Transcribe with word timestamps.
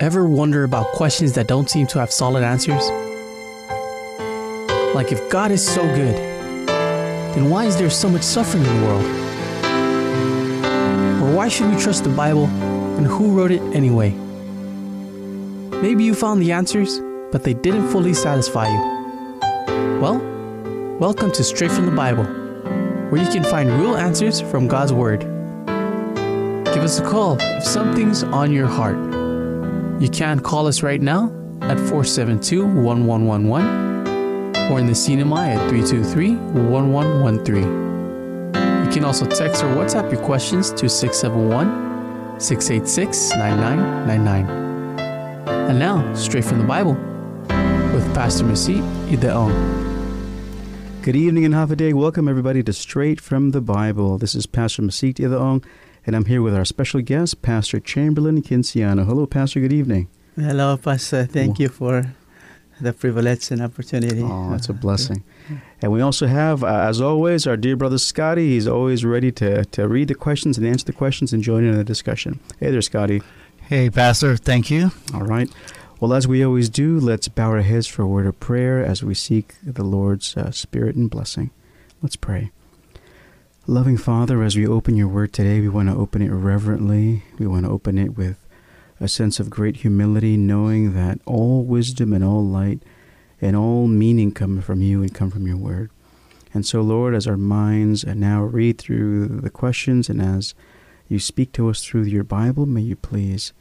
Ever 0.00 0.24
wonder 0.24 0.64
about 0.64 0.92
questions 0.92 1.34
that 1.34 1.46
don't 1.46 1.68
seem 1.68 1.86
to 1.88 1.98
have 1.98 2.10
solid 2.10 2.42
answers? 2.42 2.88
Like, 4.94 5.12
if 5.12 5.28
God 5.28 5.50
is 5.50 5.62
so 5.62 5.82
good, 5.94 6.16
then 7.36 7.50
why 7.50 7.66
is 7.66 7.76
there 7.76 7.90
so 7.90 8.08
much 8.08 8.22
suffering 8.22 8.64
in 8.64 8.80
the 8.80 8.86
world? 8.86 9.04
Or 11.22 11.36
why 11.36 11.48
should 11.48 11.68
we 11.68 11.78
trust 11.78 12.04
the 12.04 12.08
Bible 12.08 12.46
and 12.96 13.06
who 13.06 13.36
wrote 13.36 13.50
it 13.50 13.60
anyway? 13.74 14.12
Maybe 15.82 16.04
you 16.04 16.14
found 16.14 16.40
the 16.40 16.52
answers, 16.52 16.98
but 17.30 17.44
they 17.44 17.52
didn't 17.52 17.90
fully 17.90 18.14
satisfy 18.14 18.68
you. 18.68 18.80
Well, 20.00 20.18
welcome 20.98 21.30
to 21.32 21.44
Straight 21.44 21.72
from 21.72 21.84
the 21.84 21.92
Bible, 21.92 22.24
where 23.10 23.22
you 23.22 23.28
can 23.28 23.44
find 23.44 23.68
real 23.72 23.98
answers 23.98 24.40
from 24.40 24.66
God's 24.66 24.94
Word. 24.94 25.20
Give 26.72 26.84
us 26.84 26.98
a 27.00 27.04
call 27.04 27.36
if 27.38 27.64
something's 27.64 28.22
on 28.22 28.50
your 28.50 28.66
heart. 28.66 29.09
You 30.00 30.08
can 30.08 30.40
call 30.40 30.66
us 30.66 30.82
right 30.82 31.02
now 31.02 31.26
at 31.60 31.78
472 31.78 32.64
1111 32.64 34.72
or 34.72 34.80
in 34.80 34.86
the 34.86 34.92
CNMI 34.92 35.56
at 35.56 35.68
323 35.68 36.36
1113. 36.36 38.86
You 38.86 38.90
can 38.90 39.04
also 39.04 39.26
text 39.26 39.62
or 39.62 39.66
WhatsApp 39.74 40.10
your 40.10 40.24
questions 40.24 40.70
to 40.70 40.88
671 40.88 42.40
686 42.40 43.32
9999. 43.32 44.48
And 45.68 45.78
now, 45.78 46.14
straight 46.14 46.46
from 46.46 46.60
the 46.60 46.64
Bible 46.64 46.94
with 47.92 48.14
Pastor 48.14 48.44
Masit 48.44 48.80
Ideong. 49.10 49.52
Good 51.02 51.14
evening 51.14 51.44
and 51.44 51.52
Hafa 51.52 51.76
Adai. 51.76 51.92
Welcome 51.92 52.26
everybody 52.26 52.62
to 52.62 52.72
Straight 52.72 53.20
from 53.20 53.50
the 53.50 53.60
Bible. 53.60 54.16
This 54.16 54.34
is 54.34 54.46
Pastor 54.46 54.80
Masit 54.80 55.16
Ideong, 55.16 55.62
and 56.06 56.16
I'm 56.16 56.24
here 56.24 56.42
with 56.42 56.54
our 56.54 56.64
special 56.64 57.00
guest, 57.00 57.42
Pastor 57.42 57.80
Chamberlain 57.80 58.42
Kinciano. 58.42 59.06
Hello, 59.06 59.26
Pastor. 59.26 59.60
Good 59.60 59.72
evening. 59.72 60.08
Hello, 60.36 60.76
Pastor. 60.76 61.26
Thank 61.26 61.58
you 61.58 61.68
for 61.68 62.14
the 62.80 62.92
privilege 62.92 63.50
and 63.50 63.60
opportunity. 63.60 64.22
Oh, 64.22 64.54
it's 64.54 64.68
a 64.68 64.72
blessing. 64.72 65.22
And 65.82 65.92
we 65.92 66.00
also 66.00 66.26
have, 66.26 66.64
uh, 66.64 66.66
as 66.88 67.00
always, 67.00 67.46
our 67.46 67.56
dear 67.56 67.76
brother 67.76 67.98
Scotty. 67.98 68.50
He's 68.50 68.66
always 68.66 69.04
ready 69.04 69.30
to, 69.32 69.64
to 69.66 69.88
read 69.88 70.08
the 70.08 70.14
questions 70.14 70.56
and 70.56 70.66
answer 70.66 70.86
the 70.86 70.92
questions 70.92 71.32
and 71.32 71.42
join 71.42 71.64
in 71.64 71.76
the 71.76 71.84
discussion. 71.84 72.40
Hey 72.58 72.70
there, 72.70 72.82
Scotty. 72.82 73.22
Hey, 73.68 73.90
Pastor. 73.90 74.36
Thank 74.36 74.70
you. 74.70 74.90
All 75.14 75.22
right. 75.22 75.50
Well, 76.00 76.14
as 76.14 76.26
we 76.26 76.42
always 76.42 76.70
do, 76.70 76.98
let's 76.98 77.28
bow 77.28 77.50
our 77.50 77.60
heads 77.60 77.86
for 77.86 78.02
a 78.02 78.06
word 78.06 78.26
of 78.26 78.40
prayer 78.40 78.82
as 78.82 79.04
we 79.04 79.14
seek 79.14 79.54
the 79.62 79.84
Lord's 79.84 80.34
uh, 80.36 80.50
spirit 80.50 80.96
and 80.96 81.10
blessing. 81.10 81.50
Let's 82.00 82.16
pray. 82.16 82.50
Loving 83.70 83.98
Father, 83.98 84.42
as 84.42 84.56
we 84.56 84.66
open 84.66 84.96
your 84.96 85.06
word 85.06 85.32
today, 85.32 85.60
we 85.60 85.68
want 85.68 85.88
to 85.88 85.94
open 85.94 86.22
it 86.22 86.30
reverently. 86.30 87.22
We 87.38 87.46
want 87.46 87.66
to 87.66 87.70
open 87.70 87.98
it 87.98 88.16
with 88.16 88.44
a 88.98 89.06
sense 89.06 89.38
of 89.38 89.48
great 89.48 89.76
humility, 89.76 90.36
knowing 90.36 90.92
that 90.94 91.20
all 91.24 91.62
wisdom 91.62 92.12
and 92.12 92.24
all 92.24 92.44
light 92.44 92.82
and 93.40 93.54
all 93.54 93.86
meaning 93.86 94.32
come 94.32 94.60
from 94.60 94.82
you 94.82 95.02
and 95.02 95.14
come 95.14 95.30
from 95.30 95.46
your 95.46 95.56
word. 95.56 95.88
And 96.52 96.66
so, 96.66 96.80
Lord, 96.80 97.14
as 97.14 97.28
our 97.28 97.36
minds 97.36 98.04
now 98.04 98.42
read 98.42 98.78
through 98.78 99.28
the 99.28 99.50
questions 99.50 100.08
and 100.08 100.20
as 100.20 100.52
you 101.06 101.20
speak 101.20 101.52
to 101.52 101.70
us 101.70 101.84
through 101.84 102.06
your 102.06 102.24
Bible, 102.24 102.66
may 102.66 102.80
you 102.80 102.96
please 102.96 103.52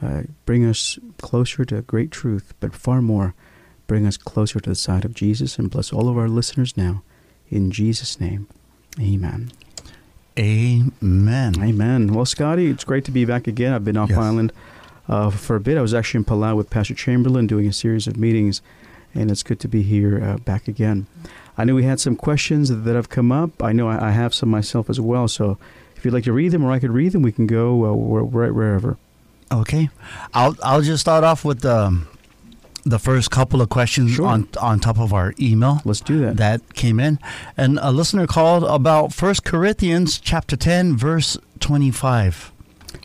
uh, 0.00 0.22
bring 0.46 0.64
us 0.64 0.98
closer 1.18 1.66
to 1.66 1.82
great 1.82 2.10
truth, 2.10 2.54
but 2.60 2.74
far 2.74 3.02
more, 3.02 3.34
bring 3.86 4.06
us 4.06 4.16
closer 4.16 4.58
to 4.58 4.70
the 4.70 4.74
side 4.74 5.04
of 5.04 5.12
Jesus 5.12 5.58
and 5.58 5.70
bless 5.70 5.92
all 5.92 6.08
of 6.08 6.16
our 6.16 6.30
listeners 6.30 6.78
now. 6.78 7.02
In 7.50 7.70
Jesus' 7.70 8.18
name, 8.18 8.48
amen. 8.98 9.52
Amen. 10.38 11.54
Amen. 11.62 12.12
Well, 12.14 12.24
Scotty, 12.24 12.68
it's 12.70 12.84
great 12.84 13.04
to 13.04 13.10
be 13.10 13.24
back 13.24 13.46
again. 13.46 13.72
I've 13.72 13.84
been 13.84 13.96
off 13.96 14.10
Yes. 14.10 14.18
island 14.18 14.52
uh, 15.08 15.30
for 15.30 15.56
a 15.56 15.60
bit. 15.60 15.76
I 15.76 15.82
was 15.82 15.92
actually 15.92 16.18
in 16.18 16.24
Palau 16.24 16.56
with 16.56 16.70
Pastor 16.70 16.94
Chamberlain 16.94 17.46
doing 17.46 17.66
a 17.66 17.72
series 17.72 18.06
of 18.06 18.16
meetings, 18.16 18.62
and 19.14 19.30
it's 19.30 19.42
good 19.42 19.60
to 19.60 19.68
be 19.68 19.82
here 19.82 20.22
uh, 20.22 20.36
back 20.38 20.66
again. 20.68 21.06
I 21.58 21.64
know 21.64 21.74
we 21.74 21.82
had 21.84 22.00
some 22.00 22.16
questions 22.16 22.68
that 22.70 22.94
have 22.94 23.08
come 23.10 23.30
up. 23.32 23.62
I 23.62 23.72
know 23.72 23.88
I, 23.88 24.08
I 24.08 24.10
have 24.12 24.32
some 24.32 24.48
myself 24.48 24.88
as 24.88 24.98
well. 25.00 25.28
So 25.28 25.58
if 25.96 26.04
you'd 26.04 26.14
like 26.14 26.24
to 26.24 26.32
read 26.32 26.52
them 26.52 26.64
or 26.64 26.72
I 26.72 26.78
could 26.78 26.92
read 26.92 27.12
them, 27.12 27.20
we 27.22 27.32
can 27.32 27.46
go 27.46 27.84
uh, 27.84 28.20
right 28.22 28.54
wherever. 28.54 28.96
Okay. 29.52 29.90
I'll 30.32 30.56
I'll 30.62 30.80
just 30.80 31.00
start 31.00 31.24
off 31.24 31.44
with 31.44 31.60
the 31.60 32.02
the 32.84 32.98
first 32.98 33.30
couple 33.30 33.60
of 33.60 33.68
questions 33.68 34.12
Sure. 34.12 34.26
on 34.26 34.48
on 34.60 34.80
top 34.80 34.98
of 34.98 35.12
our 35.12 35.34
email 35.38 35.80
Let's 35.84 36.00
do 36.00 36.18
that. 36.20 36.36
that 36.38 36.74
came 36.74 36.98
in, 37.00 37.18
and 37.56 37.78
a 37.82 37.90
listener 37.92 38.26
called 38.26 38.64
about 38.64 39.12
First 39.12 39.44
Corinthians 39.44 40.18
chapter 40.18 40.56
ten 40.56 40.96
verse 40.96 41.36
twenty 41.60 41.90
five. 41.90 42.52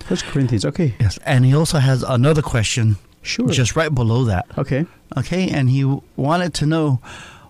First 0.06 0.26
Corinthians. 0.26 0.66
Okay, 0.66 0.94
Yes, 1.00 1.20
and 1.26 1.46
he 1.46 1.54
also 1.56 1.80
has 1.80 2.04
another 2.04 2.42
question 2.42 2.96
sure. 3.22 3.48
just 3.50 3.76
right 3.76 3.94
below 3.94 4.24
that. 4.26 4.46
okay. 4.58 4.86
Okay, 5.18 5.50
and 5.50 5.70
he 5.70 5.84
wanted 6.16 6.54
to 6.56 6.66
know. 6.66 7.00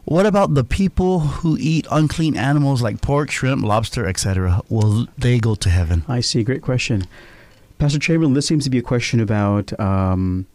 What 0.04 0.26
about 0.28 0.54
the 0.54 0.64
people 0.64 1.20
who 1.20 1.58
eat 1.60 1.88
unclean 1.90 2.38
animals 2.38 2.80
like 2.84 3.02
pork, 3.02 3.32
shrimp, 3.32 3.64
lobster, 3.64 4.06
etc.? 4.06 4.62
Will 4.70 5.08
they 5.18 5.40
go 5.40 5.56
to 5.56 5.70
heaven? 5.70 6.04
I 6.08 6.22
see. 6.22 6.44
Great 6.44 6.62
question. 6.62 7.06
Pastor 7.80 7.98
Chamberlain, 7.98 8.36
this 8.36 8.46
seems 8.46 8.64
to 8.66 8.70
be 8.70 8.78
a 8.78 8.84
question 8.84 9.20
about 9.20 9.78
um, 9.80 10.46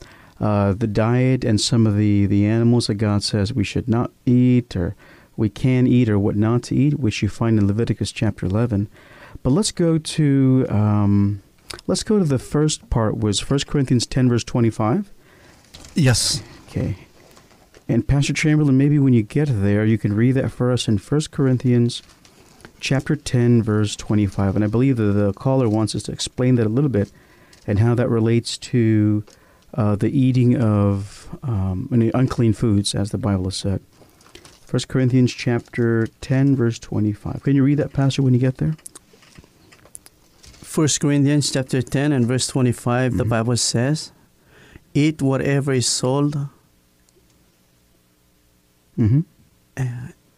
uh, 0.41 0.73
the 0.73 0.87
diet 0.87 1.45
and 1.45 1.61
some 1.61 1.87
of 1.87 1.97
the, 1.97 2.27
the 2.27 2.47
animals 2.47 2.87
that 2.87 2.95
God 2.95 3.23
says 3.23 3.53
we 3.53 3.65
should 3.65 3.89
not 3.89 4.11
eat 4.25 4.75
or 4.75 4.97
we 5.37 5.49
can 5.49 5.87
eat 5.87 6.09
or 6.09 6.19
what 6.19 6.37
not 6.37 6.63
to 6.65 6.75
eat, 6.75 6.99
which 6.99 7.23
you 7.23 7.29
find 7.29 7.59
in 7.59 7.67
Leviticus 7.67 8.11
chapter 8.13 8.47
11. 8.47 8.89
But 9.43 9.51
let's 9.51 9.73
go 9.73 9.99
to 9.99 10.67
um, 10.69 11.43
let's 11.87 12.03
go 12.03 12.19
to 12.19 12.25
the 12.25 12.39
first 12.39 12.89
part 12.91 13.19
was 13.19 13.49
1 13.49 13.61
Corinthians 13.67 14.07
10 14.07 14.29
verse 14.29 14.45
25. 14.45 15.11
Yes. 15.95 16.43
Okay. 16.69 16.97
And 17.89 18.07
Pastor 18.07 18.33
Chamberlain, 18.33 18.79
maybe 18.79 18.99
when 18.99 19.13
you 19.13 19.23
get 19.23 19.49
there, 19.51 19.85
you 19.85 19.99
can 19.99 20.15
read 20.15 20.33
that 20.33 20.53
for 20.53 20.71
us 20.71 20.87
in 20.87 20.97
1 20.97 21.21
Corinthians 21.33 22.03
chapter 22.79 23.17
10, 23.17 23.63
verse 23.63 23.97
25. 23.97 24.57
And 24.57 24.65
I 24.65 24.69
believe 24.69 24.97
that 24.97 25.13
the 25.13 25.33
caller 25.33 25.69
wants 25.69 25.95
us 25.95 26.05
to 26.05 26.13
explain 26.13 26.55
that 26.55 26.67
a 26.67 26.71
little 26.71 26.91
bit 26.91 27.11
and 27.67 27.79
how 27.79 27.95
that 27.97 28.09
relates 28.09 28.57
to 28.59 29.25
uh, 29.75 29.97
the 29.97 30.09
eating 30.11 30.57
of 30.61 31.29
um, 31.43 31.89
any 31.93 32.11
unclean 32.15 32.53
foods, 32.53 32.95
as 32.95 33.11
the 33.11 33.19
Bible 33.19 33.45
has 33.45 33.57
said. 33.57 33.81
1 34.71 34.83
Corinthians 34.89 35.33
chapter 35.33 36.07
10, 36.21 36.55
verse 36.57 36.79
25. 36.79 37.43
Can 37.43 37.57
you 37.57 37.65
read 37.65 37.79
that, 37.79 37.93
Pastor, 37.93 38.23
when 38.23 38.35
you 38.35 38.41
get 38.41 38.59
there? 38.59 38.77
1 40.75 40.89
Corinthians 41.01 41.51
chapter 41.51 41.83
10 41.83 42.13
and 42.13 42.27
verse 42.27 42.47
25, 42.47 43.17
the 43.17 43.25
Mhm. 43.25 43.29
Bible 43.29 43.57
says, 43.57 44.13
Eat 44.95 45.23
whatever 45.23 45.73
is 45.73 45.87
sold, 45.87 46.37
Mm-hmm. 48.99 49.21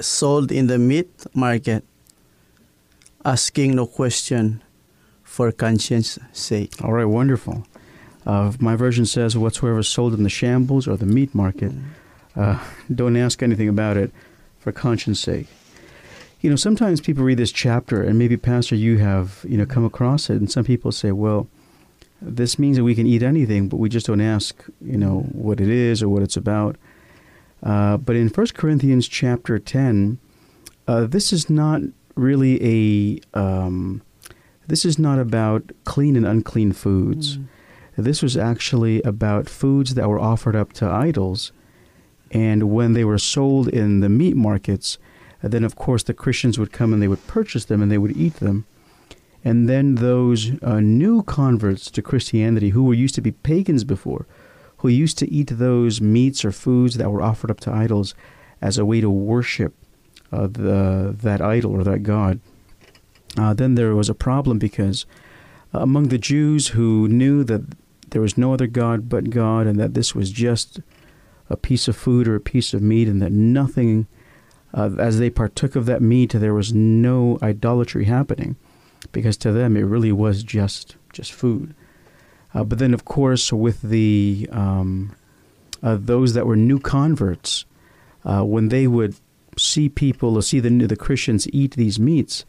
sold 0.01 0.53
in 0.53 0.67
the 0.69 0.79
meat 0.79 1.11
market, 1.35 1.85
asking 3.25 3.75
no 3.75 3.87
question 3.87 4.63
for 5.25 5.51
conscience 5.53 6.19
sake. 6.33 6.75
All 6.83 6.93
right, 6.93 7.05
wonderful. 7.05 7.65
Uh, 8.27 8.53
my 8.61 8.77
version 8.77 9.05
says, 9.05 9.37
whatsoever 9.37 9.81
is 9.81 9.89
sold 9.89 10.15
in 10.15 10.23
the 10.23 10.29
shambles 10.29 10.87
or 10.87 10.97
the 10.97 11.07
meat 11.07 11.35
market, 11.35 11.73
uh, 12.37 12.59
don't 12.95 13.17
ask 13.17 13.43
anything 13.43 13.69
about 13.69 13.97
it 13.97 14.13
for 14.59 14.73
conscience 14.73 15.21
sake. 15.21 15.47
You 16.41 16.51
know, 16.51 16.57
sometimes 16.57 17.01
people 17.01 17.23
read 17.23 17.39
this 17.39 17.53
chapter, 17.53 18.03
and 18.03 18.19
maybe, 18.19 18.37
Pastor, 18.37 18.75
you 18.75 18.99
have, 18.99 19.45
you 19.49 19.57
know, 19.57 19.67
come 19.67 19.85
across 19.85 20.29
it, 20.29 20.37
and 20.37 20.51
some 20.51 20.65
people 20.65 20.91
say, 20.91 21.13
well, 21.13 21.47
this 22.21 22.59
means 22.59 22.77
that 22.77 22.85
we 22.85 22.95
can 22.95 23.07
eat 23.07 23.23
anything, 23.23 23.69
but 23.69 23.77
we 23.77 23.89
just 23.89 24.07
don't 24.07 24.21
ask, 24.21 24.65
you 24.81 24.97
know, 24.97 25.21
what 25.33 25.61
it 25.61 25.69
is 25.69 26.03
or 26.03 26.09
what 26.09 26.23
it's 26.23 26.37
about. 26.37 26.77
Uh, 27.63 27.97
but 27.97 28.17
in 28.17 28.29
1 28.29 28.47
Corinthians 28.55 29.07
chapter 29.07 29.59
10, 29.59 30.19
uh, 30.89 31.05
this 31.07 31.33
is 31.33 31.49
not 31.49 31.81
really 32.17 33.21
a, 33.35 33.39
um, 33.39 34.03
this 34.67 34.85
is 34.85 34.99
not 34.99 35.19
about 35.19 35.71
clean 35.85 36.17
and 36.17 36.27
unclean 36.27 36.73
foods. 36.73 37.39
Mm. 37.39 37.47
This 37.97 38.23
was 38.23 38.37
actually 38.37 39.03
about 39.03 39.49
foods 39.49 39.95
that 39.95 40.09
were 40.09 40.19
offered 40.19 40.57
up 40.57 40.73
to 40.75 40.87
idols. 40.87 41.53
And 42.31 42.71
when 42.71 42.95
they 42.95 43.05
were 43.05 43.19
sold 43.19 43.69
in 43.69 44.01
the 44.01 44.09
meat 44.09 44.35
markets, 44.35 44.99
uh, 45.43 45.49
then 45.49 45.65
of 45.65 45.77
course 45.77 46.03
the 46.03 46.15
Christians 46.15 46.59
would 46.59 46.73
come 46.73 46.93
and 46.93 47.03
they 47.03 47.09
would 47.09 47.27
purchase 47.27 47.67
them 47.67 47.83
and 47.83 47.93
they 47.93 47.99
would 47.99 48.17
eat 48.17 48.37
them. 48.37 48.65
And 49.45 49.69
then 49.69 49.97
those 49.97 50.53
uh, 50.63 50.81
new 50.81 51.23
converts 51.25 51.91
to 51.91 52.01
Christianity 52.03 52.71
who 52.71 52.85
were 52.85 52.95
used 52.95 53.15
to 53.17 53.21
be 53.21 53.33
pagans 53.33 53.85
before, 53.85 54.27
who 54.79 54.89
used 54.89 55.19
to 55.19 55.31
eat 55.31 55.51
those 55.53 56.01
meats 56.01 56.45
or 56.45 56.53
foods 56.53 56.97
that 56.97 57.11
were 57.11 57.23
offered 57.23 57.51
up 57.51 57.61
to 57.61 57.73
idols 57.73 58.15
as 58.61 58.79
a 58.79 58.87
way 58.87 59.01
to 59.01 59.11
worship 59.11 59.75
uh, 60.33 60.47
the, 60.47 61.15
that 61.23 61.43
idol 61.43 61.73
or 61.73 61.85
that 61.85 62.05
god, 62.05 62.41
uh, 63.37 63.53
then 63.53 63.75
there 63.75 63.95
was 63.95 64.09
a 64.09 64.15
problem 64.15 64.59
because 64.59 65.05
among 65.73 66.09
the 66.09 66.19
Jews 66.19 66.69
who 66.69 67.09
knew 67.09 67.45
that 67.45 67.63
there 68.13 68.23
was 68.23 68.39
no 68.39 68.55
other 68.55 68.67
God 68.67 69.09
but 69.09 69.31
God, 69.31 69.67
and 69.67 69.79
that 69.81 69.95
this 69.95 70.15
was 70.15 70.31
just 70.31 70.81
a 71.51 71.57
piece 71.57 71.89
of 71.89 71.97
food 71.97 72.29
or 72.29 72.37
a 72.37 72.41
piece 72.41 72.73
of 72.73 72.81
meat, 72.81 73.09
and 73.09 73.21
that 73.21 73.33
nothing, 73.33 74.07
uh, 74.73 74.91
as 74.99 75.19
they 75.19 75.29
partook 75.29 75.77
of 75.77 75.87
that 75.87 76.01
meat, 76.01 76.33
there 76.33 76.55
was 76.55 76.73
no 76.73 77.39
idolatry 77.43 78.05
happening, 78.05 78.57
because 79.11 79.37
to 79.39 79.53
them 79.53 79.77
it 79.77 79.83
really 79.83 80.13
was 80.13 80.43
just 80.43 80.97
just 81.13 81.33
food. 81.33 81.75
Uh, 82.55 82.65
but 82.65 82.79
then, 82.79 82.95
of 82.95 83.05
course, 83.05 83.53
with 83.53 83.83
the 83.83 84.49
um, 84.53 85.15
uh, 85.83 85.99
those 86.01 86.35
that 86.35 86.47
were 86.47 86.57
new 86.57 86.79
converts, 86.79 87.65
uh, 88.25 88.43
when 88.45 88.69
they 88.69 88.87
would 88.87 89.17
see 89.59 89.89
people 89.89 90.37
or 90.37 90.43
see 90.43 90.61
the 90.61 90.87
the 90.87 90.97
Christians 90.97 91.49
eat 91.53 91.73
these 91.73 91.99
meats, 91.99 92.45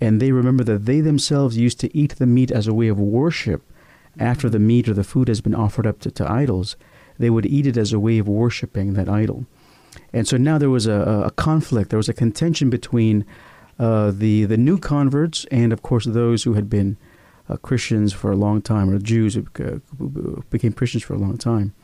and 0.00 0.20
they 0.20 0.32
remember 0.32 0.64
that 0.64 0.86
they 0.86 1.00
themselves 1.00 1.56
used 1.56 1.78
to 1.80 1.96
eat 1.96 2.16
the 2.16 2.26
meat 2.26 2.50
as 2.50 2.66
a 2.66 2.74
way 2.74 2.88
of 2.88 2.98
worship 2.98 3.62
after 4.20 4.48
the 4.48 4.58
meat 4.58 4.88
or 4.88 4.94
the 4.94 5.04
food 5.04 5.28
has 5.28 5.40
been 5.40 5.54
offered 5.54 5.86
up 5.86 5.98
to, 6.00 6.10
to 6.10 6.30
idols, 6.30 6.76
they 7.18 7.30
would 7.30 7.46
eat 7.46 7.66
it 7.66 7.76
as 7.76 7.92
a 7.92 7.98
way 7.98 8.18
of 8.18 8.28
worshiping 8.28 8.94
that 8.94 9.08
idol. 9.08 9.46
And 10.12 10.28
so 10.28 10.36
now 10.36 10.58
there 10.58 10.70
was 10.70 10.86
a, 10.86 11.24
a 11.26 11.30
conflict, 11.30 11.90
there 11.90 11.96
was 11.96 12.08
a 12.08 12.14
contention 12.14 12.70
between 12.70 13.24
uh, 13.78 14.10
the, 14.10 14.44
the 14.44 14.56
new 14.56 14.78
converts 14.78 15.46
and, 15.50 15.72
of 15.72 15.82
course, 15.82 16.04
those 16.04 16.44
who 16.44 16.54
had 16.54 16.68
been 16.68 16.96
uh, 17.48 17.56
Christians 17.56 18.12
for 18.12 18.30
a 18.30 18.36
long 18.36 18.62
time, 18.62 18.90
or 18.90 18.98
Jews 18.98 19.34
who 19.34 19.46
uh, 19.58 20.42
became 20.50 20.72
Christians 20.72 21.02
for 21.02 21.14
a 21.14 21.18
long 21.18 21.36
time. 21.36 21.74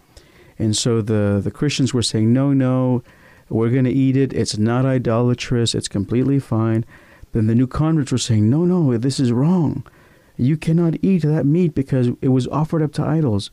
And 0.58 0.76
so 0.76 1.02
the, 1.02 1.40
the 1.42 1.50
Christians 1.50 1.92
were 1.92 2.02
saying, 2.02 2.32
no, 2.32 2.52
no, 2.52 3.02
we're 3.48 3.70
going 3.70 3.84
to 3.84 3.90
eat 3.90 4.16
it. 4.16 4.32
It's 4.32 4.56
not 4.58 4.84
idolatrous. 4.84 5.74
It's 5.74 5.88
completely 5.88 6.38
fine. 6.38 6.84
Then 7.32 7.46
the 7.46 7.54
new 7.54 7.66
converts 7.66 8.12
were 8.12 8.18
saying, 8.18 8.48
no, 8.48 8.64
no, 8.64 8.96
this 8.96 9.20
is 9.20 9.32
wrong. 9.32 9.86
You 10.36 10.56
cannot 10.56 10.96
eat 11.02 11.22
that 11.22 11.46
meat 11.46 11.74
because 11.74 12.08
it 12.20 12.28
was 12.28 12.46
offered 12.48 12.82
up 12.82 12.92
to 12.94 13.02
idols 13.02 13.50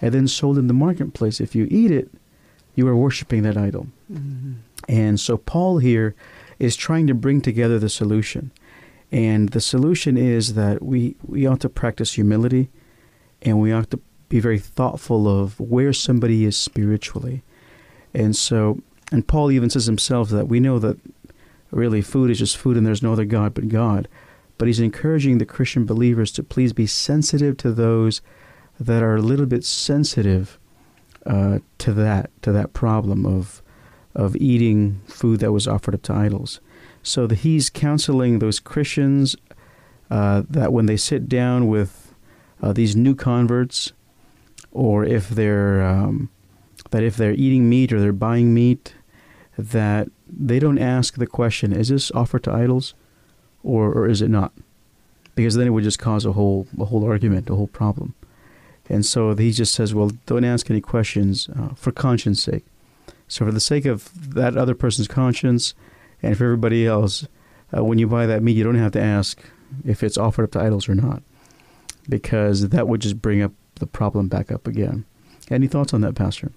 and 0.00 0.12
then 0.14 0.26
sold 0.26 0.58
in 0.58 0.66
the 0.66 0.74
marketplace. 0.74 1.40
If 1.40 1.54
you 1.54 1.68
eat 1.70 1.90
it, 1.90 2.10
you 2.74 2.88
are 2.88 2.96
worshiping 2.96 3.42
that 3.42 3.56
idol. 3.56 3.88
Mm-hmm. 4.12 4.52
And 4.88 5.20
so 5.20 5.36
Paul 5.36 5.78
here 5.78 6.14
is 6.58 6.76
trying 6.76 7.06
to 7.06 7.14
bring 7.14 7.40
together 7.40 7.78
the 7.78 7.88
solution. 7.88 8.50
And 9.10 9.50
the 9.50 9.60
solution 9.60 10.16
is 10.16 10.54
that 10.54 10.82
we, 10.82 11.16
we 11.26 11.46
ought 11.46 11.60
to 11.60 11.68
practice 11.68 12.14
humility 12.14 12.70
and 13.42 13.60
we 13.60 13.72
ought 13.72 13.90
to 13.90 14.00
be 14.28 14.40
very 14.40 14.58
thoughtful 14.58 15.28
of 15.28 15.60
where 15.60 15.92
somebody 15.92 16.46
is 16.46 16.56
spiritually. 16.56 17.42
And 18.14 18.34
so, 18.34 18.80
and 19.10 19.26
Paul 19.26 19.50
even 19.50 19.68
says 19.68 19.84
himself 19.84 20.30
that 20.30 20.48
we 20.48 20.60
know 20.60 20.78
that 20.78 20.98
really 21.70 22.00
food 22.00 22.30
is 22.30 22.38
just 22.38 22.56
food 22.56 22.76
and 22.76 22.86
there's 22.86 23.02
no 23.02 23.12
other 23.12 23.24
God 23.24 23.52
but 23.52 23.68
God 23.68 24.08
but 24.62 24.68
he's 24.68 24.78
encouraging 24.78 25.38
the 25.38 25.44
Christian 25.44 25.84
believers 25.84 26.30
to 26.30 26.40
please 26.40 26.72
be 26.72 26.86
sensitive 26.86 27.56
to 27.56 27.72
those 27.72 28.22
that 28.78 29.02
are 29.02 29.16
a 29.16 29.20
little 29.20 29.44
bit 29.44 29.64
sensitive 29.64 30.56
uh, 31.26 31.58
to 31.78 31.92
that 31.94 32.30
to 32.42 32.52
that 32.52 32.72
problem 32.72 33.26
of 33.26 33.60
of 34.14 34.36
eating 34.36 35.00
food 35.08 35.40
that 35.40 35.50
was 35.50 35.66
offered 35.66 35.96
up 35.96 36.02
to 36.02 36.12
idols. 36.12 36.60
So 37.02 37.26
he's 37.26 37.70
counseling 37.70 38.38
those 38.38 38.60
Christians 38.60 39.34
uh, 40.12 40.44
that 40.48 40.72
when 40.72 40.86
they 40.86 40.96
sit 40.96 41.28
down 41.28 41.66
with 41.66 42.14
uh, 42.62 42.72
these 42.72 42.94
new 42.94 43.16
converts, 43.16 43.92
or 44.70 45.04
if 45.04 45.28
they're 45.28 45.82
um, 45.82 46.30
that 46.92 47.02
if 47.02 47.16
they're 47.16 47.32
eating 47.32 47.68
meat 47.68 47.92
or 47.92 47.98
they're 47.98 48.12
buying 48.12 48.54
meat, 48.54 48.94
that 49.58 50.08
they 50.28 50.60
don't 50.60 50.78
ask 50.78 51.16
the 51.16 51.26
question, 51.26 51.72
"Is 51.72 51.88
this 51.88 52.12
offered 52.12 52.44
to 52.44 52.52
idols?" 52.52 52.94
Or, 53.62 53.92
or 53.92 54.08
is 54.08 54.22
it 54.22 54.28
not? 54.28 54.52
Because 55.34 55.54
then 55.54 55.66
it 55.66 55.70
would 55.70 55.84
just 55.84 55.98
cause 55.98 56.24
a 56.26 56.32
whole 56.32 56.66
a 56.78 56.84
whole 56.84 57.04
argument, 57.04 57.48
a 57.48 57.54
whole 57.54 57.68
problem. 57.68 58.14
And 58.88 59.06
so 59.06 59.34
he 59.34 59.52
just 59.52 59.74
says, 59.74 59.94
well, 59.94 60.10
don't 60.26 60.44
ask 60.44 60.70
any 60.70 60.80
questions 60.80 61.48
uh, 61.56 61.74
for 61.74 61.92
conscience 61.92 62.42
sake. 62.42 62.64
So 63.28 63.46
for 63.46 63.52
the 63.52 63.60
sake 63.60 63.86
of 63.86 64.34
that 64.34 64.56
other 64.56 64.74
person's 64.74 65.08
conscience, 65.08 65.74
and 66.22 66.36
for 66.36 66.44
everybody 66.44 66.86
else, 66.86 67.26
uh, 67.74 67.82
when 67.82 67.98
you 67.98 68.06
buy 68.06 68.26
that 68.26 68.42
meat, 68.42 68.56
you 68.56 68.64
don't 68.64 68.74
have 68.74 68.92
to 68.92 69.00
ask 69.00 69.40
if 69.86 70.02
it's 70.02 70.18
offered 70.18 70.44
up 70.44 70.50
to 70.52 70.60
idols 70.60 70.88
or 70.88 70.94
not, 70.94 71.22
because 72.08 72.68
that 72.68 72.86
would 72.86 73.00
just 73.00 73.22
bring 73.22 73.40
up 73.40 73.52
the 73.76 73.86
problem 73.86 74.28
back 74.28 74.52
up 74.52 74.66
again. 74.66 75.04
Any 75.50 75.66
thoughts 75.66 75.94
on 75.94 76.02
that, 76.02 76.14
Pastor? 76.14 76.52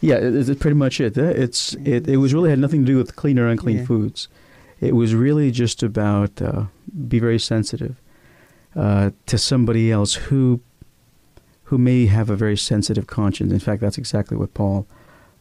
Yeah, 0.00 0.18
it's 0.20 0.54
pretty 0.60 0.76
much 0.76 1.00
it. 1.00 1.16
It's 1.16 1.74
it. 1.74 2.06
It 2.06 2.18
was 2.18 2.32
really 2.32 2.50
had 2.50 2.58
nothing 2.58 2.82
to 2.82 2.86
do 2.86 2.96
with 2.98 3.16
clean 3.16 3.38
or 3.38 3.48
unclean 3.48 3.78
yeah. 3.78 3.86
foods. 3.86 4.28
It 4.80 4.94
was 4.94 5.14
really 5.14 5.50
just 5.50 5.82
about 5.82 6.40
uh, 6.42 6.64
be 7.08 7.18
very 7.18 7.38
sensitive 7.38 7.96
uh, 8.74 9.10
to 9.26 9.38
somebody 9.38 9.90
else 9.90 10.14
who 10.14 10.60
who 11.64 11.78
may 11.78 12.06
have 12.06 12.30
a 12.30 12.36
very 12.36 12.56
sensitive 12.56 13.06
conscience. 13.06 13.52
In 13.52 13.58
fact, 13.58 13.80
that's 13.80 13.98
exactly 13.98 14.36
what 14.36 14.54
Paul 14.54 14.86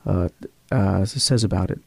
uh, 0.06 0.30
uh 0.72 1.06
says 1.06 1.44
about 1.44 1.70
it. 1.70 1.80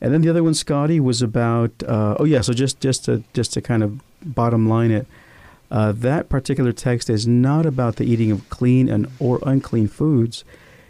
And 0.00 0.12
then 0.12 0.20
the 0.20 0.28
other 0.28 0.42
one, 0.42 0.54
Scotty, 0.54 1.00
was 1.00 1.22
about 1.22 1.82
uh, 1.86 2.16
oh 2.18 2.24
yeah. 2.24 2.40
So 2.40 2.52
just 2.52 2.80
just 2.80 3.04
to 3.06 3.24
just 3.32 3.52
to 3.54 3.60
kind 3.60 3.82
of 3.82 4.00
bottom 4.22 4.68
line 4.68 4.90
it. 4.90 5.06
Uh, 5.70 5.92
that 5.92 6.28
particular 6.28 6.72
text 6.72 7.10
is 7.10 7.26
not 7.26 7.66
about 7.66 7.96
the 7.96 8.04
eating 8.04 8.30
of 8.30 8.48
clean 8.48 8.88
and 8.88 9.08
or 9.18 9.40
unclean 9.44 9.88
foods. 9.88 10.44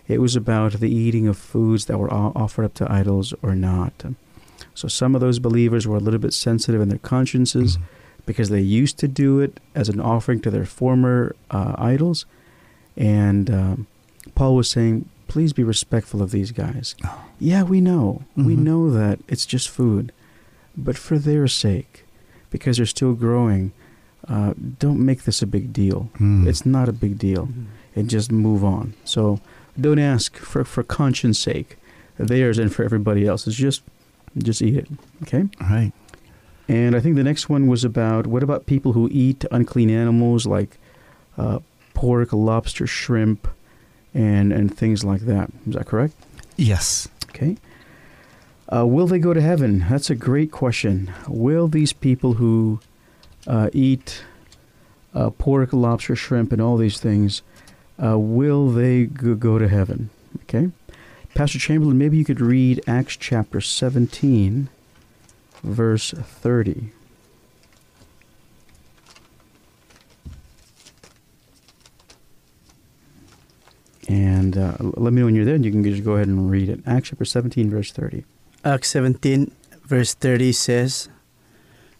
It 0.09 0.21
was 0.21 0.37
about 0.37 0.73
the 0.73 0.91
eating 0.91 1.27
of 1.27 1.39
foods 1.39 1.87
that 1.87 1.97
were 1.97 2.13
offered 2.13 2.65
up 2.65 2.75
to 2.75 2.93
idols 2.93 3.33
or 3.41 3.55
not. 3.55 4.05
So 4.75 4.89
some 4.89 5.15
of 5.15 5.21
those 5.21 5.39
believers 5.39 5.87
were 5.87 5.97
a 5.97 6.01
little 6.01 6.21
bit 6.21 6.33
sensitive 6.33 6.81
in 6.81 6.89
their 6.89 6.99
consciences 6.99 7.77
mm-hmm. 7.77 7.87
because 8.27 8.49
they 8.49 8.61
used 8.61 8.99
to 8.99 9.09
do 9.09 9.41
it 9.41 9.61
as 9.75 9.89
an 9.89 10.01
offering 10.01 10.41
to 10.41 10.51
their 10.51 10.67
former 10.67 11.35
uh, 11.51 11.75
idols. 11.79 12.27
And 12.97 13.51
um, 13.51 13.87
Paul 14.35 14.57
was 14.57 14.71
saying, 14.71 15.09
please 15.29 15.53
be 15.53 15.65
respectful 15.65 16.23
of 16.23 16.31
these 16.31 16.53
guys. 16.53 16.95
Oh. 17.05 17.25
Yeah, 17.39 17.63
we 17.63 17.81
know. 17.81 18.23
Mm-hmm. 18.37 18.47
We 18.47 18.57
know 18.57 18.91
that 18.91 19.19
it's 19.29 19.47
just 19.47 19.69
food. 19.69 20.13
But 20.77 20.97
for 20.97 21.19
their 21.19 21.47
sake, 21.49 22.05
because 22.51 22.77
they're 22.77 22.87
still 22.87 23.15
growing, 23.15 23.73
uh, 24.29 24.55
don't 24.79 25.05
make 25.05 25.25
this 25.25 25.43
a 25.43 25.47
big 25.47 25.73
deal. 25.73 26.11
Mm. 26.19 26.47
It's 26.47 26.65
not 26.65 26.89
a 26.89 26.93
big 26.93 27.19
deal. 27.19 27.47
Mm-hmm. 27.47 27.65
And 27.97 28.11
just 28.11 28.33
move 28.33 28.65
on. 28.65 28.95
So 29.05 29.41
don't 29.81 29.99
ask 29.99 30.37
for, 30.37 30.65
for 30.65 30.83
conscience 30.83 31.39
sake, 31.39 31.77
theirs 32.19 32.59
and 32.59 32.75
for 32.75 32.85
everybody 32.85 33.27
else. 33.27 33.47
It's 33.47 33.57
just 33.57 33.83
just 34.39 34.63
eat 34.63 34.77
it. 34.77 34.89
Okay? 35.23 35.45
All 35.61 35.69
right. 35.69 35.93
And 36.69 36.97
I 36.97 37.01
think 37.01 37.17
the 37.17 37.25
next 37.25 37.49
one 37.49 37.67
was 37.67 37.85
about 37.85 38.27
what 38.27 38.43
about 38.43 38.67
people 38.67 38.93
who 38.93 39.09
eat 39.13 39.45
unclean 39.51 39.91
animals 39.91 40.47
like 40.47 40.79
uh, 41.37 41.59
pork, 41.93 42.33
lobster, 42.33 42.87
shrimp, 42.87 43.47
and, 44.15 44.53
and 44.53 44.77
things 44.77 45.05
like 45.05 45.23
that. 45.23 45.51
Is 45.67 45.75
that 45.75 45.87
correct? 45.87 46.15
Yes. 46.57 47.09
Okay. 47.31 47.57
Uh, 48.75 48.87
will 48.87 49.07
they 49.07 49.19
go 49.19 49.35
to 49.35 49.41
heaven? 49.41 49.87
That's 49.91 50.09
a 50.09 50.15
great 50.15 50.51
question. 50.51 51.13
Will 51.29 51.69
these 51.69 51.93
people 51.93 52.35
who 52.35 52.81
uh, 53.47 53.69
eat 53.73 54.25
uh, 55.15 55.31
pork, 55.31 55.73
lobster, 55.73 56.17
shrimp, 56.17 56.51
and 56.53 56.63
all 56.63 56.77
these 56.77 56.99
things, 56.99 57.43
uh, 58.03 58.19
will 58.19 58.71
they 58.71 59.05
go 59.05 59.59
to 59.59 59.69
heaven? 59.69 60.11
Okay. 60.45 60.71
Pastor 61.35 61.59
Chamberlain, 61.59 61.99
maybe 61.99 62.17
you 62.17 62.25
could 62.25 62.41
read 62.41 62.81
Acts 62.87 63.17
chapter 63.17 63.61
17, 63.61 64.69
verse 65.65 66.13
30. 66.13 66.93
And 74.09 74.57
uh, 74.57 74.77
let 74.79 75.13
me 75.13 75.21
know 75.21 75.27
when 75.27 75.35
you're 75.35 75.45
there, 75.45 75.57
and 75.57 75.65
you 75.65 75.73
can 75.73 75.83
just 75.83 76.05
go 76.05 76.13
ahead 76.13 76.29
and 76.29 76.49
read 76.49 76.69
it. 76.69 76.81
Acts 76.87 77.09
chapter 77.09 77.25
17, 77.25 77.69
verse 77.69 77.91
30. 77.91 78.25
Acts 78.65 78.91
17, 78.91 79.51
verse 79.83 80.15
30 80.15 80.53
says, 80.53 81.09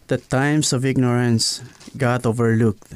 The 0.07 0.17
times 0.17 0.71
of 0.71 0.85
ignorance 0.85 1.61
God 1.97 2.25
overlooked, 2.25 2.93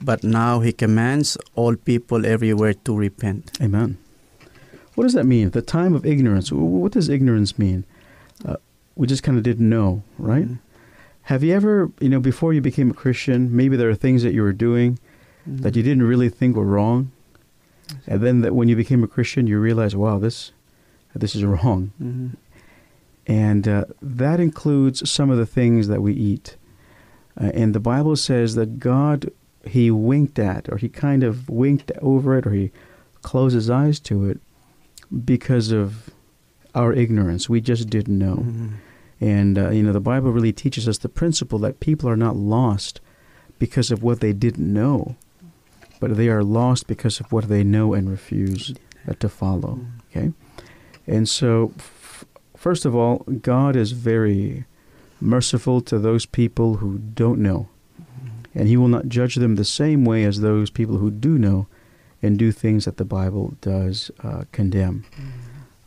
but 0.00 0.24
now 0.24 0.60
he 0.60 0.72
commands 0.72 1.36
all 1.54 1.76
people 1.76 2.24
everywhere 2.24 2.72
to 2.72 2.96
repent. 2.96 3.50
Amen. 3.60 3.98
What 4.94 5.04
does 5.04 5.14
that 5.14 5.24
mean? 5.24 5.50
The 5.50 5.62
time 5.62 5.94
of 5.94 6.04
ignorance. 6.04 6.52
What 6.52 6.92
does 6.92 7.08
ignorance 7.08 7.58
mean? 7.58 7.84
Uh, 8.44 8.56
we 8.94 9.06
just 9.06 9.22
kind 9.22 9.38
of 9.38 9.44
didn't 9.44 9.68
know, 9.68 10.02
right? 10.18 10.44
Mm-hmm. 10.44 10.54
Have 11.26 11.42
you 11.42 11.54
ever, 11.54 11.90
you 12.00 12.08
know, 12.08 12.20
before 12.20 12.52
you 12.52 12.60
became 12.60 12.90
a 12.90 12.94
Christian, 12.94 13.54
maybe 13.54 13.76
there 13.76 13.88
are 13.88 13.94
things 13.94 14.22
that 14.22 14.34
you 14.34 14.42
were 14.42 14.52
doing 14.52 14.98
mm-hmm. 15.48 15.58
that 15.58 15.76
you 15.76 15.82
didn't 15.82 16.02
really 16.02 16.28
think 16.28 16.56
were 16.56 16.64
wrong, 16.64 17.12
and 18.06 18.20
then 18.20 18.40
that 18.40 18.54
when 18.54 18.68
you 18.68 18.76
became 18.76 19.04
a 19.04 19.08
Christian, 19.08 19.46
you 19.46 19.58
realize, 19.58 19.94
wow, 19.94 20.18
this, 20.18 20.52
this 21.14 21.34
is 21.34 21.44
wrong, 21.44 21.92
mm-hmm. 22.02 22.28
and 23.26 23.68
uh, 23.68 23.84
that 24.02 24.40
includes 24.40 25.08
some 25.08 25.30
of 25.30 25.38
the 25.38 25.46
things 25.46 25.88
that 25.88 26.02
we 26.02 26.12
eat. 26.12 26.56
Uh, 27.40 27.50
and 27.54 27.74
the 27.74 27.80
Bible 27.80 28.16
says 28.16 28.56
that 28.56 28.78
God, 28.78 29.30
He 29.64 29.90
winked 29.90 30.38
at, 30.38 30.68
or 30.70 30.76
He 30.76 30.88
kind 30.88 31.22
of 31.22 31.48
winked 31.48 31.92
over 32.02 32.36
it, 32.36 32.46
or 32.46 32.50
He 32.50 32.72
closed 33.22 33.54
His 33.54 33.70
eyes 33.70 34.00
to 34.00 34.28
it 34.28 34.40
because 35.24 35.70
of 35.70 36.10
our 36.74 36.92
ignorance. 36.92 37.48
We 37.48 37.60
just 37.60 37.90
didn't 37.90 38.18
know. 38.18 38.36
Mm-hmm. 38.36 38.68
And, 39.20 39.58
uh, 39.58 39.70
you 39.70 39.82
know, 39.82 39.92
the 39.92 40.00
Bible 40.00 40.32
really 40.32 40.52
teaches 40.52 40.88
us 40.88 40.98
the 40.98 41.08
principle 41.08 41.58
that 41.60 41.80
people 41.80 42.08
are 42.08 42.16
not 42.16 42.36
lost 42.36 43.00
because 43.58 43.90
of 43.90 44.02
what 44.02 44.20
they 44.20 44.32
didn't 44.32 44.72
know, 44.72 45.16
but 46.00 46.16
they 46.16 46.28
are 46.28 46.42
lost 46.42 46.88
because 46.88 47.20
of 47.20 47.30
what 47.30 47.48
they 47.48 47.62
know 47.62 47.94
and 47.94 48.10
refuse 48.10 48.74
uh, 49.08 49.12
to 49.20 49.28
follow. 49.28 49.78
Mm-hmm. 49.78 50.18
Okay? 50.18 50.32
And 51.06 51.28
so, 51.28 51.72
f- 51.78 52.24
first 52.56 52.84
of 52.84 52.96
all, 52.96 53.18
God 53.18 53.76
is 53.76 53.92
very 53.92 54.64
merciful 55.20 55.80
to 55.82 55.98
those 55.98 56.26
people 56.26 56.76
who 56.76 56.98
don't 56.98 57.38
know. 57.38 57.68
Mm-hmm. 58.00 58.58
and 58.58 58.68
he 58.68 58.76
will 58.76 58.88
not 58.88 59.08
judge 59.08 59.36
them 59.36 59.54
the 59.54 59.64
same 59.64 60.04
way 60.04 60.24
as 60.24 60.40
those 60.40 60.70
people 60.70 60.96
who 60.96 61.10
do 61.10 61.38
know 61.38 61.68
and 62.22 62.38
do 62.38 62.52
things 62.52 62.84
that 62.84 62.96
the 62.96 63.04
Bible 63.04 63.54
does 63.60 64.10
uh, 64.22 64.44
condemn. 64.52 65.04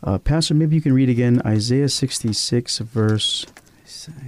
Uh, 0.02 0.18
Pastor, 0.18 0.54
maybe 0.54 0.76
you 0.76 0.82
can 0.82 0.92
read 0.92 1.08
again 1.08 1.40
Isaiah 1.44 1.88
66, 1.88 2.78
verse 2.78 3.46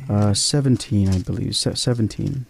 uh, 0.08 0.34
17, 0.34 1.08
I 1.08 1.18
believe. 1.20 1.54
17. 1.54 2.46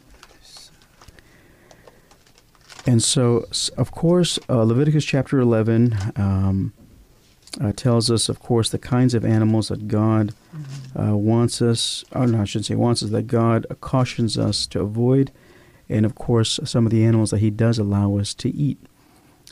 And 2.86 3.02
so, 3.02 3.46
of 3.76 3.90
course, 3.90 4.38
uh, 4.48 4.62
Leviticus 4.62 5.04
chapter 5.04 5.38
11 5.40 5.94
um, 6.16 6.72
uh, 7.60 7.72
tells 7.72 8.10
us, 8.10 8.28
of 8.28 8.40
course, 8.40 8.70
the 8.70 8.78
kinds 8.78 9.14
of 9.14 9.24
animals 9.24 9.68
that 9.68 9.88
God 9.88 10.32
uh, 10.98 11.16
wants 11.16 11.60
us, 11.60 12.04
or 12.12 12.26
no, 12.26 12.40
I 12.40 12.44
shouldn't 12.44 12.66
say 12.66 12.76
wants 12.76 13.02
us, 13.02 13.10
that 13.10 13.26
God 13.26 13.66
cautions 13.80 14.38
us 14.38 14.66
to 14.68 14.80
avoid, 14.80 15.32
and 15.88 16.06
of 16.06 16.14
course, 16.14 16.60
some 16.64 16.86
of 16.86 16.92
the 16.92 17.04
animals 17.04 17.30
that 17.30 17.40
He 17.40 17.50
does 17.50 17.78
allow 17.78 18.16
us 18.16 18.32
to 18.34 18.48
eat. 18.48 18.78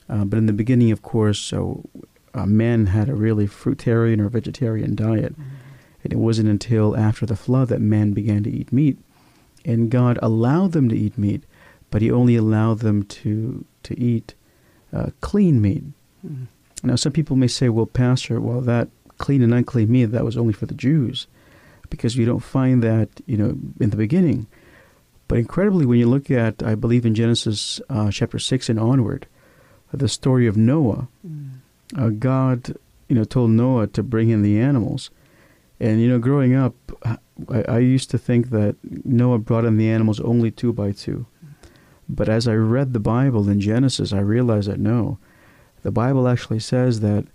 Uh, 0.08 0.24
but 0.24 0.38
in 0.38 0.46
the 0.46 0.52
beginning, 0.52 0.90
of 0.92 1.02
course, 1.02 1.38
so 1.38 1.88
uh, 2.34 2.46
man 2.46 2.86
had 2.86 3.08
a 3.08 3.14
really 3.14 3.46
fruitarian 3.46 4.20
or 4.20 4.28
vegetarian 4.28 4.94
diet. 4.94 5.34
And 6.04 6.12
it 6.12 6.18
wasn't 6.18 6.48
until 6.48 6.96
after 6.96 7.26
the 7.26 7.34
flood 7.34 7.68
that 7.68 7.80
man 7.80 8.12
began 8.12 8.42
to 8.44 8.50
eat 8.50 8.72
meat. 8.72 8.98
And 9.64 9.90
God 9.90 10.18
allowed 10.22 10.72
them 10.72 10.88
to 10.88 10.96
eat 10.96 11.18
meat, 11.18 11.42
but 11.90 12.02
He 12.02 12.10
only 12.10 12.36
allowed 12.36 12.80
them 12.80 13.02
to, 13.04 13.64
to 13.82 13.98
eat 13.98 14.34
uh, 14.92 15.10
clean 15.20 15.60
meat. 15.60 15.82
Mm. 16.24 16.46
Now, 16.84 16.94
some 16.94 17.12
people 17.12 17.36
may 17.36 17.48
say, 17.48 17.68
well, 17.68 17.86
Pastor, 17.86 18.40
well, 18.40 18.60
that 18.60 18.88
clean 19.18 19.42
and 19.42 19.52
unclean 19.52 19.90
meat, 19.90 20.06
that 20.06 20.24
was 20.24 20.36
only 20.36 20.52
for 20.52 20.66
the 20.66 20.74
Jews, 20.74 21.26
because 21.90 22.16
you 22.16 22.26
don't 22.26 22.40
find 22.40 22.82
that, 22.82 23.08
you 23.26 23.36
know, 23.36 23.56
in 23.80 23.90
the 23.90 23.96
beginning. 23.96 24.46
But 25.26 25.38
incredibly, 25.38 25.86
when 25.86 25.98
you 25.98 26.06
look 26.06 26.30
at, 26.30 26.62
I 26.62 26.74
believe 26.74 27.04
in 27.04 27.14
Genesis 27.14 27.80
uh, 27.88 28.10
chapter 28.10 28.38
6 28.38 28.68
and 28.68 28.78
onward, 28.78 29.26
the 29.98 30.08
story 30.08 30.46
of 30.46 30.56
Noah, 30.56 31.08
Mm. 31.26 31.48
uh, 31.96 32.08
God, 32.10 32.76
you 33.08 33.14
know, 33.16 33.24
told 33.24 33.50
Noah 33.50 33.86
to 33.88 34.02
bring 34.02 34.30
in 34.30 34.42
the 34.42 34.58
animals. 34.58 35.10
And, 35.78 36.00
you 36.00 36.08
know, 36.08 36.18
growing 36.18 36.54
up, 36.54 36.74
I, 37.04 37.62
I 37.68 37.78
used 37.78 38.10
to 38.10 38.18
think 38.18 38.50
that 38.50 38.76
Noah 39.04 39.38
brought 39.38 39.64
in 39.64 39.76
the 39.76 39.90
animals 39.90 40.20
only 40.20 40.50
two 40.50 40.72
by 40.72 40.92
two. 40.92 41.26
But 42.08 42.28
as 42.28 42.46
I 42.48 42.54
read 42.54 42.92
the 42.92 43.00
Bible 43.00 43.48
in 43.48 43.60
Genesis, 43.60 44.12
I 44.12 44.20
realized 44.20 44.68
that 44.70 44.78
no, 44.80 45.18
the 45.82 45.90
Bible 45.90 46.28
actually 46.28 46.60
says 46.60 47.00
that 47.00 47.26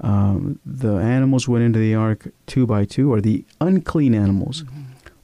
um, 0.00 0.58
the 0.66 0.96
animals 0.96 1.48
went 1.48 1.64
into 1.64 1.78
the 1.78 1.94
ark 1.94 2.28
two 2.46 2.66
by 2.66 2.84
two, 2.84 3.12
or 3.12 3.20
the 3.20 3.44
unclean 3.60 4.14
animals 4.14 4.64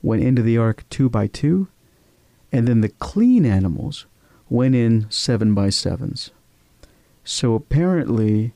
went 0.03 0.23
into 0.23 0.43
the 0.43 0.59
ark 0.59 0.85
two 0.91 1.09
by 1.09 1.27
two, 1.27 1.69
and 2.53 2.67
then 2.67 2.81
the 2.81 2.89
clean 2.89 3.45
animals 3.45 4.07
went 4.49 4.75
in 4.75 5.07
seven 5.11 5.55
by 5.55 5.71
sevens. 5.71 6.31
So 7.25 7.55
apparently, 7.55 8.53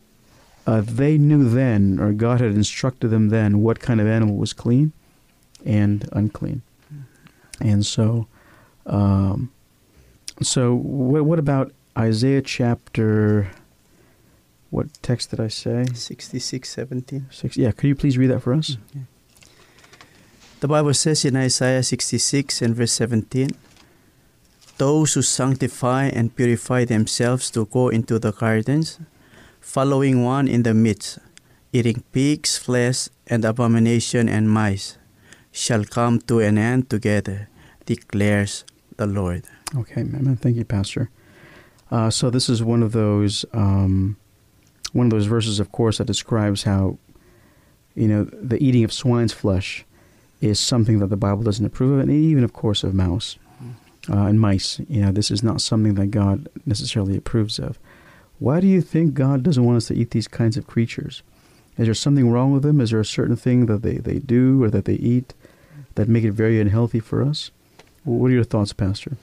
uh, 0.67 0.83
they 0.83 1.17
knew 1.17 1.49
then, 1.49 1.99
or 1.99 2.13
God 2.13 2.41
had 2.41 2.53
instructed 2.53 3.09
them 3.09 3.31
then, 3.31 3.63
what 3.63 3.81
kind 3.81 4.01
of 4.01 4.07
animal 4.07 4.37
was 4.37 4.53
clean 4.53 4.93
and 5.65 6.09
unclean. 6.13 6.63
And 7.61 7.85
so, 7.85 8.29
um, 8.87 9.51
so 10.43 10.75
what, 10.75 11.25
what 11.25 11.39
about 11.39 11.73
Isaiah 11.97 12.43
chapter? 12.43 13.51
What 14.71 14.87
text 15.03 15.31
did 15.31 15.41
I 15.41 15.49
say? 15.49 15.87
66, 15.95 16.69
17. 16.69 17.27
Six. 17.31 17.57
Yeah, 17.57 17.73
could 17.73 17.89
you 17.89 17.95
please 17.95 18.19
read 18.19 18.29
that 18.29 18.41
for 18.41 18.53
us? 18.53 18.77
Okay. 18.91 19.05
The 20.61 20.69
Bible 20.69 20.93
says 20.93 21.25
in 21.25 21.37
Isaiah 21.37 21.83
66 21.83 22.61
and 22.63 22.75
verse 22.75 22.93
17 22.93 23.51
Those 24.79 25.15
who 25.15 25.23
sanctify 25.23 26.05
and 26.07 26.35
purify 26.35 26.85
themselves 26.85 27.51
to 27.51 27.67
go 27.67 27.89
into 27.89 28.21
the 28.21 28.31
gardens, 28.31 29.01
following 29.61 30.23
one 30.23 30.47
in 30.47 30.63
the 30.63 30.73
midst, 30.73 31.19
eating 31.73 32.05
pig's 32.13 32.57
flesh 32.57 33.09
and 33.27 33.45
abomination 33.45 34.29
and 34.29 34.49
mice, 34.49 34.97
shall 35.51 35.85
come 35.85 36.21
to 36.21 36.39
an 36.39 36.59
end 36.59 36.89
together, 36.89 37.49
declares 37.87 38.65
the 38.97 39.07
Lord. 39.07 39.43
Okay, 39.77 40.03
amen. 40.03 40.37
Thank 40.37 40.57
you, 40.57 40.65
Pastor. 40.65 41.11
Uh, 41.91 42.11
so 42.11 42.31
this 42.31 42.49
is 42.49 42.63
one 42.63 42.85
of 42.85 42.93
those 42.93 43.45
um, 43.53 44.17
one 44.93 45.07
of 45.07 45.11
those 45.11 45.27
verses, 45.27 45.59
of 45.59 45.73
course, 45.73 45.99
that 45.99 46.07
describes 46.07 46.63
how 46.63 46.99
you 47.97 48.07
know 48.07 48.25
the 48.25 48.63
eating 48.63 48.85
of 48.85 48.93
swine's 48.93 49.33
flesh 49.33 49.85
is 50.41 50.61
something 50.61 51.01
that 51.01 51.09
the 51.09 51.17
Bible 51.17 51.43
doesn't 51.43 51.67
approve 51.67 51.95
of, 51.95 51.99
and 51.99 52.13
even, 52.13 52.45
of 52.45 52.53
course, 52.53 52.85
of 52.85 52.95
mouse 52.95 53.39
uh, 54.11 54.27
and 54.27 54.41
mice. 54.41 54.81
You 54.89 55.03
know, 55.03 55.13
this 55.13 55.31
is 55.31 55.43
not 55.43 55.61
something 55.61 55.95
that 55.95 56.07
God 56.11 56.49
necessarily 56.67 57.17
approves 57.17 57.59
of. 57.59 57.79
Why 58.39 58.61
do 58.61 58.67
you 58.67 58.81
think 58.83 59.15
God 59.15 59.43
doesn't 59.43 59.65
want 59.65 59.77
us 59.77 59.87
to 59.89 59.95
eat 59.95 60.11
these 60.13 60.29
kinds 60.29 60.57
of 60.57 60.67
creatures? 60.67 61.23
Is 61.77 61.87
there 61.87 61.95
something 61.95 62.31
wrong 62.31 62.53
with 62.53 62.63
them? 62.63 62.81
Is 62.81 62.91
there 62.91 63.01
a 63.01 63.05
certain 63.05 63.37
thing 63.37 63.67
that 63.67 63.83
they, 63.83 63.99
they 63.99 64.19
do 64.19 64.63
or 64.63 64.71
that 64.71 64.85
they 64.85 64.95
eat 64.95 65.35
that 65.95 66.09
make 66.09 66.25
it 66.25 66.33
very 66.33 66.61
unhealthy 66.61 67.01
for 67.01 67.23
us? 67.23 67.51
What 68.05 68.29
are 68.31 68.35
your 68.35 68.45
thoughts, 68.45 68.73
Pastor? 68.73 69.17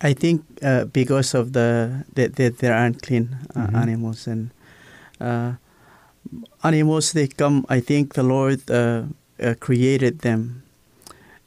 I 0.00 0.12
think 0.14 0.44
uh, 0.62 0.84
because 0.84 1.34
of 1.34 1.52
the 1.52 2.04
that 2.14 2.36
the, 2.36 2.48
there 2.50 2.74
aren't 2.74 3.02
clean 3.02 3.36
uh, 3.54 3.66
Mhm. 3.66 3.74
animals 3.82 4.26
and 4.26 4.50
uh, 5.20 5.52
animals 6.62 7.12
they 7.12 7.26
come. 7.28 7.64
I 7.68 7.80
think 7.80 8.14
the 8.14 8.22
Lord 8.22 8.60
uh, 8.70 9.02
uh, 9.40 9.54
created 9.58 10.20
them, 10.20 10.62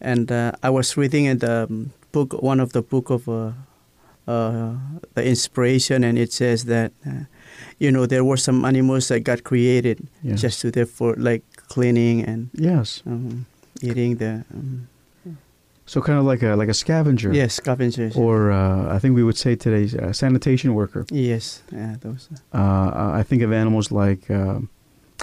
and 0.02 0.32
uh, 0.32 0.52
I 0.64 0.70
was 0.70 0.98
reading 0.98 1.26
in 1.26 1.40
the 1.40 1.64
um, 1.70 1.92
book, 2.12 2.34
one 2.42 2.60
of 2.60 2.72
the 2.72 2.82
book 2.82 3.10
of 3.10 3.28
uh, 3.28 3.52
uh, 4.28 4.74
the 5.16 5.24
inspiration, 5.26 6.04
and 6.04 6.18
it 6.18 6.32
says 6.34 6.66
that 6.66 6.92
uh, 7.06 7.24
you 7.80 7.92
know 7.92 8.06
there 8.06 8.24
were 8.24 8.38
some 8.38 8.66
animals 8.66 9.08
that 9.08 9.22
got 9.24 9.44
created 9.44 9.98
Yes. 10.24 10.42
just 10.42 10.62
to 10.62 10.72
therefore 10.72 11.16
like 11.18 11.44
cleaning 11.68 12.24
and 12.26 12.50
yes. 12.54 13.02
um, 13.06 13.46
eating 13.82 14.18
the 14.18 14.44
um, 14.54 14.88
So 15.86 16.02
kind 16.02 16.20
of 16.20 16.26
like 16.26 16.44
a 16.46 16.56
like 16.56 16.70
a 16.70 16.74
scavenger. 16.74 17.34
yes 17.34 17.54
scavengers. 17.56 18.16
Or 18.16 18.52
uh, 18.52 18.96
I 18.96 19.00
think 19.00 19.16
we 19.16 19.24
would 19.24 19.38
say 19.38 19.56
today 19.56 19.86
a 19.98 20.14
sanitation 20.14 20.74
worker. 20.74 21.06
yes, 21.12 21.64
yeah, 21.72 21.96
those. 22.02 22.30
Uh, 22.54 23.20
I 23.20 23.24
think 23.24 23.42
of 23.44 23.52
animals 23.52 23.90
like 23.92 24.30
uh, 24.30 24.60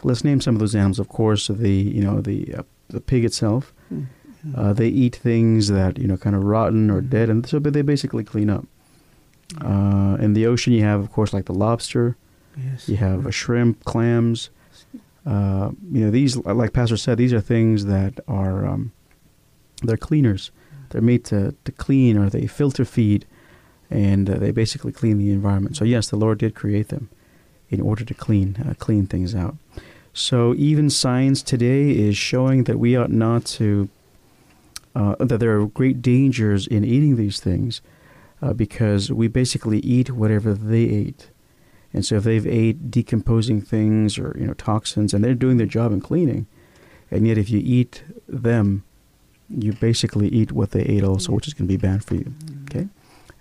let's 0.02 0.24
name 0.24 0.40
some 0.40 0.56
of 0.56 0.60
those 0.60 0.74
animals. 0.78 0.98
Of 0.98 1.08
course, 1.08 1.46
the 1.46 1.70
you 1.70 2.02
know 2.02 2.20
the 2.20 2.54
uh, 2.58 2.62
the 2.88 3.00
pig 3.00 3.24
itself. 3.24 3.72
Mm. 3.92 4.06
Uh, 4.54 4.72
they 4.72 4.88
eat 4.88 5.16
things 5.16 5.68
that 5.68 5.98
you 5.98 6.06
know 6.06 6.16
kind 6.16 6.36
of 6.36 6.44
rotten 6.44 6.90
or 6.90 7.00
Mhm. 7.02 7.10
dead, 7.10 7.30
and 7.30 7.46
so 7.46 7.58
but 7.58 7.72
they 7.72 7.82
basically 7.82 8.22
clean 8.24 8.48
up. 8.50 8.64
Uh, 9.60 10.16
in 10.20 10.34
the 10.34 10.46
ocean, 10.46 10.72
you 10.72 10.82
have 10.82 11.00
of 11.00 11.10
course 11.12 11.32
like 11.32 11.46
the 11.46 11.54
lobster. 11.54 12.16
yes. 12.56 12.88
You 12.88 12.96
have 12.96 13.26
a 13.26 13.32
shrimp, 13.32 13.84
clams. 13.84 14.50
Uh, 15.24 15.70
you 15.90 16.04
know 16.04 16.10
these, 16.10 16.36
like 16.36 16.72
Pastor 16.72 16.96
said, 16.96 17.18
these 17.18 17.32
are 17.32 17.40
things 17.40 17.86
that 17.86 18.20
are 18.28 18.64
um, 18.66 18.92
they're 19.82 19.96
cleaners. 19.96 20.50
They're 20.90 21.02
made 21.02 21.24
to, 21.26 21.54
to 21.64 21.72
clean 21.72 22.16
or 22.16 22.30
they 22.30 22.46
filter 22.46 22.84
feed, 22.84 23.26
and 23.90 24.30
uh, 24.30 24.38
they 24.38 24.52
basically 24.52 24.92
clean 24.92 25.18
the 25.18 25.32
environment. 25.32 25.76
So 25.76 25.84
yes, 25.84 26.08
the 26.08 26.16
Lord 26.16 26.38
did 26.38 26.54
create 26.54 26.88
them 26.88 27.08
in 27.68 27.80
order 27.80 28.04
to 28.04 28.14
clean 28.14 28.56
uh, 28.68 28.74
clean 28.78 29.06
things 29.06 29.34
out. 29.34 29.56
So 30.14 30.54
even 30.54 30.88
science 30.88 31.42
today 31.42 31.90
is 31.90 32.16
showing 32.16 32.64
that 32.64 32.78
we 32.78 32.96
ought 32.96 33.10
not 33.10 33.44
to 33.58 33.88
uh, 34.96 35.14
that 35.18 35.38
there 35.38 35.60
are 35.60 35.66
great 35.66 36.00
dangers 36.00 36.66
in 36.66 36.82
eating 36.82 37.16
these 37.16 37.38
things 37.38 37.82
uh, 38.40 38.54
because 38.54 39.12
we 39.12 39.28
basically 39.28 39.78
eat 39.80 40.10
whatever 40.10 40.54
they 40.54 40.84
ate. 40.84 41.28
And 41.92 42.04
so 42.04 42.16
if 42.16 42.24
they've 42.24 42.46
ate 42.46 42.90
decomposing 42.90 43.60
things 43.60 44.18
or 44.18 44.34
you 44.38 44.46
know 44.46 44.54
toxins, 44.54 45.12
and 45.12 45.22
they're 45.22 45.34
doing 45.34 45.58
their 45.58 45.66
job 45.66 45.92
in 45.92 46.00
cleaning, 46.00 46.46
and 47.10 47.26
yet 47.26 47.36
if 47.36 47.50
you 47.50 47.60
eat 47.62 48.04
them, 48.26 48.84
you 49.50 49.74
basically 49.74 50.28
eat 50.28 50.50
what 50.52 50.70
they 50.70 50.82
ate 50.82 51.04
also, 51.04 51.32
which 51.32 51.46
is 51.46 51.54
going 51.54 51.68
to 51.68 51.72
be 51.72 51.76
bad 51.76 52.02
for 52.02 52.14
you. 52.14 52.32
Okay. 52.64 52.88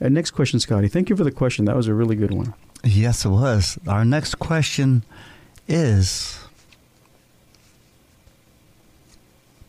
Uh, 0.01 0.09
next 0.09 0.31
question, 0.31 0.59
Scotty. 0.59 0.89
Thank 0.89 1.09
you 1.09 1.15
for 1.15 1.23
the 1.23 1.31
question. 1.31 1.65
That 1.65 1.75
was 1.75 1.87
a 1.87 1.93
really 1.93 2.17
good 2.17 2.33
one. 2.33 2.53
Yes, 2.83 3.25
it 3.25 3.29
was. 3.29 3.79
Our 3.87 4.03
next 4.03 4.35
question 4.39 5.03
is 5.67 6.44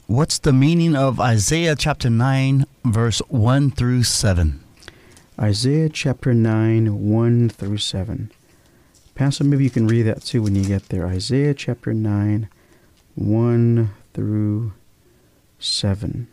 What's 0.08 0.38
the 0.38 0.52
meaning 0.52 0.94
of 0.94 1.18
Isaiah 1.18 1.75
chapter 1.75 2.08
9, 2.08 2.64
verse 2.84 3.18
1 3.26 3.72
through 3.72 4.04
7? 4.04 4.62
Isaiah 5.36 5.88
chapter 5.88 6.32
9, 6.32 7.10
1 7.10 7.48
through 7.48 7.78
7. 7.78 8.30
Pastor, 9.16 9.42
maybe 9.42 9.64
you 9.64 9.70
can 9.70 9.88
read 9.88 10.02
that 10.02 10.22
too 10.22 10.42
when 10.42 10.54
you 10.54 10.64
get 10.64 10.90
there. 10.90 11.08
Isaiah 11.08 11.54
chapter 11.54 11.92
9, 11.92 12.48
1 13.16 13.90
through 14.14 14.75
7. 15.58 16.28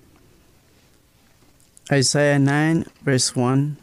Isaiah 1.91 2.37
9, 2.37 2.85
verse 3.01 3.35
1 3.35 3.77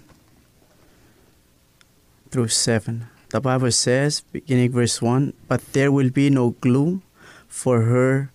through 2.30 2.46
7. 2.46 3.08
The 3.30 3.40
Bible 3.40 3.72
says, 3.72 4.20
beginning 4.20 4.70
verse 4.70 5.02
1 5.02 5.34
But 5.48 5.72
there 5.72 5.90
will 5.90 6.10
be 6.10 6.30
no 6.30 6.50
gloom 6.60 7.02
for 7.48 7.82
her 7.82 8.30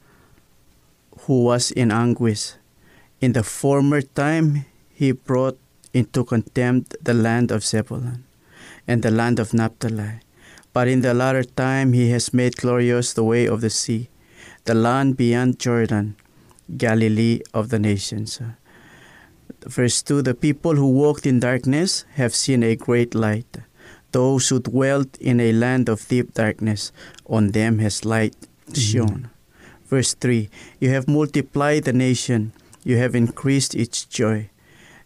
who 1.22 1.44
was 1.44 1.72
in 1.72 1.92
anguish. 1.92 2.54
In 3.22 3.34
the 3.34 3.44
former 3.44 4.02
time, 4.02 4.66
he 4.94 5.12
brought 5.12 5.58
into 5.94 6.24
contempt 6.24 6.96
the 7.02 7.14
land 7.14 7.52
of 7.52 7.64
Zebulun 7.64 8.26
and 8.88 9.02
the 9.02 9.12
land 9.12 9.40
of 9.40 9.54
Naphtali. 9.54 10.20
But 10.74 10.88
in 10.88 11.02
the 11.02 11.14
latter 11.14 11.44
time 11.44 11.94
he 11.94 12.10
has 12.12 12.34
made 12.34 12.58
glorious 12.58 13.14
the 13.14 13.24
way 13.24 13.46
of 13.48 13.62
the 13.62 13.70
sea, 13.70 14.10
the 14.66 14.76
land 14.76 15.16
beyond 15.16 15.60
Jordan, 15.60 16.18
Galilee 16.78 17.40
of 17.54 17.70
the 17.70 17.80
nations. 17.80 18.42
Verse 19.66 20.02
2 20.02 20.22
The 20.22 20.34
people 20.34 20.76
who 20.76 20.92
walked 20.92 21.26
in 21.26 21.40
darkness 21.40 22.06
have 22.16 22.36
seen 22.36 22.62
a 22.64 22.76
great 22.76 23.16
light. 23.16 23.58
Those 24.12 24.50
who 24.50 24.60
dwelt 24.60 25.18
in 25.18 25.40
a 25.40 25.52
land 25.52 25.90
of 25.90 26.08
deep 26.08 26.34
darkness, 26.34 26.92
on 27.26 27.52
them 27.52 27.80
has 27.80 28.06
light 28.06 28.36
shone. 28.74 29.30
Verse 29.96 30.14
3 30.14 30.50
You 30.84 30.90
have 30.92 31.08
multiplied 31.08 31.86
the 31.88 31.94
nation, 31.94 32.52
you 32.84 32.98
have 32.98 33.16
increased 33.16 33.74
its 33.76 34.04
joy. 34.04 34.50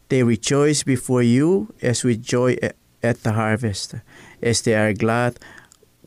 They 0.10 0.24
rejoice 0.24 0.82
before 0.82 1.22
you 1.22 1.70
as 1.80 2.04
with 2.04 2.24
joy 2.26 2.58
at 3.04 3.22
the 3.22 3.34
harvest, 3.34 3.94
as 4.42 4.62
they 4.66 4.74
are 4.74 4.94
glad 4.98 5.38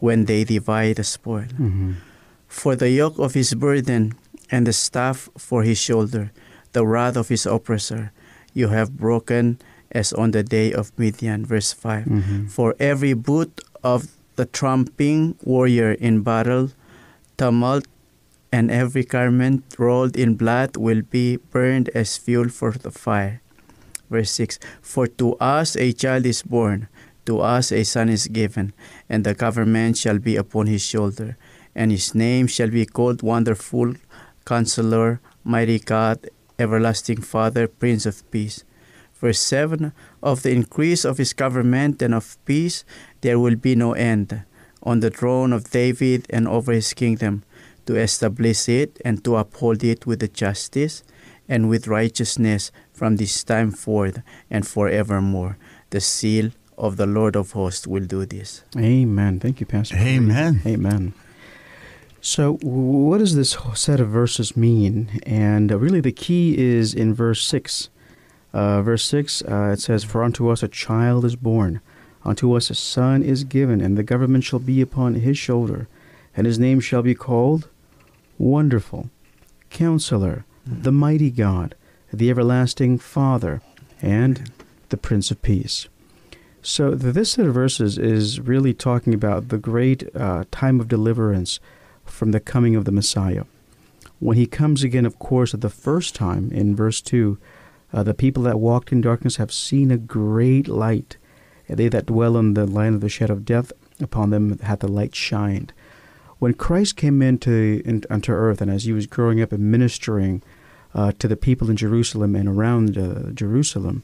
when 0.03 0.25
they 0.27 0.43
divide 0.43 0.97
the 0.99 1.05
spoil. 1.07 1.47
Mhm. 1.55 2.03
For 2.49 2.75
the 2.75 2.91
yoke 2.91 3.23
of 3.23 3.35
his 3.39 3.55
burden 3.55 4.19
and 4.51 4.67
the 4.67 4.75
staff 4.75 5.31
for 5.39 5.63
his 5.63 5.79
shoulder, 5.79 6.33
the 6.75 6.83
rod 6.85 7.15
of 7.17 7.29
his 7.31 7.47
oppressor, 7.47 8.11
you 8.53 8.75
have 8.75 8.99
broken 8.99 9.63
as 9.95 10.13
on 10.13 10.33
the 10.35 10.43
day 10.43 10.73
of 10.75 10.91
Midian. 10.99 11.47
Verse 11.47 11.71
5. 11.73 12.05
Mhm. 12.11 12.51
For 12.51 12.75
every 12.83 13.15
boot 13.15 13.63
of 13.87 14.11
the 14.35 14.45
tramping 14.51 15.37
warrior 15.47 15.93
in 15.95 16.27
battle, 16.27 16.75
tumult, 17.39 17.87
and 18.53 18.71
every 18.71 19.03
garment 19.03 19.65
rolled 19.79 20.17
in 20.17 20.37
blood 20.37 20.77
will 20.77 21.01
be 21.03 21.37
burned 21.37 21.89
as 21.95 22.19
fuel 22.19 22.51
for 22.51 22.73
the 22.73 22.91
fire. 22.91 23.41
Verse 24.11 24.31
6 24.33 24.59
For 24.83 25.07
to 25.07 25.35
us 25.37 25.75
a 25.75 25.93
child 25.93 26.27
is 26.27 26.43
born, 26.43 26.89
to 27.25 27.41
us 27.41 27.73
a 27.73 27.83
son 27.83 28.11
is 28.11 28.29
given, 28.29 28.75
and 29.09 29.25
the 29.25 29.35
government 29.35 29.97
shall 29.97 30.19
be 30.19 30.37
upon 30.37 30.67
his 30.67 30.83
shoulder, 30.83 31.39
and 31.75 31.91
his 31.91 32.15
name 32.15 32.47
shall 32.47 32.69
be 32.69 32.85
called 32.85 33.23
Wonderful, 33.23 33.95
Counselor, 34.45 35.21
Mighty 35.45 35.79
God, 35.79 36.29
Everlasting 36.59 37.23
Father, 37.23 37.67
Prince 37.67 38.05
of 38.05 38.31
Peace. 38.31 38.65
Verse 39.15 39.41
7 39.41 39.93
Of 40.23 40.43
the 40.43 40.51
increase 40.51 41.05
of 41.05 41.17
his 41.17 41.33
government 41.33 42.03
and 42.03 42.13
of 42.13 42.37
peace 42.45 42.85
there 43.23 43.39
will 43.39 43.57
be 43.57 43.75
no 43.75 43.93
end, 43.95 44.43
on 44.83 45.01
the 45.01 45.11
throne 45.11 45.53
of 45.53 45.71
David 45.71 46.27
and 46.29 46.47
over 46.47 46.73
his 46.73 46.93
kingdom, 46.93 47.45
to 47.87 47.97
establish 47.97 48.69
it 48.69 49.01
and 49.05 49.25
to 49.25 49.37
uphold 49.37 49.85
it 49.85 50.07
with 50.07 50.21
the 50.21 50.29
justice 50.29 51.03
and 51.49 51.69
with 51.69 51.89
righteousness 51.89 52.73
from 52.93 53.17
this 53.17 53.45
time 53.45 53.71
forth 53.71 54.23
and 54.51 54.67
forevermore. 54.67 55.59
The 55.91 56.01
seal 56.01 56.51
of 56.79 56.97
the 56.97 57.07
Lord 57.07 57.37
of 57.37 57.53
hosts 57.53 57.87
will 57.87 58.07
do 58.07 58.25
this. 58.25 58.65
Amen. 58.77 59.41
Thank 59.41 59.61
you, 59.61 59.67
Pastor. 59.67 59.97
Amen. 59.97 60.63
Amen. 60.67 61.15
So, 62.21 62.55
what 62.63 63.19
does 63.19 63.35
this 63.35 63.55
whole 63.55 63.75
set 63.75 63.99
of 63.99 64.09
verses 64.09 64.57
mean? 64.57 65.21
And 65.25 65.73
uh, 65.73 65.79
really, 65.79 66.01
the 66.01 66.13
key 66.13 66.57
is 66.57 66.95
in 66.95 67.13
verse 67.13 67.45
6. 67.45 67.89
Uh, 68.53 68.83
verse 68.83 69.05
6, 69.05 69.43
uh, 69.43 69.71
it 69.73 69.81
says, 69.81 70.05
For 70.05 70.23
unto 70.23 70.49
us 70.49 70.63
a 70.63 70.69
child 70.69 71.25
is 71.25 71.37
born, 71.37 71.81
unto 72.25 72.55
us 72.55 72.71
a 72.71 72.75
son 72.75 73.23
is 73.23 73.45
given, 73.45 73.81
and 73.81 73.99
the 73.99 74.03
government 74.03 74.45
shall 74.45 74.59
be 74.61 74.81
upon 74.81 75.17
his 75.17 75.37
shoulder, 75.37 75.89
and 76.37 76.47
his 76.47 76.59
name 76.59 76.79
shall 76.79 77.03
be 77.03 77.15
called 77.15 77.69
Wonderful, 78.43 79.09
Counselor, 79.71 80.45
the 80.67 80.91
Mighty 80.91 81.31
God, 81.31 81.77
the 82.13 82.29
Everlasting 82.29 82.99
Father, 82.99 83.63
and 84.01 84.51
the 84.89 84.97
Prince 84.97 85.31
of 85.31 85.41
Peace. 85.43 85.87
So, 86.61 86.97
this 86.97 87.31
set 87.31 87.47
of 87.47 87.55
verses 87.55 87.99
is 87.99 88.41
really 88.41 88.75
talking 88.75 89.15
about 89.15 89.51
the 89.51 89.59
great 89.59 90.09
uh, 90.17 90.43
time 90.51 90.81
of 90.81 90.89
deliverance 90.89 91.61
from 92.05 92.33
the 92.33 92.41
coming 92.41 92.75
of 92.75 92.85
the 92.85 92.91
Messiah. 92.91 93.45
When 94.19 94.37
he 94.37 94.47
comes 94.47 94.83
again, 94.83 95.07
of 95.07 95.21
course, 95.21 95.55
at 95.55 95.61
the 95.61 95.71
first 95.71 96.13
time 96.17 96.51
in 96.51 96.75
verse 96.75 97.01
2, 97.01 97.39
uh, 97.93 98.03
the 98.03 98.13
people 98.13 98.43
that 98.43 98.59
walked 98.59 98.91
in 98.91 99.01
darkness 99.01 99.37
have 99.37 99.53
seen 99.53 99.93
a 99.93 99.97
great 99.97 100.67
light. 100.67 101.17
And 101.69 101.79
they 101.79 101.87
that 101.91 102.07
dwell 102.07 102.37
in 102.37 102.55
the 102.55 102.67
land 102.67 102.97
of 102.97 103.03
the 103.03 103.09
shadow 103.09 103.35
of 103.35 103.45
death, 103.45 103.71
upon 104.01 104.31
them 104.31 104.59
hath 104.59 104.81
the 104.81 104.89
light 104.89 105.15
shined. 105.15 105.73
When 106.43 106.55
Christ 106.55 106.97
came 106.97 107.23
into 107.23 107.83
in, 107.85 108.03
earth, 108.11 108.61
and 108.61 108.69
as 108.69 108.83
he 108.83 108.93
was 108.93 109.07
growing 109.07 109.41
up 109.41 109.53
and 109.53 109.71
ministering 109.71 110.43
uh, 110.93 111.13
to 111.21 111.29
the 111.29 111.37
people 111.37 111.71
in 111.71 111.77
Jerusalem 111.77 112.35
and 112.35 112.49
around 112.49 112.99
uh, 112.99 113.31
Jerusalem, 113.31 114.03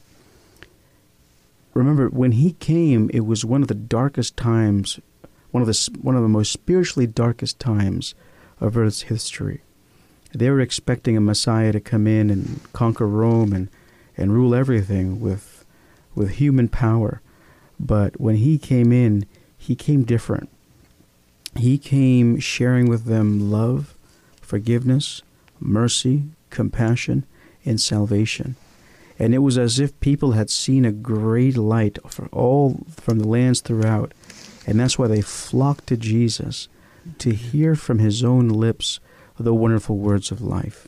remember 1.73 2.07
when 2.07 2.31
he 2.31 2.53
came, 2.53 3.09
it 3.13 3.25
was 3.25 3.43
one 3.43 3.61
of 3.61 3.67
the 3.67 3.73
darkest 3.73 4.37
times, 4.37 5.01
one 5.51 5.61
of 5.61 5.67
the 5.67 5.89
one 6.01 6.15
of 6.15 6.21
the 6.21 6.29
most 6.29 6.53
spiritually 6.53 7.05
darkest 7.05 7.59
times 7.59 8.15
of 8.61 8.77
Earth's 8.77 9.01
history. 9.01 9.59
They 10.31 10.49
were 10.49 10.61
expecting 10.61 11.17
a 11.17 11.19
Messiah 11.19 11.73
to 11.73 11.81
come 11.81 12.07
in 12.07 12.29
and 12.29 12.61
conquer 12.71 13.05
Rome 13.05 13.51
and, 13.51 13.67
and 14.15 14.31
rule 14.31 14.55
everything 14.55 15.19
with 15.19 15.65
with 16.15 16.35
human 16.35 16.69
power. 16.69 17.19
But 17.77 18.17
when 18.17 18.37
he 18.37 18.57
came 18.57 18.93
in, 18.93 19.25
he 19.57 19.75
came 19.75 20.05
different. 20.05 20.49
He 21.55 21.77
came 21.77 22.39
sharing 22.39 22.87
with 22.87 23.05
them 23.05 23.51
love, 23.51 23.95
forgiveness, 24.41 25.21
mercy, 25.59 26.23
compassion, 26.49 27.25
and 27.65 27.79
salvation. 27.79 28.55
And 29.17 29.33
it 29.33 29.39
was 29.39 29.57
as 29.57 29.79
if 29.79 29.99
people 29.99 30.31
had 30.31 30.49
seen 30.49 30.85
a 30.85 30.91
great 30.91 31.57
light 31.57 31.99
for 32.07 32.27
all 32.27 32.85
from 32.89 33.19
the 33.19 33.27
lands 33.27 33.59
throughout. 33.59 34.13
And 34.65 34.79
that's 34.79 34.97
why 34.97 35.07
they 35.07 35.21
flocked 35.21 35.87
to 35.87 35.97
Jesus 35.97 36.69
to 37.17 37.31
hear 37.31 37.75
from 37.75 37.99
his 37.99 38.23
own 38.23 38.47
lips 38.47 38.99
the 39.37 39.53
wonderful 39.53 39.97
words 39.97 40.31
of 40.31 40.41
life. 40.41 40.87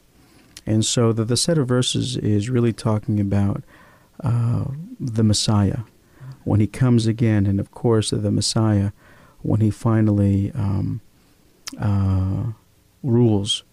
And 0.66 0.86
so 0.86 1.12
the, 1.12 1.26
the 1.26 1.38
set 1.38 1.58
of 1.58 1.68
verses 1.68 2.16
is 2.18 2.50
really 2.50 2.74
talking 2.74 3.20
about 3.20 3.64
uh, 4.24 4.66
the 5.00 5.24
Messiah 5.24 5.80
when 6.44 6.60
he 6.60 6.68
comes 6.68 7.08
again, 7.08 7.46
and 7.46 7.60
of 7.60 7.72
course 7.72 8.12
the 8.12 8.32
Messiah 8.32 8.92
when 9.44 9.62
he 9.62 9.70
finally 9.70 10.52
um, 10.54 11.02
uh, 11.80 12.44
rules 13.04 13.64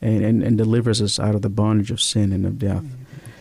and, 0.00 0.24
and, 0.24 0.42
and 0.42 0.58
delivers 0.58 1.02
us 1.02 1.18
out 1.18 1.34
of 1.34 1.42
the 1.42 1.48
bondage 1.48 1.90
of 1.90 2.00
sin 2.00 2.32
and 2.32 2.46
of 2.46 2.58
death. 2.58 2.84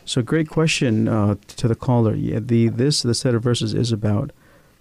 So, 0.06 0.22
great 0.22 0.50
question 0.50 1.08
uh, 1.08 1.36
to 1.58 1.68
the 1.68 1.76
caller. 1.76 2.16
Yeah, 2.16 2.40
the 2.42 2.70
this 2.70 3.02
the 3.02 3.14
set 3.14 3.36
of 3.36 3.44
verses 3.44 3.74
is 3.74 3.92
about 3.92 4.32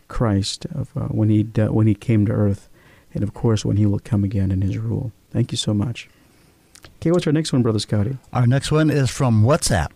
Christ 0.08 0.66
of 0.66 0.96
uh, 0.96 1.06
when 1.06 1.30
he 1.30 1.42
de- 1.42 1.72
when 1.72 1.88
he 1.88 1.94
came 1.96 2.26
to 2.26 2.32
earth, 2.32 2.68
and 3.12 3.24
of 3.24 3.34
course 3.34 3.64
when 3.64 3.76
he 3.76 3.86
will 3.86 3.98
come 3.98 4.22
again 4.22 4.52
in 4.52 4.60
his 4.60 4.78
rule. 4.78 5.10
Thank 5.32 5.50
you 5.50 5.58
so 5.58 5.74
much. 5.74 6.08
Okay, 7.00 7.10
what's 7.10 7.26
our 7.26 7.32
next 7.32 7.52
one, 7.52 7.62
brother 7.62 7.80
Scotty? 7.80 8.16
Our 8.32 8.46
next 8.46 8.70
one 8.70 8.88
is 8.88 9.10
from 9.10 9.42
WhatsApp. 9.42 9.90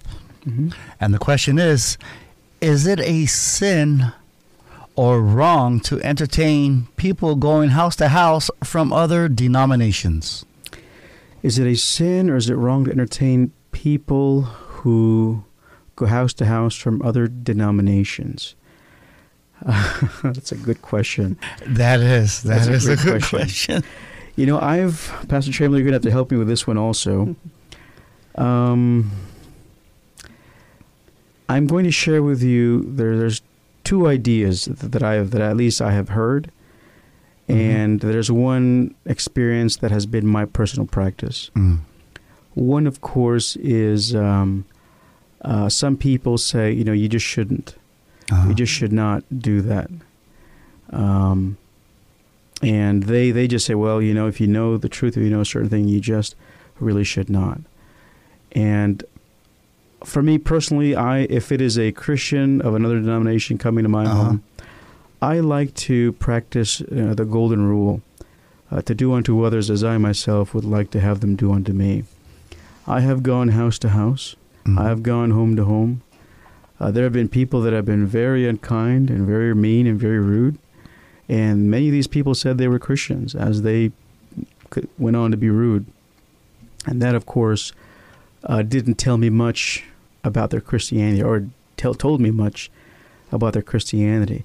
Mm-hmm. 0.44 0.70
And 1.00 1.14
the 1.14 1.18
question 1.18 1.58
is 1.58 1.96
Is 2.60 2.86
it 2.86 2.98
a 3.00 3.26
sin 3.26 4.12
or 4.96 5.20
wrong 5.20 5.80
to 5.80 6.00
entertain 6.02 6.88
people 6.96 7.36
going 7.36 7.70
house 7.70 7.96
to 7.96 8.08
house 8.08 8.50
from 8.62 8.92
other 8.92 9.28
denominations? 9.28 10.44
Is 11.42 11.58
it 11.58 11.66
a 11.66 11.76
sin 11.76 12.28
or 12.28 12.36
is 12.36 12.50
it 12.50 12.54
wrong 12.54 12.84
to 12.84 12.90
entertain 12.90 13.52
people 13.72 14.42
who 14.42 15.44
go 15.96 16.06
house 16.06 16.32
to 16.34 16.46
house 16.46 16.76
from 16.76 17.00
other 17.02 17.28
denominations? 17.28 18.54
that's 20.22 20.52
a 20.52 20.56
good 20.56 20.82
question. 20.82 21.38
That 21.66 22.00
is, 22.00 22.42
that 22.42 22.66
That's 22.66 22.68
a 22.68 22.72
is 22.72 22.88
a, 22.88 22.96
great 22.96 23.04
good 23.04 23.22
question. 23.22 23.82
question. 23.82 23.84
You 24.36 24.46
know, 24.46 24.58
I've 24.58 25.12
Pastor 25.28 25.52
Chamberlain, 25.52 25.80
you're 25.80 25.86
gonna 25.90 25.96
have 25.96 26.02
to 26.02 26.10
help 26.10 26.30
me 26.30 26.38
with 26.38 26.48
this 26.48 26.66
one 26.66 26.78
also. 26.78 27.36
Um, 28.36 29.10
I'm 31.48 31.66
going 31.66 31.84
to 31.84 31.90
share 31.90 32.22
with 32.22 32.42
you 32.42 32.84
there, 32.84 33.18
there's 33.18 33.42
two 33.84 34.06
ideas 34.06 34.66
that, 34.66 35.02
I 35.02 35.14
have 35.14 35.30
that 35.30 35.40
at 35.40 35.56
least 35.56 35.80
I 35.82 35.92
have 35.92 36.10
heard, 36.10 36.50
Mhm. 37.48 37.54
and 37.56 38.00
there's 38.00 38.30
one 38.30 38.94
experience 39.06 39.76
that 39.76 39.90
has 39.90 40.06
been 40.06 40.26
my 40.26 40.44
personal 40.44 40.86
practice. 40.86 41.50
Mm. 41.56 41.78
One, 42.54 42.86
of 42.86 43.00
course, 43.00 43.56
is 43.56 44.14
um, 44.14 44.64
uh, 45.42 45.68
some 45.68 45.96
people 45.96 46.36
say, 46.38 46.72
you 46.72 46.84
know, 46.84 46.92
you 46.92 47.08
just 47.08 47.24
shouldn't. 47.26 47.76
Uh-huh. 48.30 48.48
You 48.48 48.54
just 48.54 48.72
should 48.72 48.92
not 48.92 49.24
do 49.36 49.60
that. 49.62 49.88
Um, 50.90 51.56
and 52.62 53.04
they 53.04 53.30
they 53.30 53.48
just 53.48 53.64
say, 53.66 53.74
well, 53.74 54.02
you 54.02 54.12
know, 54.14 54.26
if 54.26 54.40
you 54.40 54.46
know 54.46 54.76
the 54.76 54.88
truth, 54.88 55.16
if 55.16 55.22
you 55.22 55.30
know 55.30 55.40
a 55.40 55.44
certain 55.44 55.68
thing, 55.70 55.88
you 55.88 56.00
just 56.00 56.34
really 56.78 57.04
should 57.04 57.30
not. 57.30 57.60
And 58.52 59.02
for 60.04 60.22
me 60.22 60.38
personally, 60.38 60.94
I 60.94 61.20
if 61.30 61.52
it 61.52 61.60
is 61.60 61.78
a 61.78 61.92
Christian 61.92 62.60
of 62.62 62.74
another 62.74 62.98
denomination 63.00 63.58
coming 63.58 63.82
to 63.84 63.88
my 63.88 64.04
Uh-huh. 64.04 64.14
home, 64.24 64.42
I 65.22 65.40
like 65.40 65.74
to 65.88 66.12
practice 66.12 66.80
uh, 66.80 67.14
the 67.14 67.24
golden 67.24 67.62
rule: 67.68 68.00
uh, 68.70 68.82
to 68.82 68.94
do 68.94 69.12
unto 69.12 69.44
others 69.44 69.70
as 69.70 69.82
I 69.84 69.98
myself 69.98 70.54
would 70.54 70.64
like 70.64 70.90
to 70.92 71.00
have 71.00 71.20
them 71.20 71.36
do 71.36 71.52
unto 71.52 71.72
me. 71.72 72.04
I 72.86 73.00
have 73.00 73.22
gone 73.22 73.48
house 73.48 73.78
to 73.80 73.90
house. 73.90 74.36
Mm. 74.64 74.78
I 74.78 74.88
have 74.88 75.02
gone 75.02 75.30
home 75.30 75.54
to 75.56 75.64
home. 75.64 76.00
Uh, 76.80 76.90
there 76.90 77.04
have 77.04 77.12
been 77.12 77.28
people 77.28 77.60
that 77.60 77.72
have 77.74 77.84
been 77.84 78.06
very 78.06 78.48
unkind 78.48 79.10
and 79.10 79.26
very 79.26 79.54
mean 79.54 79.86
and 79.86 80.00
very 80.00 80.18
rude, 80.18 80.56
and 81.28 81.70
many 81.70 81.88
of 81.88 81.92
these 81.92 82.06
people 82.08 82.34
said 82.34 82.56
they 82.56 82.68
were 82.68 82.78
Christians 82.78 83.34
as 83.34 83.62
they 83.62 83.92
went 84.98 85.16
on 85.16 85.30
to 85.30 85.36
be 85.36 85.50
rude, 85.50 85.84
and 86.86 87.02
that, 87.02 87.14
of 87.14 87.26
course, 87.26 87.72
uh, 88.44 88.62
didn't 88.62 88.94
tell 88.94 89.18
me 89.18 89.28
much 89.28 89.84
about 90.24 90.50
their 90.50 90.60
Christianity 90.60 91.22
or 91.22 91.46
tell, 91.76 91.94
told 91.94 92.20
me 92.20 92.30
much 92.30 92.70
about 93.32 93.52
their 93.52 93.62
Christianity. 93.62 94.44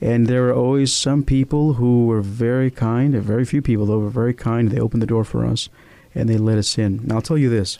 And 0.00 0.26
there 0.26 0.42
were 0.42 0.54
always 0.54 0.92
some 0.92 1.22
people 1.22 1.74
who 1.74 2.06
were 2.06 2.20
very 2.20 2.70
kind, 2.70 3.14
very 3.14 3.44
few 3.44 3.62
people 3.62 3.86
though 3.86 3.98
were 3.98 4.10
very 4.10 4.34
kind. 4.34 4.70
They 4.70 4.80
opened 4.80 5.02
the 5.02 5.06
door 5.06 5.24
for 5.24 5.44
us, 5.46 5.68
and 6.14 6.28
they 6.28 6.36
let 6.36 6.58
us 6.58 6.76
in. 6.76 7.00
Now 7.06 7.16
I'll 7.16 7.22
tell 7.22 7.38
you 7.38 7.48
this: 7.48 7.78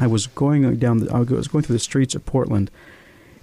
I 0.00 0.06
was 0.06 0.26
going 0.26 0.76
down, 0.76 0.98
the, 0.98 1.12
I 1.12 1.20
was 1.20 1.48
going 1.48 1.64
through 1.64 1.76
the 1.76 1.80
streets 1.80 2.14
of 2.14 2.24
Portland, 2.24 2.70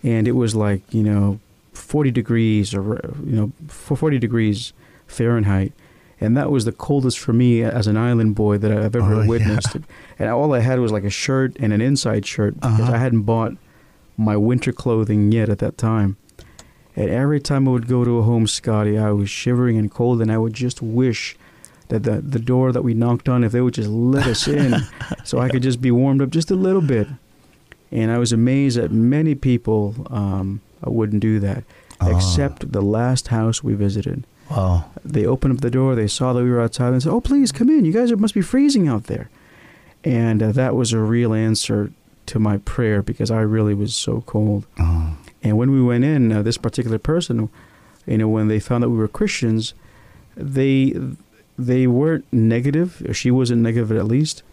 and 0.04 0.28
it 0.28 0.32
was 0.32 0.56
like 0.56 0.82
you 0.91 1.04
know, 1.04 1.39
40 1.73 2.10
degrees 2.10 2.73
or 2.73 3.13
you 3.23 3.36
know, 3.36 3.51
40 3.67 4.17
degrees 4.17 4.73
Fahrenheit, 5.06 5.71
and 6.21 6.36
that 6.38 6.49
was 6.51 6.65
the 6.65 6.71
coldest 6.71 7.19
for 7.19 7.34
me 7.34 7.62
as 7.62 7.88
an 7.88 7.97
island 7.97 8.36
boy 8.36 8.58
that 8.58 8.71
I've 8.71 8.95
ever 8.95 9.15
Oh, 9.15 9.21
yeah. 9.21 9.28
witnessed. 9.28 9.75
And 10.17 10.30
all 10.30 10.54
I 10.54 10.60
had 10.60 10.80
was 10.80 10.91
like 10.91 11.04
a 11.04 11.10
shirt 11.10 11.56
and 11.60 11.73
an 11.73 11.82
inside 11.82 12.25
shirt 12.25 12.56
because 12.56 12.80
Uh-huh. 12.82 12.93
I 12.93 12.97
hadn't 12.97 13.23
bought 13.23 13.54
my 14.17 14.38
winter 14.38 14.71
clothing 14.71 15.32
yet 15.32 15.49
at 15.49 15.60
that 15.60 15.78
time. 15.78 16.15
And 16.95 17.10
every 17.10 17.41
time 17.41 17.67
I 17.67 17.71
would 17.71 17.88
go 17.89 18.06
to 18.06 18.19
a 18.19 18.21
home, 18.23 18.47
Scotty, 18.47 18.97
I 18.97 19.12
was 19.12 19.30
shivering 19.30 19.78
and 19.78 19.91
cold, 19.91 20.21
and 20.21 20.32
I 20.32 20.38
would 20.38 20.54
just 20.54 20.82
wish 20.82 21.36
that 21.89 22.04
the 22.04 22.21
the 22.21 22.39
door 22.39 22.71
that 22.71 22.82
we 22.84 22.93
knocked 22.93 23.28
on, 23.28 23.43
if 23.43 23.51
they 23.51 23.60
would 23.62 23.73
just 23.73 23.89
let 23.89 24.25
us 24.28 24.47
in, 24.47 24.75
so 25.25 25.39
I 25.39 25.49
could 25.49 25.62
just 25.63 25.82
be 25.82 25.91
warmed 25.91 26.21
up 26.21 26.30
just 26.30 26.49
a 26.49 26.56
little 26.56 26.82
bit. 26.82 27.08
And 27.91 28.10
I 28.12 28.17
was 28.17 28.32
amazed 28.32 28.78
that 28.78 28.91
many 28.91 29.36
people 29.36 29.93
um, 30.10 30.62
wouldn't 30.86 31.21
do 31.21 31.39
that, 31.41 31.63
Ah. 31.99 32.15
except 32.15 32.71
the 32.71 32.82
last 32.82 33.28
house 33.28 33.62
we 33.62 33.73
visited. 33.75 34.25
Wow. 34.49 34.91
They 35.03 35.25
opened 35.25 35.55
up 35.55 35.62
the 35.62 35.71
door, 35.71 35.95
they 35.95 36.08
saw 36.08 36.34
that 36.34 36.43
we 36.43 36.49
were 36.49 36.62
outside, 36.62 36.93
and 36.93 37.01
said, 37.01 37.12
"Oh, 37.12 37.21
please 37.21 37.51
come 37.51 37.69
in. 37.69 37.86
You 37.86 37.93
guys 37.93 38.12
are, 38.12 38.17
must 38.17 38.34
be 38.34 38.41
freezing 38.41 38.88
out 38.88 39.05
there." 39.05 39.29
And 40.03 40.41
uh, 40.43 40.51
that 40.51 40.75
was 40.75 40.93
a 40.93 40.99
real 40.99 41.34
answer 41.34 41.91
to 42.27 42.39
my 42.39 42.58
prayer 42.60 43.01
because 43.01 43.31
I 43.31 43.41
really 43.41 43.73
was 43.73 43.95
so 43.95 44.21
cold. 44.21 44.65
Oh. 44.79 45.17
And 45.43 45.58
when 45.58 45.71
we 45.71 45.81
went 45.81 46.03
in, 46.03 46.31
uh, 46.31 46.41
this 46.41 46.58
particular 46.58 46.97
person, 46.97 47.49
you 48.05 48.17
know, 48.17 48.27
when 48.27 48.47
they 48.47 48.60
found 48.60 48.84
that 48.84 48.89
we 48.89 48.97
were 48.97 49.08
Christians, 49.08 49.73
they 50.36 50.93
they 51.58 51.88
weren't 51.88 52.25
negative. 52.31 53.01
Or 53.08 53.13
she 53.13 53.31
wasn't 53.31 53.62
negative 53.62 53.91
at 53.91 54.05
least. 54.05 54.43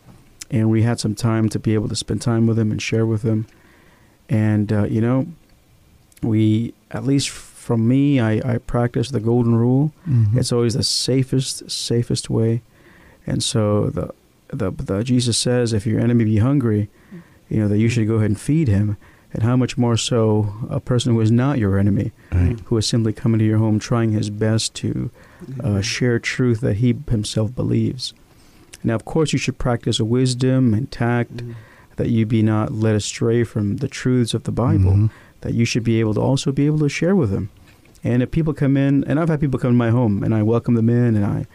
And 0.51 0.71
we 0.71 0.83
had 0.83 1.01
some 1.01 1.15
time 1.15 1.49
to 1.51 1.59
be 1.59 1.75
able 1.75 1.89
to 1.89 1.97
spend 1.97 2.21
time 2.21 2.47
with 2.47 2.57
them 2.57 2.71
and 2.71 2.81
share 2.81 3.07
with 3.07 3.23
them. 3.23 3.47
And 4.29 4.73
uh, 4.73 4.85
you 4.85 5.01
know, 5.01 5.27
we 6.23 6.75
at 6.91 7.05
least 7.05 7.29
from 7.63 7.87
me, 7.87 8.19
I, 8.21 8.33
I 8.55 8.59
practice 8.59 9.11
the 9.11 9.21
golden 9.21 9.55
rule. 9.55 9.93
Mhm. 10.09 10.37
It's 10.37 10.53
always 10.53 10.75
the 10.75 10.83
safest, 10.83 11.71
safest 11.71 12.29
way. 12.29 12.61
And 13.27 13.41
so 13.43 13.89
the, 13.97 14.07
the 14.49 14.71
the 14.89 15.05
Jesus 15.05 15.39
says, 15.39 15.73
if 15.73 15.87
your 15.87 16.01
enemy 16.01 16.25
be 16.25 16.39
hungry, 16.39 16.89
you 17.49 17.59
know 17.61 17.69
that 17.69 17.79
you 17.79 17.89
should 17.89 18.09
go 18.09 18.17
ahead 18.17 18.31
and 18.31 18.41
feed 18.41 18.69
him. 18.69 18.97
And 19.35 19.43
how 19.45 19.57
much 19.57 19.79
more 19.79 19.97
so 19.97 20.53
a 20.69 20.79
person 20.81 21.15
who 21.15 21.21
is 21.23 21.31
not 21.31 21.59
your 21.59 21.79
enemy, 21.79 22.13
Right. 22.33 22.59
who 22.67 22.77
is 22.77 22.87
simply 22.87 23.15
coming 23.15 23.39
to 23.39 23.47
your 23.47 23.57
home, 23.59 23.79
trying 23.79 24.13
his 24.13 24.29
best 24.29 24.75
to 24.83 25.11
uh, 25.65 25.81
share 25.81 26.19
truth 26.19 26.61
that 26.61 26.77
he 26.83 26.95
himself 27.09 27.55
believes. 27.55 28.13
Now, 28.85 28.95
of 28.95 29.05
course, 29.07 29.33
you 29.33 29.39
should 29.39 29.57
practice 29.57 30.01
wisdom 30.01 30.75
and 30.75 30.91
tact, 30.91 31.37
Mm. 31.39 31.55
that 31.97 32.11
you 32.11 32.27
be 32.27 32.43
not 32.43 32.73
led 32.73 32.95
astray 32.95 33.45
from 33.45 33.77
the 33.79 33.89
truths 33.89 34.35
of 34.35 34.43
the 34.45 34.53
Bible 34.53 34.93
Mhm. 34.93 35.11
That 35.43 35.55
you 35.55 35.65
should 35.65 35.85
be 35.85 36.01
able 36.01 36.15
to 36.15 36.21
also 36.21 36.51
be 36.53 36.67
able 36.67 36.79
to 36.81 36.89
share 36.89 37.15
with 37.15 37.31
them. 37.31 37.51
And 38.03 38.23
if 38.23 38.31
people 38.33 38.53
come 38.55 38.77
in, 38.77 39.05
and 39.05 39.21
I've 39.21 39.29
had 39.29 39.39
people 39.41 39.61
come 39.61 39.71
to 39.73 39.77
my 39.77 39.91
home, 39.91 40.25
and 40.25 40.35
I 40.35 40.43
welcome 40.43 40.75
them 40.75 40.89
in, 40.89 41.15
and 41.15 41.25
I, 41.25 41.47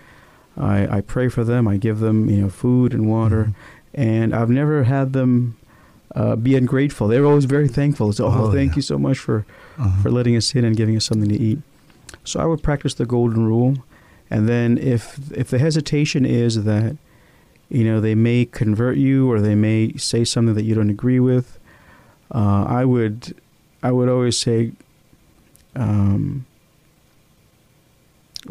I, 0.58 0.98
I 0.98 1.02
pray 1.02 1.28
for 1.28 1.44
them, 1.44 1.68
I 1.68 1.76
give 1.78 2.00
them, 2.00 2.30
you 2.30 2.42
know, 2.42 2.50
food 2.50 2.94
and 2.94 3.10
water, 3.10 3.46
Mhm. 3.46 3.54
and 3.96 4.34
I've 4.36 4.50
never 4.50 4.84
had 4.84 5.12
them 5.14 5.56
uh, 6.16 6.36
be 6.38 6.56
ungrateful. 6.56 7.08
They're 7.10 7.26
always 7.26 7.46
very 7.46 7.68
thankful. 7.68 8.12
So, 8.14 8.26
oh, 8.28 8.46
Oh, 8.48 8.52
thank 8.52 8.72
yeah. 8.72 8.76
you 8.78 8.82
so 8.82 8.98
much 8.98 9.20
for 9.20 9.46
Uh-huh. 9.78 10.02
for 10.02 10.10
letting 10.10 10.36
us 10.38 10.56
in 10.56 10.64
and 10.64 10.76
giving 10.76 10.96
us 10.96 11.06
something 11.06 11.30
to 11.30 11.38
eat. 11.38 11.60
So 12.24 12.40
I 12.40 12.46
would 12.46 12.64
practice 12.64 12.94
the 12.96 13.06
golden 13.06 13.46
rule, 13.46 13.76
and 14.32 14.48
then 14.48 14.78
if 14.78 15.20
if 15.36 15.50
the 15.50 15.60
hesitation 15.60 16.26
is 16.26 16.64
that 16.64 16.96
you 17.70 17.84
know 17.84 18.00
they 18.00 18.16
may 18.16 18.46
convert 18.46 18.98
you 18.98 19.30
or 19.30 19.42
they 19.42 19.54
may 19.56 19.94
say 19.98 20.24
something 20.24 20.56
that 20.56 20.64
you 20.64 20.74
don't 20.76 20.90
agree 20.90 21.20
with, 21.20 21.60
uh, 22.34 22.64
I 22.68 22.86
would 22.86 23.36
I 23.84 23.92
would 23.92 24.10
always 24.10 24.38
say 24.38 24.72
um, 25.76 26.46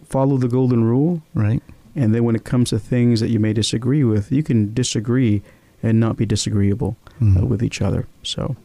follow 0.05 0.37
the 0.37 0.49
golden 0.49 0.85
rule, 0.85 1.23
Right. 1.35 1.63
and 1.95 2.15
then 2.15 2.25
when 2.25 2.37
it 2.37 2.45
comes 2.45 2.71
to 2.71 2.79
things 2.79 3.21
that 3.21 3.31
you 3.31 3.41
may 3.41 3.53
disagree 3.53 4.05
with, 4.05 4.31
you 4.31 4.43
can 4.43 4.73
disagree 4.75 5.43
and 5.83 5.99
not 6.01 6.17
be 6.17 6.27
disagreeable 6.27 6.97
Mhm. 7.21 7.43
uh, 7.43 7.47
with 7.47 7.63
each 7.63 7.81
other. 7.83 8.07
So 8.23 8.57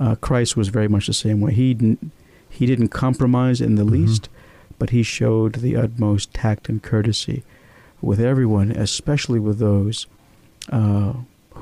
uh, 0.00 0.14
Christ 0.16 0.56
was 0.56 0.68
very 0.68 0.88
much 0.88 1.06
the 1.06 1.12
same 1.12 1.40
way. 1.40 1.52
He 1.52 1.74
didn't, 1.74 2.10
he 2.48 2.66
didn't 2.66 2.88
compromise 2.88 3.60
in 3.60 3.74
the 3.76 3.84
Mhm. 3.84 3.90
least, 3.90 4.28
but 4.78 4.90
he 4.90 5.02
showed 5.02 5.56
the 5.56 5.76
utmost 5.76 6.32
tact 6.34 6.68
and 6.68 6.82
courtesy 6.82 7.42
with 8.00 8.18
everyone, 8.20 8.70
especially 8.72 9.38
with 9.38 9.58
those 9.58 10.06
uh, 10.70 11.12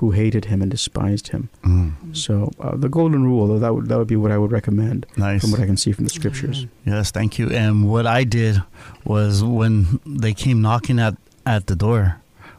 who 0.01 0.11
hated 0.13 0.47
him 0.47 0.63
and 0.63 0.71
despised 0.71 1.29
him. 1.29 1.49
Mm. 1.63 1.93
So 2.17 2.51
uh, 2.59 2.75
the 2.77 2.89
golden 2.89 3.23
rule, 3.25 3.59
that 3.59 3.75
would 3.75 3.89
that 3.89 3.99
would 3.99 4.09
be 4.09 4.17
what 4.17 4.33
I 4.33 4.39
would 4.39 4.51
recommend 4.53 5.05
Nice. 5.17 5.43
from 5.43 5.51
what 5.53 5.61
I 5.61 5.67
can 5.67 5.77
see 5.77 5.93
from 5.93 6.05
the 6.05 6.11
scriptures. 6.11 6.67
Yes, 6.87 7.11
thank 7.11 7.39
you. 7.39 7.51
And 7.51 7.89
what 7.89 8.07
I 8.07 8.25
did 8.25 8.63
was 9.05 9.45
when 9.45 10.01
they 10.07 10.33
came 10.35 10.63
knocking 10.63 10.99
at, 10.99 11.15
at 11.45 11.67
the 11.67 11.77
door, 11.77 12.17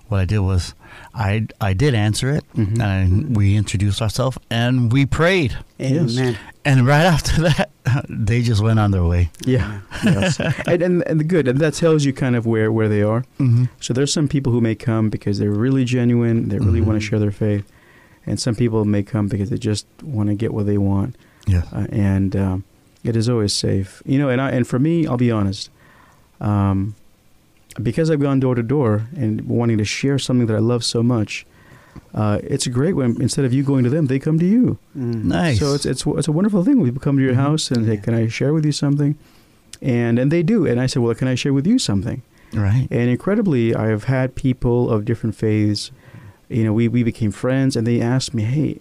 what 0.07 0.19
I 0.21 0.25
did 0.25 0.39
was 0.39 0.75
I 1.15 1.47
I 1.59 1.73
did 1.73 1.95
answer 1.95 2.29
it 2.37 2.43
Mhm. 2.55 2.79
and 2.81 3.35
we 3.35 3.55
introduced 3.55 4.01
ourselves 4.01 4.37
and 4.49 4.91
we 4.91 5.05
prayed. 5.05 5.57
Yes. 5.79 6.17
Amen. 6.17 6.37
And 6.63 6.85
right 6.85 7.05
after 7.05 7.41
that, 7.49 7.69
they 8.07 8.41
just 8.43 8.61
went 8.61 8.79
on 8.79 8.91
their 8.91 9.03
way. 9.03 9.31
Yeah, 9.45 9.81
yes, 10.03 10.39
and, 10.67 10.81
and 10.81 11.03
and 11.07 11.19
the 11.19 11.23
good, 11.23 11.47
and 11.47 11.59
that 11.59 11.73
tells 11.73 12.05
you 12.05 12.13
kind 12.13 12.35
of 12.35 12.45
where 12.45 12.71
where 12.71 12.87
they 12.87 13.01
are. 13.01 13.21
Mm-hmm. 13.39 13.65
So 13.79 13.93
there's 13.93 14.13
some 14.13 14.27
people 14.27 14.51
who 14.53 14.61
may 14.61 14.75
come 14.75 15.09
because 15.09 15.39
they're 15.39 15.51
really 15.51 15.83
genuine, 15.85 16.49
they 16.49 16.59
really 16.59 16.79
Mhm. 16.81 16.85
want 16.85 17.01
to 17.01 17.05
share 17.05 17.17
their 17.19 17.31
faith, 17.31 17.65
and 18.27 18.39
some 18.39 18.53
people 18.55 18.85
may 18.85 19.01
come 19.03 19.27
because 19.27 19.49
they 19.49 19.57
just 19.57 19.87
want 20.03 20.29
to 20.29 20.35
get 20.35 20.53
what 20.53 20.65
they 20.67 20.77
want. 20.77 21.15
Yes. 21.47 21.65
uh, 21.73 21.87
and 21.91 22.35
um, 22.35 22.63
it 23.03 23.15
is 23.15 23.27
always 23.27 23.53
safe. 23.53 24.03
You 24.05 24.19
know, 24.19 24.29
and 24.29 24.39
I 24.39 24.51
and 24.51 24.67
for 24.67 24.77
me, 24.77 25.07
I'll 25.07 25.17
be 25.17 25.31
honest, 25.31 25.71
um, 26.39 26.93
because 27.81 28.11
I've 28.11 28.19
gone 28.21 28.39
door 28.39 28.53
to 28.55 28.63
door 28.63 29.07
and 29.15 29.41
wanting 29.47 29.77
to 29.79 29.85
share 29.85 30.19
something 30.19 30.45
that 30.47 30.55
I 30.55 30.59
love 30.59 30.83
so 30.83 31.01
much. 31.01 31.45
Uh, 32.13 32.39
it's 32.43 32.67
great 32.67 32.93
when 32.95 33.21
instead 33.21 33.45
of 33.45 33.53
you 33.53 33.63
going 33.63 33.83
to 33.83 33.89
them, 33.89 34.07
they 34.07 34.19
come 34.19 34.37
to 34.39 34.45
you. 34.45 34.77
Mm. 34.97 35.23
Nice. 35.25 35.59
So 35.59 35.73
it's 35.73 35.85
it's 35.85 36.05
it's 36.05 36.27
a 36.27 36.31
wonderful 36.31 36.63
thing 36.63 36.77
when 36.77 36.87
people 36.87 37.01
come 37.01 37.17
to 37.17 37.23
your 37.23 37.33
Mhm. 37.33 37.45
house 37.47 37.71
and 37.71 37.85
say, 37.85 37.97
"Can 37.97 38.13
I 38.13 38.27
share 38.27 38.53
with 38.53 38.65
you 38.65 38.71
something?" 38.73 39.15
And 39.81 40.19
and 40.19 40.31
they 40.31 40.43
do. 40.43 40.65
And 40.65 40.79
I 40.79 40.87
said, 40.87 41.01
"Well, 41.01 41.15
can 41.15 41.27
I 41.27 41.35
share 41.35 41.53
with 41.53 41.65
you 41.67 41.79
something?" 41.79 42.21
right. 42.53 42.87
And 42.91 43.09
incredibly, 43.09 43.73
I 43.75 43.87
have 43.87 44.05
had 44.05 44.35
people 44.35 44.89
of 44.89 45.05
different 45.05 45.35
faiths. 45.35 45.91
You 46.49 46.63
know, 46.65 46.73
we 46.73 46.87
we 46.89 47.03
became 47.03 47.31
friends, 47.31 47.75
and 47.77 47.87
they 47.87 48.01
asked 48.01 48.33
me, 48.33 48.43
"Hey, 48.43 48.79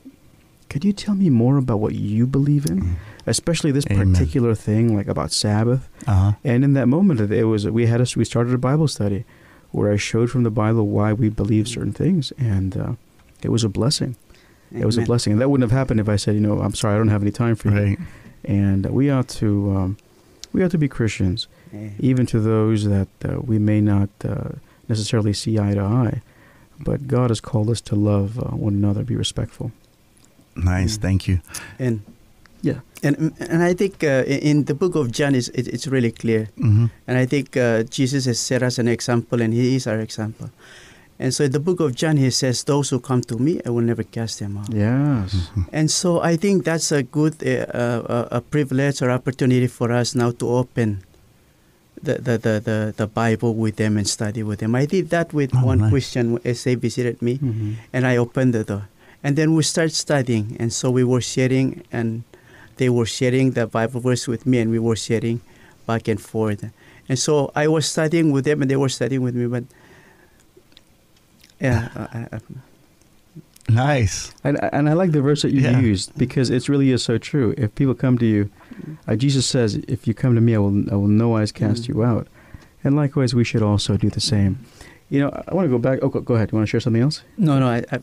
could 0.68 0.85
you 0.85 0.92
tell 0.92 1.14
me 1.14 1.31
more 1.31 1.57
about 1.57 1.79
what 1.81 1.94
you 1.94 2.27
believe 2.27 2.66
in?" 2.66 2.81
Mm. 2.83 2.94
especially 3.27 3.70
this 3.70 3.85
Amen. 3.90 4.12
particular 4.12 4.55
thing 4.57 4.96
like 4.96 5.07
about 5.07 5.31
Sabbath. 5.31 5.88
Uh-huh. 6.07 6.33
And 6.42 6.64
in 6.64 6.73
that 6.73 6.88
moment, 6.88 7.20
it 7.20 7.44
was 7.44 7.64
we 7.68 7.87
had 7.87 8.01
us 8.01 8.16
we 8.16 8.25
started 8.25 8.53
a 8.55 8.59
Bible 8.59 8.88
study 8.88 9.25
where 9.72 9.92
I 9.92 9.96
showed 9.96 10.30
from 10.30 10.42
the 10.42 10.50
Bible 10.50 10.87
why 10.87 11.12
we 11.12 11.28
believe 11.28 11.68
certain 11.68 11.92
things, 11.92 12.33
and 12.38 12.76
uh, 12.76 12.92
it 13.42 13.50
was 13.50 13.64
a 13.64 13.68
blessing. 13.68 14.16
It 14.72 14.85
was 14.87 14.96
a 14.98 15.02
blessing, 15.02 15.33
and 15.33 15.40
that 15.42 15.48
wouldn't 15.50 15.68
have 15.68 15.76
happened 15.76 15.98
if 15.98 16.09
I 16.09 16.14
said, 16.16 16.35
you 16.37 16.40
know, 16.40 16.61
I'm 16.61 16.74
sorry, 16.74 16.94
I 16.94 16.98
don't 16.98 17.09
have 17.09 17.22
any 17.22 17.33
time 17.33 17.56
for 17.56 17.70
you. 17.70 17.96
And 18.44 18.87
uh, 18.87 18.90
we 18.92 19.11
ought 19.11 19.28
to 19.40 19.70
um, 19.76 19.96
we 20.52 20.62
ought 20.64 20.70
to 20.70 20.78
be 20.78 20.88
Christians, 20.88 21.48
Yeah. 21.72 21.90
even 21.98 22.24
to 22.26 22.38
those 22.40 22.85
that 22.85 23.09
uh, 23.24 23.40
we 23.40 23.59
may 23.59 23.80
not 23.80 24.09
uh, 24.24 24.50
necessarily 24.88 25.33
see 25.33 25.59
eye 25.59 25.74
to 25.74 25.80
eye. 25.80 26.22
But 26.78 27.09
God 27.09 27.30
has 27.30 27.40
called 27.40 27.68
us 27.68 27.80
to 27.83 27.94
love 27.96 28.38
uh, 28.38 28.56
one 28.56 28.74
another, 28.74 29.02
be 29.02 29.16
respectful. 29.16 29.72
Nice. 30.56 30.96
Mm. 30.98 31.02
Thank 31.02 31.28
you. 31.28 31.40
And 31.78 32.02
Yeah. 32.06 32.12
And 33.02 33.32
and 33.40 33.62
I 33.62 33.74
think 33.74 34.02
uh, 34.04 34.24
in 34.26 34.38
in 34.40 34.56
the 34.64 34.74
book 34.74 34.94
of 34.94 35.10
John 35.10 35.34
is 35.34 35.48
it, 35.54 35.66
it's 35.68 35.86
really 35.86 36.12
clear. 36.12 36.48
Mm-hmm. 36.58 36.86
And 37.06 37.14
I 37.18 37.26
think 37.26 37.56
uh, 37.56 37.82
Jesus 37.84 38.24
has 38.26 38.38
set 38.38 38.62
us 38.62 38.78
an 38.78 38.88
example, 38.88 39.40
and 39.42 39.52
He 39.54 39.76
is 39.76 39.86
our 39.86 40.00
example. 40.00 40.50
And 41.20 41.34
so 41.34 41.44
in 41.44 41.52
the 41.52 41.60
book 41.60 41.80
of 41.80 41.94
John, 41.94 42.16
He 42.16 42.30
says, 42.30 42.64
"Those 42.64 42.88
who 42.90 43.00
come 43.00 43.20
to 43.28 43.36
Me, 43.36 43.60
I 43.66 43.70
will 43.70 43.84
never 43.84 44.02
cast 44.04 44.38
them 44.40 44.56
out." 44.56 44.72
Yes. 44.72 45.50
And 45.72 45.90
so 45.90 46.20
I 46.24 46.36
think 46.36 46.64
that's 46.64 46.92
a 46.92 47.02
good 47.02 47.36
uh, 47.44 47.68
uh, 47.76 48.38
a 48.38 48.40
privilege 48.40 49.02
or 49.04 49.10
opportunity 49.10 49.66
for 49.68 49.92
us 49.92 50.14
now 50.14 50.30
to 50.40 50.48
open 50.48 51.04
the 52.02 52.14
the, 52.16 52.38
the, 52.38 52.54
the, 52.64 52.78
the 52.96 53.06
Bible 53.06 53.52
with 53.54 53.76
them 53.76 53.96
and 54.00 54.08
study 54.08 54.42
with 54.42 54.60
them. 54.60 54.74
I 54.74 54.86
did 54.86 55.10
that 55.10 55.32
with 55.36 55.52
Oh, 55.54 55.66
one 55.68 55.78
nice. 55.84 55.90
Christian 55.92 56.38
as 56.44 56.64
they 56.64 56.74
visited 56.74 57.20
me, 57.20 57.36
Mhm. 57.36 57.76
and 57.92 58.06
I 58.06 58.16
opened 58.16 58.54
the 58.54 58.64
door. 58.64 58.88
And 59.22 59.36
then 59.36 59.52
we 59.52 59.62
start 59.62 59.92
studying, 59.92 60.56
and 60.58 60.72
so 60.72 60.88
we 60.90 61.04
were 61.04 61.20
sharing, 61.20 61.84
and 61.92 62.24
they 62.81 62.88
were 62.88 63.07
sharing 63.07 63.53
the 63.53 63.66
Bible 63.66 64.01
verse 64.01 64.25
with 64.33 64.43
me, 64.51 64.57
and 64.62 64.71
we 64.73 64.79
were 64.81 64.97
sharing 64.97 65.38
back 65.87 66.09
and 66.09 66.19
forth. 66.21 66.64
And 67.09 67.19
so 67.19 67.53
I 67.55 67.69
was 67.69 67.85
studying 67.87 68.33
with 68.35 68.45
them, 68.49 68.62
and 68.62 68.69
they 68.71 68.77
were 68.85 68.88
studying 68.88 69.23
with 69.27 69.35
me. 69.37 69.47
But 69.47 69.64
yeah, 71.61 71.88
I, 71.95 72.37
I, 72.37 72.40
Nice. 73.69 74.33
And, 74.43 74.59
and 74.75 74.88
I 74.88 74.95
like 74.95 75.12
the 75.12 75.21
verse 75.23 75.43
that 75.43 75.53
you 75.53 75.61
Yeah. 75.61 75.79
used 75.79 76.16
because 76.19 76.51
it 76.51 76.69
really 76.69 76.90
is 76.90 77.05
so 77.05 77.19
true. 77.19 77.55
If 77.57 77.69
people 77.77 77.95
come 77.95 78.19
to 78.19 78.27
you, 78.27 78.51
uh, 79.07 79.14
Jesus 79.14 79.47
says, 79.47 79.77
"If 79.87 80.09
you 80.09 80.14
come 80.14 80.35
to 80.35 80.40
me, 80.40 80.55
I 80.55 80.59
will, 80.59 80.90
I 80.90 80.97
will 80.97 81.07
no 81.25 81.29
wise 81.37 81.53
cast 81.53 81.83
Mm. 81.85 81.88
you 81.88 82.03
out." 82.12 82.27
And 82.83 82.97
likewise, 82.97 83.33
we 83.35 83.45
should 83.45 83.62
also 83.62 83.97
do 83.97 84.09
the 84.11 84.21
same. 84.35 84.59
You 85.11 85.21
know, 85.21 85.31
I 85.47 85.55
want 85.55 85.66
to 85.66 85.71
go 85.71 85.79
back. 85.79 85.99
Oh, 86.03 86.09
go, 86.09 86.21
go 86.21 86.35
ahead. 86.35 86.51
You 86.51 86.57
want 86.59 86.66
to 86.66 86.71
share 86.73 86.81
something 86.87 87.03
else? 87.03 87.23
no, 87.37 87.59
no, 87.62 87.69
I, 87.69 87.85
I, 87.95 87.99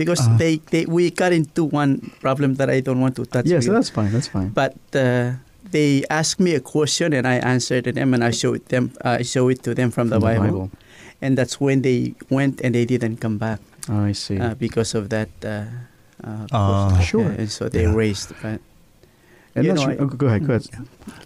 because 0.00 0.20
Uh-huh. 0.24 0.40
they, 0.42 0.54
they 0.72 0.82
we 0.88 1.12
got 1.12 1.32
into 1.36 1.62
one 1.68 1.92
problem 2.24 2.56
that 2.56 2.68
I 2.72 2.80
don't 2.80 3.00
want 3.04 3.14
to 3.20 3.24
touch. 3.28 3.44
yes, 3.46 3.68
with. 3.68 3.76
that's 3.76 3.92
fine. 3.92 4.10
That's 4.14 4.30
fine. 4.32 4.48
but 4.62 4.74
uh, 4.96 5.36
they 5.70 5.90
asked 6.08 6.40
me 6.40 6.56
a 6.56 6.62
question 6.64 7.12
and 7.12 7.28
I 7.28 7.36
answered 7.54 7.84
them 7.98 8.08
and 8.16 8.24
I 8.24 8.32
showed 8.32 8.64
them 8.72 8.84
I 9.04 9.22
show 9.22 9.44
it 9.52 9.60
to 9.68 9.70
them 9.78 9.90
from 9.92 10.08
the, 10.08 10.18
From 10.18 10.26
Bible. 10.40 10.66
and 11.22 11.36
that's 11.38 11.60
when 11.60 11.82
they 11.84 12.14
went 12.32 12.64
and 12.64 12.72
they 12.74 12.86
didn't 12.88 13.20
come 13.20 13.36
back 13.38 13.60
Oh, 13.92 14.08
I 14.10 14.12
see. 14.16 14.38
uh, 14.40 14.54
because 14.56 14.94
of 14.98 15.08
that. 15.14 15.28
Uh, 15.44 15.68
uh, 16.24 16.46
Ah. 16.52 17.00
Sure. 17.00 17.28
Yeah, 17.32 17.40
and 17.44 17.48
so 17.50 17.68
they 17.72 17.84
Yeah. 17.88 17.96
raised. 17.96 18.28
But 18.44 18.60
and 19.54 19.66
you 19.66 19.72
know, 19.72 19.82
I- 19.82 19.96
oh, 19.96 20.06
go 20.06 20.26
ahead. 20.26 20.46
Go 20.46 20.54
ahead. 20.54 20.66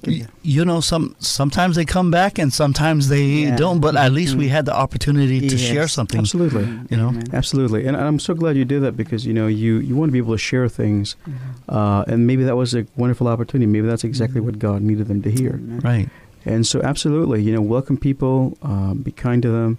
Y- 0.06 0.26
You 0.42 0.64
know, 0.64 0.80
some 0.80 1.14
sometimes 1.18 1.76
they 1.76 1.84
come 1.84 2.10
back 2.10 2.38
and 2.38 2.52
sometimes 2.52 3.08
they 3.08 3.26
Yeah. 3.26 3.56
don't. 3.56 3.80
But 3.80 3.96
at 3.96 4.12
least 4.12 4.34
we 4.36 4.46
Mm. 4.46 4.50
had 4.56 4.64
the 4.66 4.74
opportunity 4.74 5.40
to 5.40 5.56
Yes. 5.56 5.60
share 5.60 5.88
something. 5.88 6.20
Absolutely. 6.20 6.66
You 6.90 6.96
know? 6.96 7.08
Amen. 7.08 7.24
Absolutely, 7.32 7.86
and 7.86 7.96
I'm 7.96 8.18
so 8.18 8.34
glad 8.34 8.56
you 8.56 8.64
did 8.64 8.80
that 8.82 8.96
because 8.96 9.26
you 9.26 9.32
know 9.34 9.46
you 9.46 9.78
you 9.78 9.94
want 9.96 10.08
to 10.08 10.12
be 10.12 10.18
able 10.18 10.34
to 10.34 10.38
share 10.50 10.68
things, 10.68 11.16
Mhm. 11.26 11.32
uh, 11.68 12.04
and 12.06 12.26
maybe 12.26 12.44
that 12.44 12.56
was 12.56 12.74
a 12.74 12.86
wonderful 12.96 13.28
opportunity. 13.28 13.66
Maybe 13.70 13.86
that's 13.86 14.04
exactly 14.04 14.40
Mhm. 14.40 14.44
what 14.44 14.58
God 14.58 14.82
needed 14.82 15.06
them 15.08 15.20
to 15.22 15.30
hear. 15.30 15.60
Right. 15.82 16.08
And 16.46 16.66
so, 16.66 16.80
absolutely, 16.82 17.42
you 17.42 17.52
know, 17.54 17.62
welcome 17.62 17.96
people, 17.96 18.56
um, 18.62 18.98
be 18.98 19.10
kind 19.12 19.40
to 19.42 19.48
them, 19.50 19.78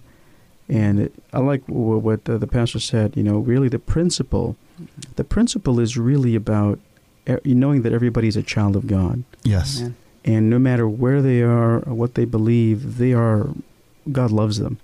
and 0.67 0.99
it, 0.99 1.13
I 1.31 1.39
like 1.39 1.65
w- 1.67 1.97
what 1.97 2.27
uh, 2.27 2.37
the 2.39 2.47
pastor 2.47 2.79
said. 2.79 3.13
You 3.15 3.23
know, 3.23 3.37
really, 3.37 3.69
the 3.69 3.77
principle, 3.79 4.55
the 5.15 5.23
principle 5.23 5.79
is 5.79 5.95
really 5.95 6.33
about 6.35 6.79
knowing 7.43 7.81
that 7.83 7.93
everybody's 7.93 8.35
a 8.37 8.43
child 8.43 8.75
of 8.75 8.87
God, 8.87 9.23
Yes. 9.43 9.79
Amen. 9.79 9.95
and 10.25 10.49
no 10.49 10.59
matter 10.59 10.87
where 10.87 11.21
they 11.21 11.41
are 11.41 11.79
or 11.79 11.93
what 11.93 12.15
they 12.15 12.25
believe, 12.25 12.97
they 12.97 13.13
are 13.13 13.49
God 14.11 14.31
loves 14.31 14.59
them, 14.59 14.77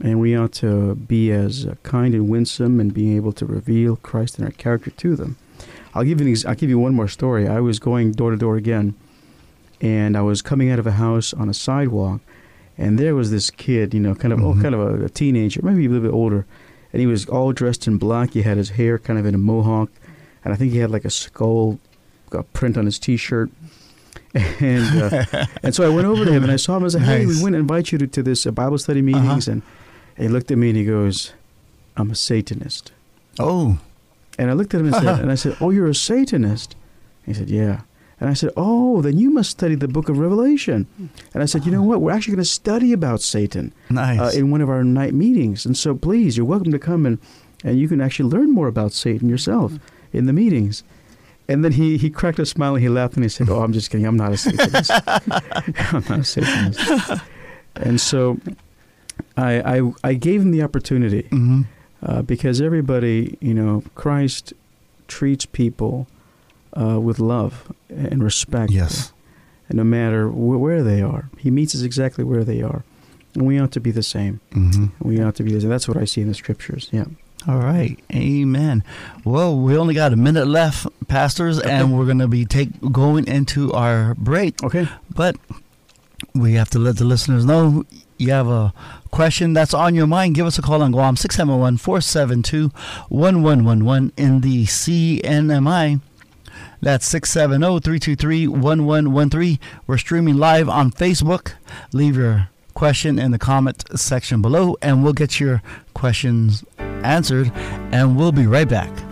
and 0.00 0.20
we 0.20 0.36
ought 0.36 0.52
to 0.54 0.94
be 0.94 1.30
as 1.32 1.64
uh, 1.66 1.74
kind 1.82 2.14
and 2.14 2.28
winsome 2.28 2.80
and 2.80 2.92
being 2.92 3.16
able 3.16 3.32
to 3.32 3.46
reveal 3.46 3.96
Christ 3.96 4.38
and 4.38 4.44
our 4.46 4.52
character 4.52 4.90
to 4.90 5.16
them. 5.16 5.36
I'll 5.94 6.04
give 6.04 6.20
you 6.20 6.26
an 6.26 6.32
ex- 6.32 6.44
I'll 6.44 6.54
give 6.54 6.70
you 6.70 6.78
one 6.78 6.94
more 6.94 7.08
story. 7.08 7.48
I 7.48 7.60
was 7.60 7.78
going 7.78 8.12
door 8.12 8.30
to 8.30 8.36
door 8.36 8.56
again, 8.56 8.94
and 9.80 10.16
I 10.16 10.22
was 10.22 10.42
coming 10.42 10.70
out 10.70 10.78
of 10.78 10.86
a 10.86 10.92
house 10.92 11.32
on 11.34 11.48
a 11.48 11.54
sidewalk, 11.54 12.20
and 12.78 12.98
there 12.98 13.14
was 13.14 13.30
this 13.30 13.50
kid, 13.50 13.94
you 13.94 14.00
know, 14.00 14.14
kind 14.14 14.32
of 14.32 14.40
oh, 14.42 14.54
Mhm. 14.54 14.62
kind 14.62 14.74
of 14.74 14.80
a, 14.80 15.04
a 15.06 15.08
teenager, 15.08 15.60
maybe 15.62 15.86
a 15.86 15.88
little 15.88 16.08
bit 16.08 16.14
older, 16.14 16.44
and 16.92 17.00
he 17.00 17.06
was 17.06 17.26
all 17.26 17.52
dressed 17.52 17.86
in 17.86 17.96
black. 17.98 18.32
He 18.32 18.42
had 18.42 18.56
his 18.58 18.70
hair 18.70 18.98
kind 18.98 19.18
of 19.18 19.26
in 19.26 19.34
a 19.34 19.38
mohawk, 19.38 19.90
and 20.44 20.52
I 20.52 20.56
think 20.56 20.72
he 20.72 20.78
had 20.78 20.90
like 20.90 21.04
a 21.04 21.10
skull 21.10 21.78
uh, 22.32 22.42
print 22.52 22.76
on 22.76 22.86
his 22.86 22.98
T-shirt. 22.98 23.50
And 24.34 25.02
uh, 25.02 25.24
and 25.62 25.74
so 25.74 25.84
I 25.84 25.90
went 25.94 26.06
over 26.06 26.24
to 26.24 26.32
him 26.32 26.42
and 26.42 26.50
I 26.52 26.56
saw 26.56 26.76
him. 26.78 26.84
I 26.84 26.88
said, 26.88 27.02
"Hey, 27.02 27.26
we 27.26 27.34
Nice. 27.34 27.42
want 27.42 27.52
to 27.52 27.58
invite 27.58 27.92
you 27.92 27.98
to, 27.98 28.06
to 28.06 28.22
this 28.22 28.46
uh, 28.46 28.50
Bible 28.50 28.78
study 28.78 29.00
Uh-huh. 29.00 29.20
meetings." 29.20 29.46
And 29.46 29.60
he 30.16 30.28
looked 30.28 30.50
at 30.50 30.56
me 30.56 30.68
and 30.70 30.76
he 30.78 30.84
goes, 30.86 31.34
"I'm 31.98 32.10
a 32.10 32.14
Satanist." 32.14 32.92
Oh. 33.38 33.78
And 34.38 34.48
I 34.50 34.54
looked 34.54 34.72
at 34.72 34.80
him 34.80 34.86
and 34.86 34.96
said, 34.96 35.20
and 35.22 35.30
I 35.30 35.34
said, 35.34 35.56
"Oh, 35.60 35.68
you're 35.70 35.86
a 35.88 35.94
Satanist?" 35.94 36.74
He 37.26 37.34
said, 37.34 37.50
"Yeah." 37.50 37.82
And 38.20 38.30
I 38.30 38.32
said, 38.34 38.50
"Oh, 38.56 39.02
then 39.02 39.18
you 39.18 39.28
must 39.30 39.50
study 39.50 39.74
the 39.74 39.88
Book 39.88 40.08
of 40.08 40.16
Revelation." 40.18 40.86
And 41.34 41.42
I 41.42 41.46
said, 41.46 41.66
"You 41.66 41.72
know 41.72 41.82
what? 41.82 42.00
We're 42.00 42.12
actually 42.12 42.36
going 42.36 42.44
to 42.44 42.50
study 42.50 42.94
about 42.94 43.20
Satan 43.20 43.74
Nice. 43.90 44.18
uh, 44.18 44.38
in 44.38 44.50
one 44.50 44.62
of 44.62 44.70
our 44.70 44.82
night 44.82 45.12
meetings. 45.12 45.66
And 45.66 45.76
so, 45.76 45.94
please, 45.94 46.38
you're 46.38 46.46
welcome 46.46 46.72
to 46.72 46.78
come 46.78 47.04
and 47.04 47.18
and 47.64 47.78
you 47.78 47.86
can 47.86 48.00
actually 48.00 48.30
learn 48.30 48.50
more 48.50 48.66
about 48.68 48.92
Satan 48.92 49.28
yourself 49.28 49.72
in 50.12 50.26
the 50.26 50.32
meetings." 50.32 50.84
And 51.48 51.64
then 51.64 51.72
he, 51.72 51.96
he 51.98 52.08
cracked 52.08 52.38
a 52.38 52.46
smile 52.46 52.74
and 52.76 52.82
he 52.82 52.88
laughed 52.88 53.14
and 53.14 53.24
he 53.24 53.28
said, 53.28 53.48
"Oh, 53.50 53.62
I'm 53.62 53.72
just 53.72 53.90
kidding. 53.90 54.06
I'm 54.06 54.16
not 54.16 54.32
a 54.32 54.36
Satanist. 54.36 54.90
I'm 55.92 56.04
not 56.08 56.20
a 56.20 56.24
Satanist." 56.24 57.22
and 57.76 58.00
so, 58.00 58.38
I 59.36 59.78
I 59.78 59.92
I 60.04 60.14
gave 60.14 60.40
him 60.42 60.50
the 60.50 60.62
opportunity 60.62 61.22
hmm 61.30 61.62
uh, 62.04 62.20
because 62.22 62.60
everybody, 62.60 63.38
you 63.40 63.54
know, 63.54 63.82
Christ 63.94 64.52
treats 65.06 65.46
people 65.46 66.08
uh, 66.76 66.98
with 66.98 67.20
love 67.20 67.72
and 67.88 68.24
respect. 68.24 68.72
Yes. 68.72 69.12
And 69.68 69.76
no 69.76 69.84
matter 69.84 70.28
wh- 70.28 70.60
where 70.60 70.82
they 70.82 71.00
are, 71.00 71.28
He 71.38 71.50
meets 71.50 71.74
us 71.76 71.82
exactly 71.82 72.24
where 72.24 72.42
they 72.44 72.60
are. 72.60 72.82
And 73.34 73.46
we 73.46 73.58
ought 73.60 73.70
to 73.72 73.80
be 73.80 73.92
the 73.92 74.02
same. 74.02 74.40
hmm 74.52 74.86
We 75.00 75.20
ought 75.22 75.36
to 75.36 75.44
be 75.44 75.52
the 75.52 75.60
same. 75.60 75.70
That's 75.70 75.86
what 75.86 75.96
I 75.96 76.04
see 76.04 76.20
in 76.22 76.28
the 76.28 76.34
scriptures. 76.34 76.88
Yeah. 76.92 77.04
All 77.48 77.58
right. 77.58 77.98
Amen. 78.14 78.84
Well, 79.24 79.58
we 79.58 79.76
only 79.76 79.94
got 79.94 80.12
a 80.12 80.16
minute 80.16 80.46
left, 80.46 80.86
pastors, 81.08 81.58
and 81.58 81.96
we're 81.96 82.04
going 82.04 82.20
to 82.20 82.28
be 82.28 82.44
take 82.44 82.68
going 82.92 83.26
into 83.26 83.72
our 83.72 84.14
break. 84.14 84.62
Okay. 84.62 84.88
But 85.10 85.36
we 86.34 86.54
have 86.54 86.70
to 86.70 86.78
let 86.78 86.98
the 86.98 87.04
listeners 87.04 87.44
know 87.44 87.84
you 88.16 88.30
have 88.30 88.48
a 88.48 88.72
question 89.10 89.52
that's 89.52 89.74
on 89.74 89.94
your 89.94 90.06
mind. 90.06 90.34
Give 90.36 90.46
us 90.46 90.58
a 90.58 90.62
call 90.62 90.82
on 90.82 90.92
Guam 90.92 91.16
671 91.16 91.78
472 91.78 92.70
1111 93.08 94.12
in 94.16 94.40
the 94.40 94.64
CNMI. 94.66 96.00
That's 96.80 97.06
670 97.06 97.80
323 97.80 98.48
1113. 98.48 99.58
We're 99.86 99.98
streaming 99.98 100.36
live 100.36 100.68
on 100.68 100.90
Facebook. 100.90 101.54
Leave 101.92 102.16
your 102.16 102.48
question 102.74 103.18
in 103.18 103.30
the 103.30 103.38
comment 103.38 103.84
section 103.98 104.42
below, 104.42 104.76
and 104.82 105.04
we'll 105.04 105.12
get 105.12 105.40
your 105.40 105.62
questions 105.94 106.64
answered, 106.78 107.50
and 107.92 108.16
we'll 108.16 108.32
be 108.32 108.46
right 108.46 108.68
back. 108.68 109.11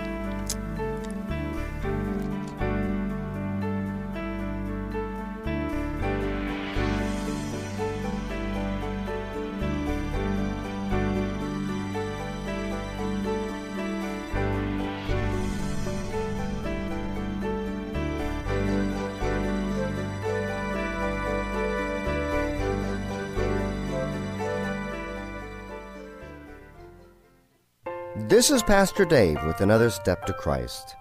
This 28.41 28.51
is 28.51 28.63
Pastor 28.63 29.05
Dave 29.05 29.45
with 29.45 29.61
another 29.61 29.91
step 29.91 30.25
to 30.25 30.33
Christ. 30.33 30.97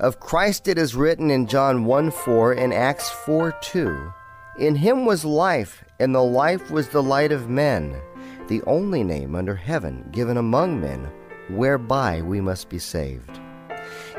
Of 0.00 0.18
Christ 0.18 0.66
it 0.66 0.78
is 0.78 0.96
written 0.96 1.30
in 1.30 1.46
John 1.46 1.84
1 1.84 2.10
4 2.10 2.54
and 2.54 2.74
Acts 2.74 3.08
4 3.08 3.52
2. 3.62 4.12
In 4.58 4.74
him 4.74 5.06
was 5.06 5.24
life, 5.24 5.84
and 6.00 6.12
the 6.12 6.24
life 6.24 6.72
was 6.72 6.88
the 6.88 7.00
light 7.00 7.30
of 7.30 7.48
men, 7.48 8.02
the 8.48 8.62
only 8.62 9.04
name 9.04 9.36
under 9.36 9.54
heaven 9.54 10.08
given 10.10 10.36
among 10.36 10.80
men 10.80 11.08
whereby 11.50 12.20
we 12.20 12.40
must 12.40 12.68
be 12.68 12.80
saved. 12.80 13.38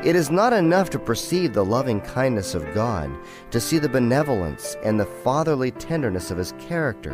It 0.02 0.16
is 0.16 0.30
not 0.30 0.54
enough 0.54 0.88
to 0.90 0.98
perceive 0.98 1.52
the 1.52 1.66
loving 1.66 2.00
kindness 2.00 2.54
of 2.54 2.72
God, 2.72 3.10
to 3.50 3.60
see 3.60 3.78
the 3.78 3.90
benevolence 3.90 4.74
and 4.82 4.98
the 4.98 5.04
fatherly 5.04 5.70
tenderness 5.70 6.30
of 6.30 6.38
his 6.38 6.52
character. 6.52 7.12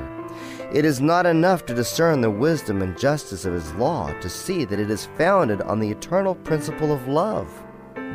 It 0.72 0.84
is 0.84 1.00
not 1.00 1.26
enough 1.26 1.66
to 1.66 1.74
discern 1.74 2.20
the 2.20 2.30
wisdom 2.30 2.80
and 2.80 2.96
justice 2.96 3.44
of 3.44 3.52
his 3.52 3.74
law, 3.74 4.12
to 4.20 4.28
see 4.28 4.64
that 4.64 4.78
it 4.78 4.88
is 4.88 5.08
founded 5.18 5.62
on 5.62 5.80
the 5.80 5.90
eternal 5.90 6.36
principle 6.36 6.92
of 6.92 7.08
love. 7.08 7.48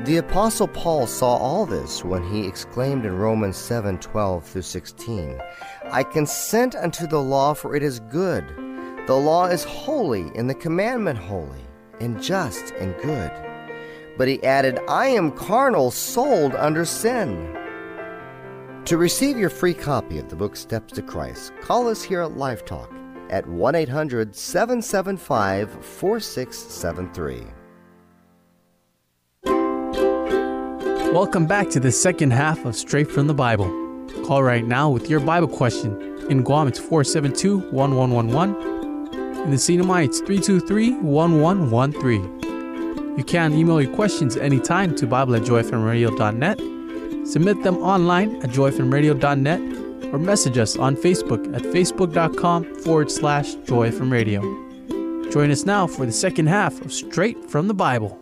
The 0.06 0.18
apostle 0.18 0.70
Paul 0.70 1.06
saw 1.06 1.36
all 1.36 1.66
this 1.66 2.06
when 2.06 2.24
he 2.24 2.48
exclaimed 2.48 3.06
in 3.06 3.18
Romans 3.18 3.58
7:12 3.58 4.46
through 4.46 4.62
16, 4.62 5.42
I 5.92 6.04
consent 6.04 6.76
unto 6.76 7.06
the 7.08 7.22
law 7.22 7.54
for 7.54 7.76
it 7.76 7.84
is 7.84 8.00
good. 8.00 8.46
The 9.06 9.16
law 9.16 9.48
is 9.48 9.66
holy 9.66 10.32
and 10.34 10.50
the 10.50 10.56
commandment 10.56 11.20
holy, 11.20 11.68
and 12.00 12.24
just 12.24 12.72
and 12.80 12.96
good. 13.02 13.32
But 14.18 14.30
he 14.30 14.42
added, 14.46 14.80
I 14.88 15.08
am 15.08 15.32
carnal, 15.32 15.92
sold 15.92 16.56
under 16.56 16.86
sin. 16.86 17.65
To 18.86 18.98
receive 18.98 19.36
your 19.36 19.50
free 19.50 19.74
copy 19.74 20.20
of 20.20 20.30
the 20.30 20.36
book 20.36 20.56
Steps 20.56 20.94
to 20.94 21.02
Christ, 21.02 21.52
call 21.60 21.88
us 21.88 22.04
here 22.04 22.22
at 22.22 22.38
Life 22.38 22.66
Talk 22.66 22.94
at 23.32 23.50
1 23.50 23.74
800 23.74 24.36
775 24.36 25.84
4673. 25.84 27.48
Welcome 31.12 31.48
back 31.48 31.72
to 31.72 31.80
the 31.80 31.92
second 31.92 32.30
half 32.30 32.64
of 32.64 32.76
Straight 32.76 33.10
from 33.10 33.26
the 33.26 33.34
Bible. 33.34 33.66
Call 34.28 34.44
right 34.44 34.64
now 34.64 34.92
with 34.92 35.10
your 35.10 35.20
Bible 35.20 35.48
question. 35.48 36.00
In 36.30 36.44
Guam, 36.44 36.68
it's 36.68 36.78
472 36.78 37.72
1111. 37.72 38.56
In 39.46 39.50
the 39.50 39.58
CNMI, 39.58 40.06
it's 40.06 40.20
323 40.20 41.00
1113. 41.00 43.18
You 43.18 43.24
can 43.24 43.56
email 43.56 43.82
your 43.82 43.96
questions 43.96 44.38
anytime 44.38 44.96
to 44.98 45.08
Bible 45.08 45.36
at 45.36 45.42
joyfmradio.net. 45.42 46.75
Submit 47.26 47.64
them 47.64 47.78
online 47.78 48.36
at 48.44 48.52
joyfmradio.net 48.52 50.14
or 50.14 50.20
message 50.20 50.58
us 50.58 50.78
on 50.78 50.96
Facebook 50.96 51.54
at 51.56 51.64
facebook.com 51.64 52.76
forward 52.82 53.12
slash 53.12 53.56
joyfmradio. 53.56 55.32
Join 55.32 55.52
us 55.52 55.66
now 55.66 55.88
for 55.88 56.06
the 56.06 56.12
second 56.12 56.48
half 56.48 56.80
of 56.82 56.94
Straight 56.94 57.50
from 57.50 57.68
the 57.68 57.74
Bible. 57.74 58.20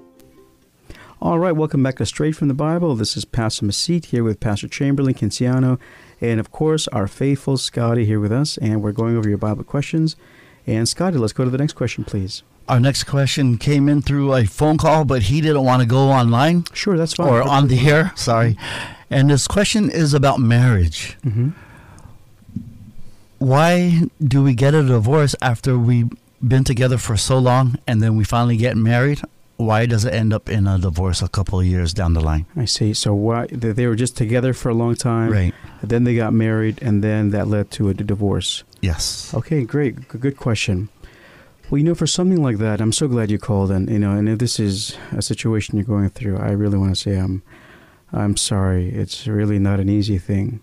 All 1.22 1.39
right, 1.39 1.52
welcome 1.52 1.84
back 1.84 1.98
to 1.98 2.06
Straight 2.06 2.36
from 2.36 2.48
the 2.48 2.54
Bible. 2.54 2.96
This 2.96 3.16
is 3.16 3.24
Pastor 3.24 3.66
Masit 3.66 4.06
here 4.06 4.24
with 4.24 4.39
Pastor 4.39 4.68
Chamberlain 4.68 5.13
Kinciano, 5.13 5.80
and 6.20 6.39
of 6.39 6.52
course, 6.52 6.88
our 6.89 7.08
faithful 7.08 7.58
Scotty 7.58 8.06
here 8.06 8.20
with 8.20 8.32
us, 8.32 8.58
and 8.58 8.82
we're 8.82 8.92
going 8.92 9.16
over 9.16 9.30
your 9.30 9.38
Bible 9.38 9.63
questions. 9.63 10.16
And 10.66 10.88
Scotty, 10.88 11.18
let's 11.18 11.34
go 11.34 11.44
to 11.44 11.50
the 11.50 11.58
next 11.58 11.74
question, 11.74 12.04
please. 12.04 12.44
Our 12.69 12.80
next 12.80 13.04
question 13.04 13.58
came 13.58 13.89
in 13.89 14.02
through 14.02 14.34
a 14.34 14.45
phone 14.45 14.78
call, 14.78 15.04
but 15.06 15.23
he 15.23 15.41
didn't 15.41 15.63
want 15.65 15.82
to 15.82 15.86
go 15.88 16.10
online 16.10 16.63
Sure, 16.73 16.97
that's 16.97 17.13
fine. 17.13 17.28
or 17.28 17.41
on 17.43 17.67
the 17.67 17.80
air. 17.89 18.13
Sorry. 18.15 18.58
And 19.10 19.30
this 19.30 19.47
question 19.47 19.89
is 19.89 20.13
about 20.13 20.39
marriage. 20.39 21.17
hmm 21.23 21.49
Why 23.39 24.04
do 24.26 24.41
we 24.43 24.54
get 24.54 24.73
a 24.73 24.84
divorce 24.84 25.36
after 25.41 25.78
we've 25.78 26.10
been 26.41 26.63
together 26.63 26.97
for 26.97 27.17
so 27.17 27.38
long 27.38 27.76
and 27.88 28.02
then 28.02 28.15
we 28.15 28.23
finally 28.23 28.58
get 28.58 28.78
married? 28.78 29.21
Why 29.58 29.86
does 29.86 30.04
it 30.06 30.13
end 30.13 30.34
up 30.34 30.49
in 30.49 30.65
a 30.67 30.80
divorce 30.80 31.21
a 31.21 31.28
couple 31.28 31.60
of 31.60 31.65
years 31.65 31.93
down 31.93 32.13
the 32.13 32.21
line? 32.21 32.45
I 32.56 32.65
see. 32.65 32.93
So 32.93 33.13
why 33.13 33.47
they 33.52 33.71
they 33.71 33.88
were 33.88 33.95
just 33.95 34.17
together 34.17 34.54
for 34.54 34.69
a 34.69 34.73
long 34.73 34.95
time, 34.95 35.32
Right. 35.32 35.54
then 35.84 36.06
they 36.06 36.15
got 36.15 36.34
married, 36.34 36.80
and 36.82 37.04
then 37.04 37.30
that 37.32 37.47
led 37.47 37.69
to 37.71 37.89
a 37.89 37.93
divorce. 37.93 38.63
Yes. 38.82 39.32
Okay, 39.34 39.63
great, 39.63 40.08
good 40.10 40.38
question. 40.38 40.89
Well, 41.69 41.80
you 41.80 41.86
know, 41.86 41.95
for 41.95 42.06
something 42.06 42.41
like 42.41 42.58
that, 42.58 42.82
I'm 42.82 42.91
so 42.91 43.08
glad 43.08 43.32
you 43.32 43.39
called, 43.39 43.71
and 43.71 43.89
you 43.89 43.97
know, 43.97 44.12
and 44.12 44.28
if 44.30 44.38
this 44.39 44.60
is 44.60 44.97
a 45.12 45.21
situation 45.21 45.78
you're 45.78 45.86
going 45.86 46.10
through, 46.10 46.38
I 46.38 46.52
really 46.52 46.78
want 46.78 46.95
to 46.95 47.02
say 47.02 47.15
I'm, 47.15 47.41
I'm 48.12 48.38
sorry. 48.38 48.89
It's 48.89 49.28
really 49.28 49.60
not 49.60 49.80
an 49.80 49.89
easy 49.89 50.17
thing. 50.17 50.60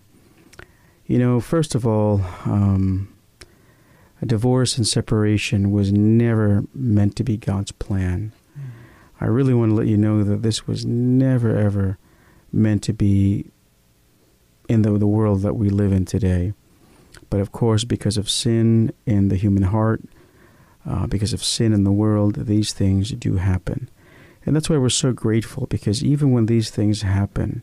You 1.06 1.18
know, 1.18 1.40
first 1.40 1.74
of 1.74 1.86
all, 1.86 2.20
um, 2.44 3.12
a 4.22 4.26
divorce 4.26 4.76
and 4.76 4.86
separation 4.86 5.72
was 5.72 5.90
never 5.92 6.64
meant 6.74 7.16
to 7.16 7.24
be 7.24 7.36
God's 7.36 7.72
plan. 7.72 8.32
I 9.20 9.26
really 9.26 9.54
want 9.54 9.70
to 9.70 9.74
let 9.74 9.86
you 9.86 9.96
know 9.96 10.22
that 10.22 10.42
this 10.42 10.66
was 10.66 10.86
never 10.86 11.56
ever 11.56 11.98
meant 12.52 12.82
to 12.84 12.92
be 12.92 13.46
in 14.68 14.82
the 14.82 14.96
the 14.98 15.06
world 15.06 15.42
that 15.42 15.56
we 15.56 15.70
live 15.70 15.92
in 15.92 16.04
today. 16.04 16.52
But 17.28 17.40
of 17.40 17.52
course, 17.52 17.84
because 17.84 18.16
of 18.16 18.30
sin 18.30 18.92
in 19.06 19.28
the 19.28 19.36
human 19.36 19.64
heart, 19.64 20.02
uh, 20.88 21.06
because 21.06 21.32
of 21.32 21.44
sin 21.44 21.72
in 21.72 21.84
the 21.84 21.92
world, 21.92 22.46
these 22.46 22.72
things 22.72 23.10
do 23.10 23.36
happen. 23.36 23.88
And 24.46 24.56
that's 24.56 24.70
why 24.70 24.78
we're 24.78 24.88
so 24.88 25.12
grateful, 25.12 25.66
because 25.66 26.02
even 26.02 26.32
when 26.32 26.46
these 26.46 26.70
things 26.70 27.02
happen, 27.02 27.62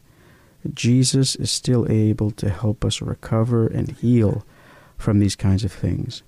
Jesus 0.74 1.36
is 1.36 1.50
still 1.50 1.90
able 1.90 2.32
to 2.32 2.50
help 2.50 2.86
us 2.86 3.02
recover 3.02 3.68
and 3.68 3.92
heal 3.92 4.46
from 4.98 5.20
these 5.20 5.36
kinds 5.36 5.64
of 5.64 5.72
things. 5.72 6.24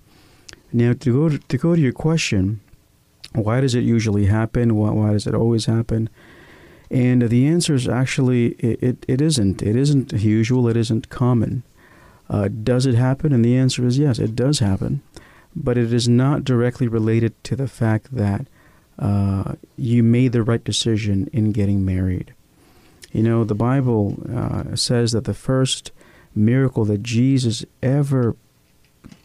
Now, 0.72 0.94
to 0.94 1.14
go 1.14 1.30
to, 1.30 1.38
to, 1.38 1.58
go 1.58 1.76
to 1.76 1.82
your 1.82 1.94
question, 1.94 2.62
why 3.34 3.62
does 3.62 3.76
it 3.76 3.84
usually 3.84 4.26
happen? 4.28 4.76
Why, 4.76 4.92
why 4.92 5.12
does 5.12 5.28
it 5.28 5.36
always 5.36 5.66
happen? 5.66 6.10
And 6.92 7.24
the 7.24 7.48
answer 7.48 7.76
is 7.76 7.88
actually 7.88 8.50
it, 8.54 8.82
it, 8.82 9.06
it 9.08 9.22
isn't. 9.22 9.62
It 9.62 9.76
isn't 9.76 10.12
usual. 10.14 10.68
It 10.68 10.78
isn't 10.78 11.10
common. 11.10 11.64
Uh, 12.30 12.48
does 12.48 12.86
it 12.86 12.96
happen? 12.96 13.34
And 13.34 13.44
the 13.44 13.58
answer 13.58 13.86
is 13.86 13.98
yes, 13.98 14.20
it 14.20 14.36
does 14.36 14.60
happen. 14.60 15.02
But 15.56 15.78
it 15.78 15.92
is 15.92 16.08
not 16.08 16.44
directly 16.44 16.88
related 16.88 17.42
to 17.46 17.56
the 17.56 17.68
fact 17.68 18.16
that 18.16 18.48
uh, 18.98 19.56
you 19.78 20.04
made 20.04 20.32
the 20.32 20.44
right 20.44 20.64
decision 20.64 21.30
in 21.34 21.52
getting 21.52 21.86
married. 21.86 22.34
You 23.12 23.24
know, 23.24 23.44
the 23.44 23.56
Bible 23.56 24.22
uh, 24.34 24.76
says 24.76 25.14
that 25.14 25.24
the 25.24 25.34
first 25.34 25.92
miracle 26.36 26.86
that 26.86 27.02
Jesus 27.02 27.66
ever 27.82 28.36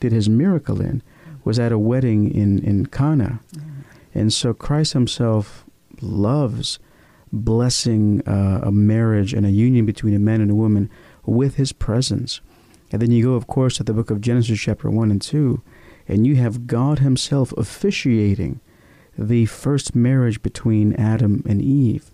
did 0.00 0.12
his 0.12 0.28
miracle 0.28 0.80
in 0.80 1.02
was 1.44 1.58
at 1.58 1.72
a 1.72 1.78
wedding 1.78 2.34
in, 2.34 2.58
in 2.64 2.86
Cana. 2.86 3.40
And 4.14 4.32
so 4.32 4.54
Christ 4.54 4.92
himself 4.92 5.64
loves 6.00 6.78
blessing 7.32 8.26
uh, 8.26 8.60
a 8.62 8.70
marriage 8.70 9.34
and 9.34 9.44
a 9.44 9.50
union 9.50 9.84
between 9.84 10.14
a 10.14 10.18
man 10.18 10.40
and 10.40 10.50
a 10.50 10.54
woman 10.54 10.88
with 11.26 11.56
his 11.56 11.72
presence. 11.72 12.40
And 12.92 13.02
then 13.02 13.10
you 13.10 13.24
go, 13.24 13.34
of 13.34 13.46
course, 13.46 13.76
to 13.78 13.82
the 13.82 13.92
book 13.92 14.10
of 14.10 14.20
Genesis, 14.20 14.60
chapter 14.60 14.88
1 14.88 15.10
and 15.10 15.20
2, 15.20 15.60
and 16.06 16.26
you 16.26 16.36
have 16.36 16.66
God 16.66 16.98
himself 16.98 17.52
officiating 17.56 18.60
the 19.16 19.46
first 19.46 19.94
marriage 19.94 20.42
between 20.42 20.94
Adam 20.94 21.42
and 21.48 21.62
Eve. 21.62 22.10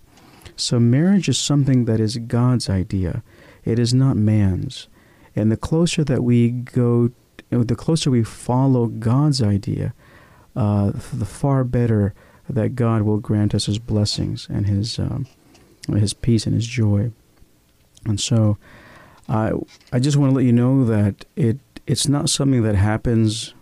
So 0.56 0.78
marriage 0.78 1.28
is 1.28 1.38
something 1.38 1.86
that 1.86 2.00
is 2.00 2.18
God's 2.18 2.68
idea. 2.68 3.22
It 3.64 3.78
is 3.78 3.94
not 3.94 4.16
man's. 4.16 4.88
And 5.34 5.50
the 5.50 5.56
closer 5.56 6.04
that 6.04 6.22
we 6.22 6.50
go, 6.50 7.10
the 7.50 7.76
closer 7.76 8.10
we 8.10 8.22
follow 8.22 8.86
God's 8.86 9.42
idea, 9.42 9.94
uh, 10.54 10.92
the 11.12 11.24
far 11.24 11.64
better 11.64 12.14
that 12.48 12.74
God 12.74 13.02
will 13.02 13.18
grant 13.18 13.54
us 13.54 13.66
His 13.66 13.78
blessings 13.78 14.48
and 14.50 14.66
His 14.66 14.98
um, 14.98 15.26
His 15.88 16.12
peace 16.12 16.46
and 16.46 16.54
His 16.54 16.66
joy. 16.66 17.12
And 18.04 18.20
so, 18.20 18.58
I 19.28 19.52
I 19.92 20.00
just 20.00 20.16
want 20.16 20.32
to 20.32 20.36
let 20.36 20.44
you 20.44 20.52
know 20.52 20.84
that 20.84 21.24
it 21.36 21.58
it's 21.86 22.08
not 22.08 22.28
something 22.28 22.62
that 22.62 22.74
happens 22.74 23.54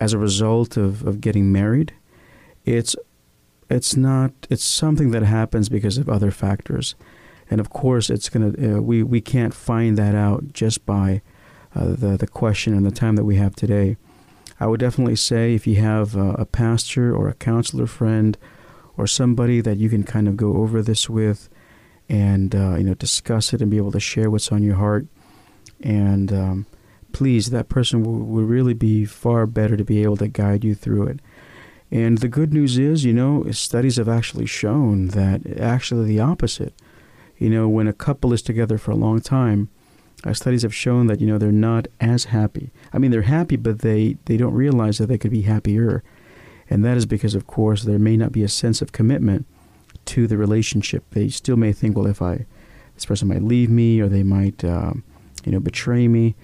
as 0.00 0.12
a 0.14 0.18
result 0.18 0.76
of, 0.76 1.06
of 1.06 1.20
getting 1.20 1.52
married. 1.52 1.92
It's 2.64 2.96
it's 3.68 3.96
not 3.96 4.32
it's 4.48 4.64
something 4.64 5.12
that 5.12 5.22
happens 5.22 5.68
because 5.68 5.98
of 5.98 6.08
other 6.08 6.30
factors, 6.30 6.96
and 7.48 7.60
of 7.60 7.70
course 7.70 8.10
it's 8.10 8.28
gonna 8.28 8.76
uh, 8.76 8.82
we 8.82 9.02
we 9.02 9.20
can't 9.20 9.54
find 9.54 9.96
that 9.98 10.14
out 10.14 10.52
just 10.52 10.84
by 10.86 11.22
uh, 11.74 11.90
the 11.90 12.16
the 12.16 12.26
question 12.26 12.74
and 12.74 12.84
the 12.84 12.90
time 12.90 13.16
that 13.16 13.24
we 13.24 13.36
have 13.36 13.54
today. 13.54 13.96
I 14.58 14.66
would 14.66 14.80
definitely 14.80 15.16
say 15.16 15.54
if 15.54 15.66
you 15.66 15.76
have 15.76 16.16
a, 16.16 16.32
a 16.32 16.44
pastor 16.44 17.14
or 17.14 17.28
a 17.28 17.34
counselor 17.34 17.86
friend 17.86 18.36
or 18.96 19.06
somebody 19.06 19.62
that 19.62 19.78
you 19.78 19.88
can 19.88 20.02
kind 20.02 20.28
of 20.28 20.36
go 20.36 20.56
over 20.56 20.82
this 20.82 21.08
with 21.08 21.48
and 22.08 22.54
uh, 22.54 22.74
you 22.76 22.84
know 22.84 22.94
discuss 22.94 23.54
it 23.54 23.62
and 23.62 23.70
be 23.70 23.76
able 23.76 23.92
to 23.92 24.00
share 24.00 24.30
what's 24.30 24.52
on 24.52 24.62
your 24.62 24.76
heart 24.76 25.06
and 25.82 26.32
um, 26.32 26.66
please 27.12 27.50
that 27.50 27.68
person 27.68 28.02
will, 28.02 28.18
will 28.18 28.44
really 28.44 28.74
be 28.74 29.04
far 29.04 29.46
better 29.46 29.76
to 29.76 29.84
be 29.84 30.02
able 30.02 30.16
to 30.16 30.28
guide 30.28 30.64
you 30.64 30.74
through 30.74 31.06
it 31.06 31.20
and 31.90 32.18
the 32.18 32.28
good 32.28 32.52
news 32.52 32.78
is 32.78 33.04
you 33.04 33.12
know 33.12 33.44
studies 33.50 33.96
have 33.96 34.08
actually 34.08 34.46
shown 34.46 35.08
that 35.08 35.40
actually 35.58 36.06
the 36.06 36.20
opposite 36.20 36.74
you 37.38 37.50
know 37.50 37.68
when 37.68 37.88
a 37.88 37.92
couple 37.92 38.32
is 38.32 38.42
together 38.42 38.78
for 38.78 38.90
a 38.90 38.96
long 38.96 39.20
time 39.20 39.68
uh, 40.24 40.34
studies 40.34 40.62
have 40.62 40.74
shown 40.74 41.06
that 41.06 41.20
you 41.20 41.26
know 41.26 41.38
they're 41.38 41.52
not 41.52 41.88
as 42.00 42.24
happy. 42.24 42.70
I 42.92 42.98
mean, 42.98 43.10
they're 43.10 43.22
happy, 43.22 43.56
but 43.56 43.80
they 43.80 44.16
they 44.26 44.36
don't 44.36 44.54
realize 44.54 44.98
that 44.98 45.06
they 45.06 45.18
could 45.18 45.30
be 45.30 45.42
happier, 45.42 46.02
and 46.68 46.84
that 46.84 46.96
is 46.96 47.06
because, 47.06 47.34
of 47.34 47.46
course, 47.46 47.84
there 47.84 47.98
may 47.98 48.16
not 48.16 48.32
be 48.32 48.42
a 48.42 48.48
sense 48.48 48.82
of 48.82 48.92
commitment 48.92 49.46
to 50.06 50.26
the 50.26 50.36
relationship. 50.36 51.04
They 51.10 51.28
still 51.28 51.56
may 51.56 51.72
think, 51.72 51.96
well, 51.96 52.06
if 52.06 52.20
I 52.20 52.46
this 52.94 53.06
person 53.06 53.28
might 53.28 53.42
leave 53.42 53.70
me, 53.70 54.00
or 54.00 54.08
they 54.08 54.22
might 54.22 54.62
um, 54.64 55.04
you 55.44 55.52
know 55.52 55.60
betray 55.60 56.06
me. 56.06 56.34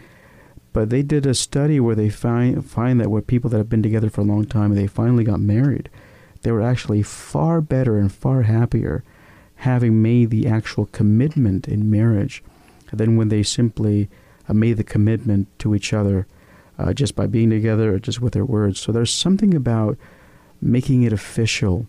But 0.77 0.91
they 0.91 1.01
did 1.01 1.25
a 1.25 1.33
study 1.33 1.81
where 1.81 1.95
they 1.95 2.11
find 2.11 2.63
find 2.63 3.01
that 3.01 3.11
with 3.11 3.27
people 3.27 3.49
that 3.49 3.57
have 3.57 3.71
been 3.71 3.83
together 3.83 4.11
for 4.11 4.21
a 4.21 4.25
long 4.25 4.45
time, 4.45 4.73
and 4.73 4.79
they 4.79 4.87
finally 4.87 5.25
got 5.25 5.41
married, 5.41 5.89
they 6.43 6.53
were 6.53 6.61
actually 6.61 7.03
far 7.03 7.63
better 7.63 7.97
and 7.97 8.13
far 8.13 8.43
happier, 8.43 9.03
having 9.55 10.03
made 10.03 10.29
the 10.29 10.47
actual 10.47 10.85
commitment 10.85 11.67
in 11.67 11.91
marriage 11.91 12.45
than 12.93 13.17
when 13.17 13.31
they 13.31 13.43
simply 13.43 14.11
uh, 14.51 14.53
made 14.53 14.75
the 14.75 14.85
commitment 14.85 15.49
to 15.61 15.75
each 15.75 15.95
other 15.95 16.27
uh, 16.79 16.93
just 16.93 17.17
by 17.17 17.27
being 17.27 17.49
together 17.49 17.95
or 17.95 17.99
just 17.99 18.21
with 18.21 18.35
their 18.35 18.45
words. 18.45 18.79
So 18.79 18.93
there's 18.93 19.15
something 19.15 19.55
about 19.55 19.97
making 20.61 21.05
it 21.05 21.13
official 21.15 21.87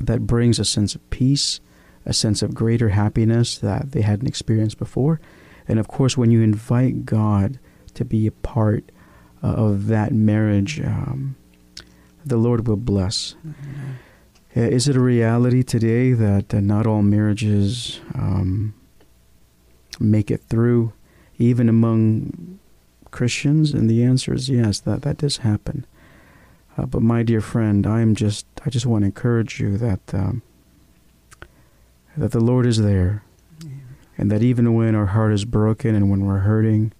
that 0.00 0.26
brings 0.26 0.58
a 0.58 0.64
sense 0.64 0.96
of 0.96 1.10
peace, 1.10 1.60
a 2.04 2.12
sense 2.12 2.42
of 2.42 2.52
greater 2.52 2.88
happiness 2.88 3.56
that 3.58 3.92
they 3.92 4.02
hadn't 4.02 4.26
experienced 4.26 4.80
before. 4.80 5.20
And 5.68 5.78
of 5.78 5.86
course, 5.86 6.16
when 6.16 6.32
you 6.32 6.42
invite 6.42 7.06
God 7.06 7.60
to 7.94 8.04
be 8.04 8.26
a 8.26 8.32
part 8.32 8.84
uh, 9.42 9.48
of 9.48 9.86
that 9.86 10.12
marriage, 10.12 10.80
um, 10.80 11.36
the 12.24 12.36
Lord 12.36 12.66
will 12.66 12.76
bless. 12.76 13.34
Uh, 14.56 14.60
Is 14.60 14.88
it 14.88 14.96
a 14.96 15.00
reality 15.00 15.62
today 15.62 16.12
that 16.12 16.54
uh, 16.54 16.60
not 16.60 16.86
all 16.86 17.02
marriages 17.02 18.00
um, 18.14 18.74
make 19.98 20.30
it 20.30 20.42
through, 20.48 20.92
even 21.38 21.68
among 21.68 22.58
Christians? 23.10 23.72
And 23.72 23.88
the 23.88 24.04
answer 24.04 24.34
is 24.34 24.48
yes, 24.48 24.80
that, 24.80 25.02
that 25.02 25.18
does 25.18 25.38
happen. 25.38 25.86
Uh, 26.76 26.86
but 26.86 27.02
my 27.02 27.22
dear 27.22 27.40
friend, 27.40 27.86
I 27.86 28.00
am 28.00 28.14
just 28.14 28.46
I 28.64 28.70
just 28.70 28.86
want 28.86 29.02
to 29.02 29.06
encourage 29.06 29.60
you 29.60 29.76
that 29.78 30.00
um, 30.14 30.42
that 32.16 32.32
the 32.32 32.40
Lord 32.40 32.66
is 32.66 32.78
there, 32.78 33.24
and 34.16 34.30
that 34.30 34.42
even 34.42 34.74
when 34.74 34.94
our 34.94 35.06
heart 35.06 35.32
is 35.32 35.44
broken 35.44 35.94
and 35.94 36.10
when 36.10 36.24
we're 36.24 36.38
hurting, 36.38 36.92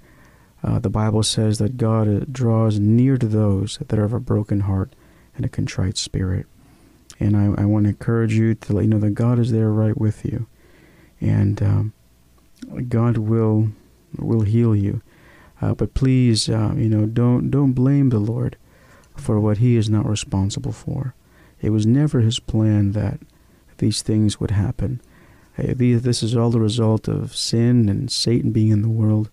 uh, 0.63 0.79
the 0.79 0.91
Bible 0.91 1.23
says 1.23 1.59
that 1.59 1.77
God 1.77 2.09
uh, 2.09 2.25
draws 2.31 2.79
near 2.79 3.17
to 3.17 3.27
those 3.27 3.79
that 3.87 3.99
are 3.99 4.05
of 4.05 4.13
a 4.13 4.21
broken 4.21 4.61
heart 4.61 4.95
and 5.35 5.45
a 5.45 5.49
contrite 5.49 5.97
spirit. 5.97 6.47
And 7.19 7.37
I, 7.37 7.63
I 7.63 7.65
want 7.65 7.85
to 7.85 7.91
encourage 7.91 8.35
you 8.35 8.55
to 8.55 8.73
let 8.73 8.83
you 8.83 8.89
know 8.89 8.99
that 9.01 9.11
God 9.11 9.39
is 9.39 9.53
there 9.53 9.71
right 9.71 9.97
with 9.97 10.25
you. 10.25 10.47
And 11.21 11.63
um, 11.63 11.93
God 12.89 13.17
will 13.17 13.69
will 14.19 14.43
heal 14.43 14.75
you. 14.77 15.01
Uh, 15.61 15.75
but 15.75 15.95
please, 15.95 16.49
uh, 16.49 16.75
you 16.77 16.89
know, 16.89 17.07
don't 17.07 17.51
don't 17.51 17.73
blame 17.73 18.09
the 18.11 18.19
Lord 18.19 18.57
for 19.17 19.39
what 19.41 19.59
He 19.59 19.77
is 19.77 19.89
not 19.89 20.09
responsible 20.09 20.73
for. 20.73 21.15
It 21.61 21.71
was 21.71 21.87
never 21.87 22.21
His 22.21 22.41
plan 22.41 22.93
that 22.93 23.21
these 23.79 24.03
things 24.03 24.41
would 24.41 24.51
happen. 24.51 25.01
Uh, 25.57 25.75
this 25.77 26.23
is 26.23 26.37
all 26.37 26.51
the 26.51 26.61
result 26.61 27.09
of 27.09 27.37
sin 27.37 27.89
and 27.89 28.11
Satan 28.11 28.53
being 28.53 28.71
in 28.71 28.83
the 28.83 28.89
world. 28.89 29.31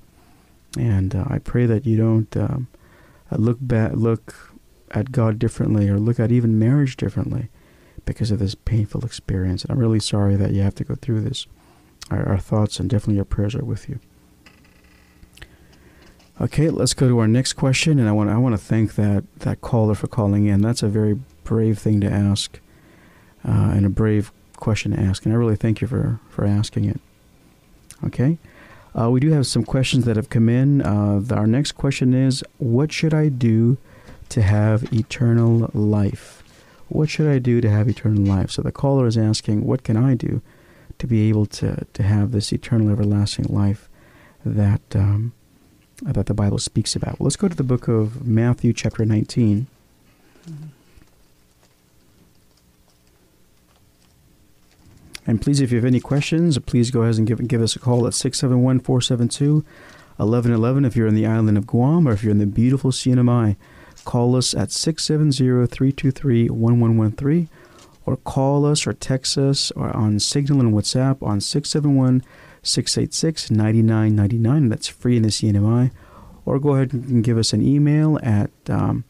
And 0.78 1.15
uh, 1.15 1.26
I 1.28 1.39
pray 1.39 1.65
that 1.65 1.86
you 1.86 1.97
don't 1.97 2.38
um, 2.38 2.67
uh, 3.32 3.38
look 3.38 3.57
back, 3.61 3.93
look 3.93 4.55
at 4.91 5.11
God 5.11 5.39
differently, 5.39 5.89
or 5.89 5.99
look 5.99 6.20
at 6.20 6.32
even 6.32 6.59
marriage 6.59 6.97
differently 6.97 7.49
because 8.05 8.32
of 8.32 8.39
this 8.39 8.55
painful 8.55 9.05
experience. 9.05 9.63
And 9.63 9.72
I'm 9.72 9.80
really 9.80 9.99
sorry 9.99 10.36
that 10.36 10.51
you 10.51 10.61
have 10.61 10.76
to 10.76 10.84
go 10.84 10.95
through 10.95 11.22
this. 11.22 11.47
Our, 12.09 12.28
our 12.28 12.38
thoughts 12.39 12.80
and 12.80 12.89
definitely 12.89 13.20
our 13.20 13.26
prayers 13.26 13.55
are 13.55 13.63
with 13.63 13.89
you. 13.89 13.99
Okay, 16.41 16.70
let's 16.70 16.93
go 16.93 17.09
to 17.09 17.20
our 17.20 17.28
next 17.28 17.53
question, 17.53 17.99
and 17.99 18.07
I 18.07 18.13
want 18.13 18.30
I 18.30 18.38
want 18.38 18.53
to 18.53 18.57
thank 18.57 18.95
that 18.95 19.26
that 19.39 19.59
caller 19.59 19.93
for 19.93 20.07
calling 20.07 20.45
in. 20.45 20.61
That's 20.61 20.82
a 20.82 20.88
very 20.88 21.20
brave 21.43 21.78
thing 21.78 21.99
to 21.99 22.09
ask, 22.09 22.61
uh, 23.45 23.72
and 23.76 23.86
a 23.86 23.89
brave 23.89 24.32
question 24.55 24.91
to 24.93 24.99
ask, 24.99 25.26
and 25.26 25.34
I 25.34 25.38
really 25.38 25.57
thank 25.57 25.82
you 25.82 25.88
for 25.88 26.22
for 26.30 26.45
asking 26.45 26.86
it. 26.86 27.01
Okay, 28.05 28.38
uh, 28.98 29.10
we 29.10 29.20
do 29.20 29.32
have 29.32 29.48
some 29.48 29.64
questions 29.64 30.06
that 30.06 30.16
have 30.16 30.30
come 30.30 30.50
in. 30.50 30.82
Uh, 30.82 31.22
our 31.32 31.48
next 31.48 31.74
question 31.74 32.14
is, 32.14 32.44
what 32.58 32.92
should 32.92 33.14
I 33.14 33.30
do 33.30 33.78
to 34.30 34.42
have 34.42 34.92
eternal 34.94 35.70
life? 35.74 36.44
What 36.88 37.10
should 37.10 37.28
I 37.28 37.40
do 37.40 37.62
to 37.62 37.70
have 37.70 37.88
eternal 37.88 38.24
life? 38.24 38.52
So 38.52 38.62
the 38.62 38.72
caller 38.72 39.06
is 39.06 39.18
asking, 39.18 39.66
what 39.66 39.84
can 39.84 39.96
I 39.96 40.16
do 40.16 40.42
to 41.00 41.08
be 41.08 41.30
able 41.30 41.46
to 41.46 41.86
to 41.94 42.04
have 42.04 42.32
this 42.32 42.54
eternal, 42.54 42.92
everlasting 42.92 43.46
life 43.46 43.90
that 44.46 44.82
um, 44.94 45.34
that 46.04 46.28
the 46.28 46.34
Bible 46.34 46.60
speaks 46.60 46.96
about. 46.96 47.20
Well, 47.20 47.26
let's 47.26 47.36
go 47.36 47.48
to 47.48 47.56
the 47.56 47.64
book 47.64 47.88
of 47.88 48.26
Matthew, 48.26 48.72
chapter 48.72 49.04
19. 49.04 49.68
And 55.30 55.40
please, 55.40 55.62
if 55.62 55.72
you 55.72 55.78
have 55.78 55.86
any 55.86 56.00
questions, 56.00 56.58
please 56.58 56.90
go 56.90 57.04
ahead 57.04 57.20
and 57.20 57.28
give, 57.28 57.48
give 57.48 57.62
us 57.62 57.76
a 57.76 57.80
call 57.80 58.08
at 58.08 58.16
671 58.16 58.80
472 58.80 59.64
1111 60.18 60.86
if 60.86 60.96
you're 60.96 61.06
in 61.06 61.14
the 61.14 61.28
island 61.28 61.56
of 61.56 61.68
Guam 61.68 62.08
or 62.08 62.14
if 62.14 62.24
you're 62.24 62.32
in 62.32 62.40
the 62.40 62.48
beautiful 62.48 62.90
CNMI. 62.90 63.56
Call 64.06 64.36
us 64.36 64.56
at 64.56 64.72
670 64.72 65.68
323 65.68 66.50
1113 66.50 67.48
or 68.08 68.18
call 68.18 68.66
us 68.66 68.88
or 68.88 68.94
text 68.94 69.38
us 69.38 69.70
or 69.76 69.96
on 69.96 70.20
Signal 70.20 70.62
and 70.62 70.74
WhatsApp 70.74 71.22
on 71.22 71.40
671 71.42 72.24
686 72.64 73.52
9999. 73.52 74.70
That's 74.70 74.88
free 74.88 75.18
in 75.18 75.22
the 75.22 75.30
CNMI. 75.30 75.92
Or 76.44 76.58
go 76.58 76.74
ahead 76.74 76.92
and 76.92 77.24
give 77.24 77.38
us 77.38 77.54
an 77.54 77.62
email 77.62 78.18
at 78.24 78.50
um, 78.68 79.04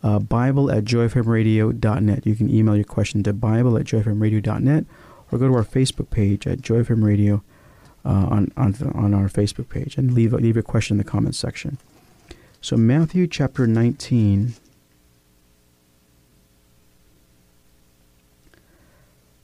uh, 0.00 0.20
Bible 0.20 0.70
at 0.70 0.84
joyfmradio.net. 0.84 2.24
You 2.24 2.36
can 2.36 2.48
email 2.48 2.76
your 2.76 2.84
question 2.84 3.24
to 3.24 3.32
Bible 3.32 3.76
at 3.76 3.86
joyfmradio.net 3.86 4.84
or 5.30 5.38
go 5.38 5.48
to 5.48 5.54
our 5.54 5.64
Facebook 5.64 6.10
page 6.10 6.46
at 6.46 6.58
JoyFM 6.58 7.04
Radio 7.04 7.42
uh, 8.04 8.26
on, 8.30 8.52
on, 8.56 8.74
on 8.94 9.14
our 9.14 9.28
Facebook 9.28 9.68
page 9.68 9.96
and 9.96 10.12
leave, 10.12 10.32
leave 10.32 10.56
your 10.56 10.62
question 10.62 10.94
in 10.94 10.98
the 10.98 11.10
comments 11.10 11.38
section. 11.38 11.78
So, 12.60 12.76
Matthew 12.76 13.26
chapter 13.26 13.66
19. 13.66 14.54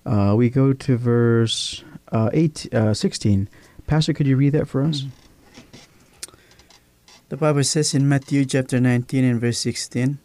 Uh, 0.07 0.35
we 0.37 0.49
go 0.49 0.73
to 0.73 0.97
verse 0.97 1.85
uh, 2.11 2.31
eight, 2.33 2.73
uh, 2.75 2.95
16. 2.95 3.49
Pastor, 3.87 4.13
could 4.13 4.27
you 4.27 4.37
read 4.37 4.51
that 4.51 4.69
for 4.69 4.83
us? 4.83 5.05
The 7.29 7.37
Bible 7.37 7.63
says 7.63 7.95
in 7.95 8.09
Matthew 8.09 8.45
chapter 8.45 8.81
19 8.81 9.23
and 9.23 9.41
verse 9.41 9.59
16, 9.59 10.19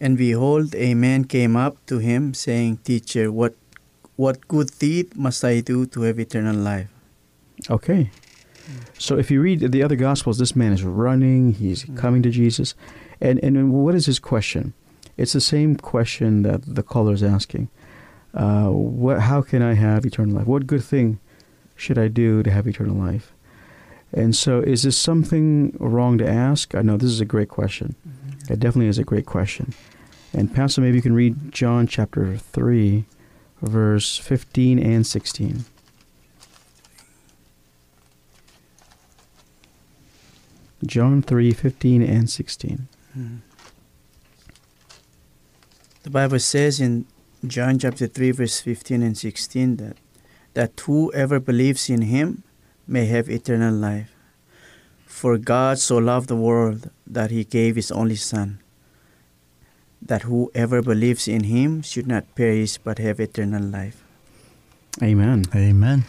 And 0.00 0.18
behold, 0.18 0.74
a 0.74 0.94
man 0.94 1.24
came 1.24 1.56
up 1.56 1.84
to 1.86 1.98
him, 1.98 2.34
saying, 2.34 2.78
Teacher, 2.84 3.32
what, 3.32 3.54
what 4.22 4.36
good 4.48 4.70
deed 4.78 5.06
must 5.16 5.40
I 5.44 5.60
do 5.60 5.86
to 5.92 5.98
have 6.06 6.16
eternal 6.26 6.56
life? 6.56 6.88
Okay. 7.76 8.02
So 8.98 9.18
if 9.22 9.30
you 9.30 9.40
read 9.42 9.60
the 9.72 9.82
other 9.82 9.96
Gospels, 9.96 10.38
this 10.38 10.54
man 10.62 10.72
is 10.72 10.82
running, 11.04 11.42
he's 11.62 11.80
Mm. 11.84 11.96
coming 12.02 12.22
to 12.22 12.30
Jesus. 12.30 12.68
And, 13.20 13.36
and 13.44 13.54
what 13.84 13.94
is 13.94 14.06
his 14.06 14.18
question? 14.32 14.72
It's 15.16 15.32
the 15.32 15.40
same 15.54 15.76
question 15.76 16.42
that 16.42 16.60
the 16.78 16.82
caller 16.82 17.12
is 17.14 17.22
asking. 17.22 17.68
Uh, 18.34 18.68
what, 19.04 19.20
how 19.30 19.42
can 19.42 19.60
I 19.62 19.74
have 19.74 20.06
eternal 20.06 20.34
life? 20.36 20.46
What 20.46 20.66
good 20.66 20.84
thing 20.92 21.18
should 21.82 21.98
I 21.98 22.08
do 22.08 22.42
to 22.42 22.50
have 22.50 22.66
eternal 22.66 22.96
life? 23.08 23.26
And 24.20 24.34
so, 24.36 24.60
is 24.60 24.82
this 24.82 24.96
something 24.96 25.74
wrong 25.78 26.18
to 26.18 26.28
ask? 26.28 26.74
I 26.74 26.82
know 26.82 26.96
this 26.96 27.10
is 27.10 27.20
a 27.20 27.24
great 27.34 27.48
question. 27.48 27.94
It 28.50 28.58
definitely 28.60 28.88
is 28.88 28.98
a 28.98 29.04
great 29.12 29.26
question. 29.26 29.66
And 30.34 30.52
Pastor, 30.54 30.80
maybe 30.82 30.96
you 30.96 31.02
can 31.02 31.14
read 31.14 31.34
John 31.60 31.86
chapter 31.86 32.36
3, 32.36 33.04
verse 33.62 34.18
15 34.18 34.78
and 34.78 35.06
16. 35.06 35.64
John 40.84 41.22
3, 41.22 41.52
15 41.52 42.02
and 42.02 42.28
16. 42.28 42.88
Mm. 43.16 43.38
The 46.02 46.10
Bible 46.10 46.40
says 46.40 46.80
in 46.80 47.06
John 47.46 47.78
chapter 47.78 48.08
3 48.08 48.32
verse 48.32 48.60
15 48.60 49.02
and 49.02 49.16
16 49.16 49.76
that 49.76 49.96
that 50.54 50.78
whoever 50.80 51.40
believes 51.40 51.88
in 51.88 52.02
him 52.02 52.42
may 52.86 53.06
have 53.06 53.30
eternal 53.30 53.72
life. 53.72 54.14
For 55.06 55.38
God 55.38 55.78
so 55.78 55.96
loved 55.98 56.28
the 56.28 56.36
world 56.36 56.90
that 57.06 57.30
he 57.30 57.44
gave 57.44 57.76
his 57.76 57.90
only 57.90 58.16
son 58.16 58.61
that 60.06 60.22
whoever 60.22 60.82
believes 60.82 61.28
in 61.28 61.44
him 61.44 61.82
should 61.82 62.06
not 62.06 62.34
perish 62.34 62.78
but 62.78 62.98
have 62.98 63.20
eternal 63.20 63.62
life. 63.62 64.02
Amen. 65.02 65.44
Amen. 65.54 66.04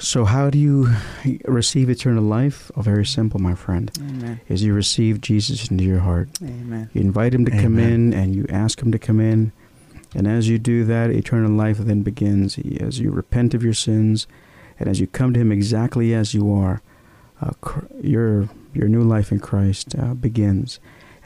So, 0.00 0.24
how 0.24 0.48
do 0.48 0.58
you 0.58 0.94
receive 1.44 1.90
eternal 1.90 2.22
life? 2.22 2.70
Oh, 2.76 2.82
very 2.82 3.04
simple, 3.04 3.40
my 3.40 3.54
friend. 3.54 3.90
Amen. 3.98 4.40
Is 4.48 4.62
you 4.62 4.72
receive 4.72 5.20
Jesus 5.20 5.70
into 5.70 5.82
your 5.82 6.00
heart. 6.00 6.28
Amen. 6.40 6.88
You 6.92 7.00
invite 7.00 7.34
him 7.34 7.44
to 7.46 7.50
come 7.50 7.78
in 7.80 8.14
and 8.14 8.34
you 8.34 8.46
ask 8.48 8.80
him 8.80 8.92
to 8.92 8.98
come 8.98 9.18
in. 9.18 9.50
And 10.14 10.28
as 10.28 10.48
you 10.48 10.58
do 10.58 10.84
that, 10.84 11.10
eternal 11.10 11.50
life 11.50 11.78
then 11.78 12.02
begins. 12.02 12.58
As 12.80 13.00
you 13.00 13.10
repent 13.10 13.54
of 13.54 13.64
your 13.64 13.74
sins 13.74 14.28
and 14.78 14.88
as 14.88 15.00
you 15.00 15.08
come 15.08 15.34
to 15.34 15.40
him 15.40 15.50
exactly 15.50 16.14
as 16.14 16.32
you 16.32 16.52
are, 16.52 16.80
uh, 17.40 17.50
your, 18.00 18.48
your 18.72 18.88
new 18.88 19.02
life 19.02 19.32
in 19.32 19.40
Christ 19.40 19.96
uh, 19.98 20.14
begins. 20.14 20.78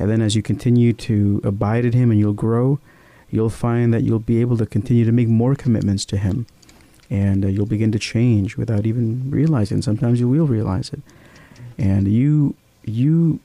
And 0.02 0.10
then 0.10 0.20
as 0.20 0.34
you 0.34 0.42
continue 0.42 0.92
to 0.94 1.40
abide 1.44 1.84
in 1.84 1.92
him 1.92 2.10
and 2.10 2.18
you'll 2.18 2.32
grow, 2.32 2.80
you'll 3.30 3.48
find 3.50 3.94
that 3.94 4.02
you'll 4.02 4.18
be 4.18 4.40
able 4.40 4.56
to 4.56 4.66
continue 4.66 5.04
to 5.04 5.12
make 5.12 5.28
more 5.28 5.54
commitments 5.54 6.04
to 6.06 6.16
him. 6.16 6.48
And 7.08 7.44
uh, 7.44 7.48
you'll 7.48 7.66
begin 7.66 7.92
to 7.92 8.00
change 8.00 8.56
without 8.56 8.84
even 8.84 9.30
realizing. 9.30 9.80
Sometimes 9.80 10.18
you 10.18 10.28
will 10.28 10.48
realize 10.48 10.92
it. 10.92 11.02
And 11.78 12.08
you, 12.08 12.56
you, 12.84 13.38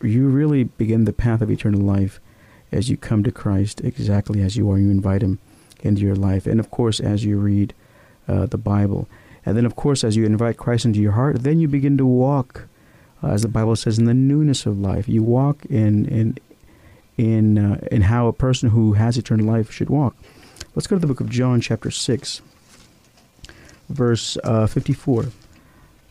you 0.00 0.28
really 0.28 0.62
begin 0.62 1.06
the 1.06 1.12
path 1.12 1.42
of 1.42 1.50
eternal 1.50 1.80
life 1.80 2.20
as 2.70 2.88
you 2.88 2.96
come 2.96 3.24
to 3.24 3.32
Christ 3.32 3.80
exactly 3.80 4.42
as 4.42 4.56
you 4.56 4.70
are. 4.70 4.78
You 4.78 4.92
invite 4.92 5.22
Him 5.22 5.40
into 5.80 6.02
your 6.02 6.14
life. 6.14 6.46
And 6.46 6.60
of 6.60 6.70
course, 6.70 7.00
as 7.00 7.24
you 7.24 7.36
read 7.36 7.74
uh, 8.28 8.46
the 8.46 8.58
Bible. 8.58 9.08
And 9.44 9.56
then, 9.56 9.66
of 9.66 9.74
course, 9.74 10.04
as 10.04 10.14
you 10.14 10.24
invite 10.24 10.56
Christ 10.56 10.84
into 10.84 11.00
your 11.00 11.12
heart, 11.12 11.42
then 11.42 11.58
you 11.58 11.66
begin 11.66 11.98
to 11.98 12.06
walk, 12.06 12.68
uh, 13.24 13.28
as 13.28 13.42
the 13.42 13.48
Bible 13.48 13.74
says, 13.74 13.98
in 13.98 14.04
the 14.04 14.14
newness 14.14 14.66
of 14.66 14.78
life. 14.78 15.08
You 15.08 15.22
walk 15.22 15.64
in, 15.66 16.04
in, 16.06 16.38
in, 17.16 17.58
uh, 17.58 17.80
in 17.90 18.02
how 18.02 18.26
a 18.26 18.32
person 18.32 18.70
who 18.70 18.92
has 18.94 19.16
eternal 19.16 19.46
life 19.46 19.70
should 19.70 19.88
walk. 19.88 20.14
Let's 20.74 20.86
go 20.86 20.96
to 20.96 21.00
the 21.00 21.06
book 21.06 21.20
of 21.20 21.30
John, 21.30 21.60
chapter 21.60 21.90
6, 21.90 22.42
verse 23.88 24.36
uh, 24.44 24.66
54. 24.66 25.26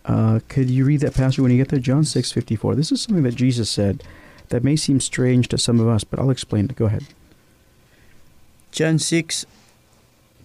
Uh, 0.05 0.39
could 0.47 0.69
you 0.69 0.85
read 0.85 1.01
that, 1.01 1.13
Pastor, 1.13 1.43
when 1.43 1.51
you 1.51 1.57
get 1.57 1.69
there? 1.69 1.79
John 1.79 2.03
6, 2.03 2.31
54. 2.31 2.75
This 2.75 2.91
is 2.91 3.01
something 3.01 3.23
that 3.23 3.35
Jesus 3.35 3.69
said 3.69 4.03
that 4.49 4.63
may 4.63 4.75
seem 4.75 4.99
strange 4.99 5.47
to 5.49 5.57
some 5.57 5.79
of 5.79 5.87
us, 5.87 6.03
but 6.03 6.19
I'll 6.19 6.29
explain 6.29 6.65
it. 6.65 6.75
Go 6.75 6.85
ahead. 6.85 7.05
John 8.71 8.97
6 8.97 9.45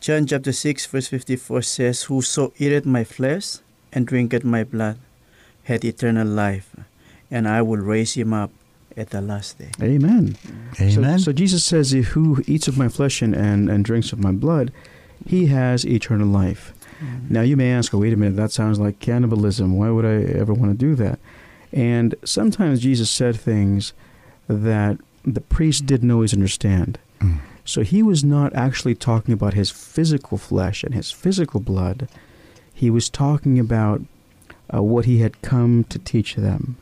John 0.00 0.26
chapter 0.26 0.52
6 0.52 0.86
verse 0.86 1.08
54 1.08 1.62
says, 1.62 2.02
Whoso 2.04 2.52
eateth 2.58 2.86
my 2.86 3.02
flesh 3.02 3.56
and 3.92 4.06
drinketh 4.06 4.44
my 4.44 4.62
blood 4.62 4.98
hath 5.68 5.84
eternal 5.84 6.26
life, 6.26 6.74
and 7.30 7.46
I 7.46 7.62
will 7.62 7.78
raise 7.78 8.14
him 8.14 8.32
up 8.32 8.50
at 8.96 9.10
the 9.10 9.20
last 9.20 9.58
day. 9.58 9.70
Amen. 9.80 10.36
Amen. 10.80 11.18
So, 11.18 11.24
so 11.26 11.32
Jesus 11.32 11.64
says, 11.64 11.92
if 11.92 12.06
who 12.08 12.42
eats 12.46 12.68
of 12.68 12.76
my 12.76 12.88
flesh 12.88 13.22
and, 13.22 13.34
and, 13.34 13.70
and 13.70 13.84
drinks 13.84 14.12
of 14.12 14.18
my 14.18 14.32
blood, 14.32 14.72
he 15.26 15.46
has 15.46 15.86
eternal 15.86 16.26
life. 16.26 16.72
Now 17.28 17.42
you 17.42 17.56
may 17.56 17.70
ask, 17.70 17.94
oh, 17.94 17.98
wait 17.98 18.12
a 18.12 18.16
minute, 18.16 18.34
that 18.34 18.50
sounds 18.50 18.80
like 18.80 18.98
cannibalism. 18.98 19.76
Why 19.76 19.90
would 19.90 20.04
I 20.04 20.32
ever 20.36 20.52
want 20.52 20.72
to 20.72 20.76
do 20.76 20.96
that? 20.96 21.20
And 21.72 22.16
sometimes 22.24 22.80
Jesus 22.80 23.08
said 23.08 23.36
things 23.36 23.92
that 24.48 24.98
the 25.24 25.40
priest 25.40 25.86
didn't 25.86 26.10
always 26.10 26.32
understand. 26.32 26.98
Mm. 27.20 27.38
So 27.64 27.82
he 27.82 28.02
was 28.02 28.24
not 28.24 28.52
actually 28.54 28.96
talking 28.96 29.32
about 29.32 29.54
his 29.54 29.70
physical 29.70 30.38
flesh 30.38 30.82
and 30.82 30.92
his 30.92 31.12
physical 31.12 31.60
blood. 31.60 32.08
he 32.74 32.90
was 32.90 33.08
talking 33.10 33.58
about 33.58 34.00
uh, 34.72 34.82
what 34.82 35.04
he 35.04 35.18
had 35.18 35.40
come 35.42 35.84
to 35.84 35.98
teach 35.98 36.34
them. 36.36 36.76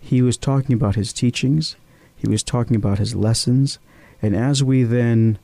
He 0.00 0.22
was 0.22 0.36
talking 0.36 0.74
about 0.74 0.94
his 0.94 1.12
teachings, 1.12 1.76
he 2.16 2.28
was 2.28 2.42
talking 2.42 2.76
about 2.76 2.98
his 2.98 3.14
lessons, 3.14 3.78
and 4.22 4.34
as 4.34 4.62
we 4.62 4.82
then 4.84 5.38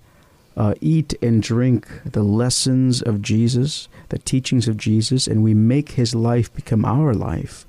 uh, 0.56 0.74
eat 0.80 1.14
and 1.22 1.42
drink 1.42 1.88
the 2.04 2.22
lessons 2.22 3.02
of 3.02 3.22
Jesus, 3.22 3.88
the 4.10 4.18
teachings 4.18 4.68
of 4.68 4.76
Jesus, 4.76 5.26
and 5.26 5.42
we 5.42 5.54
make 5.54 5.92
his 5.92 6.14
life 6.14 6.52
become 6.54 6.84
our 6.84 7.14
life, 7.14 7.66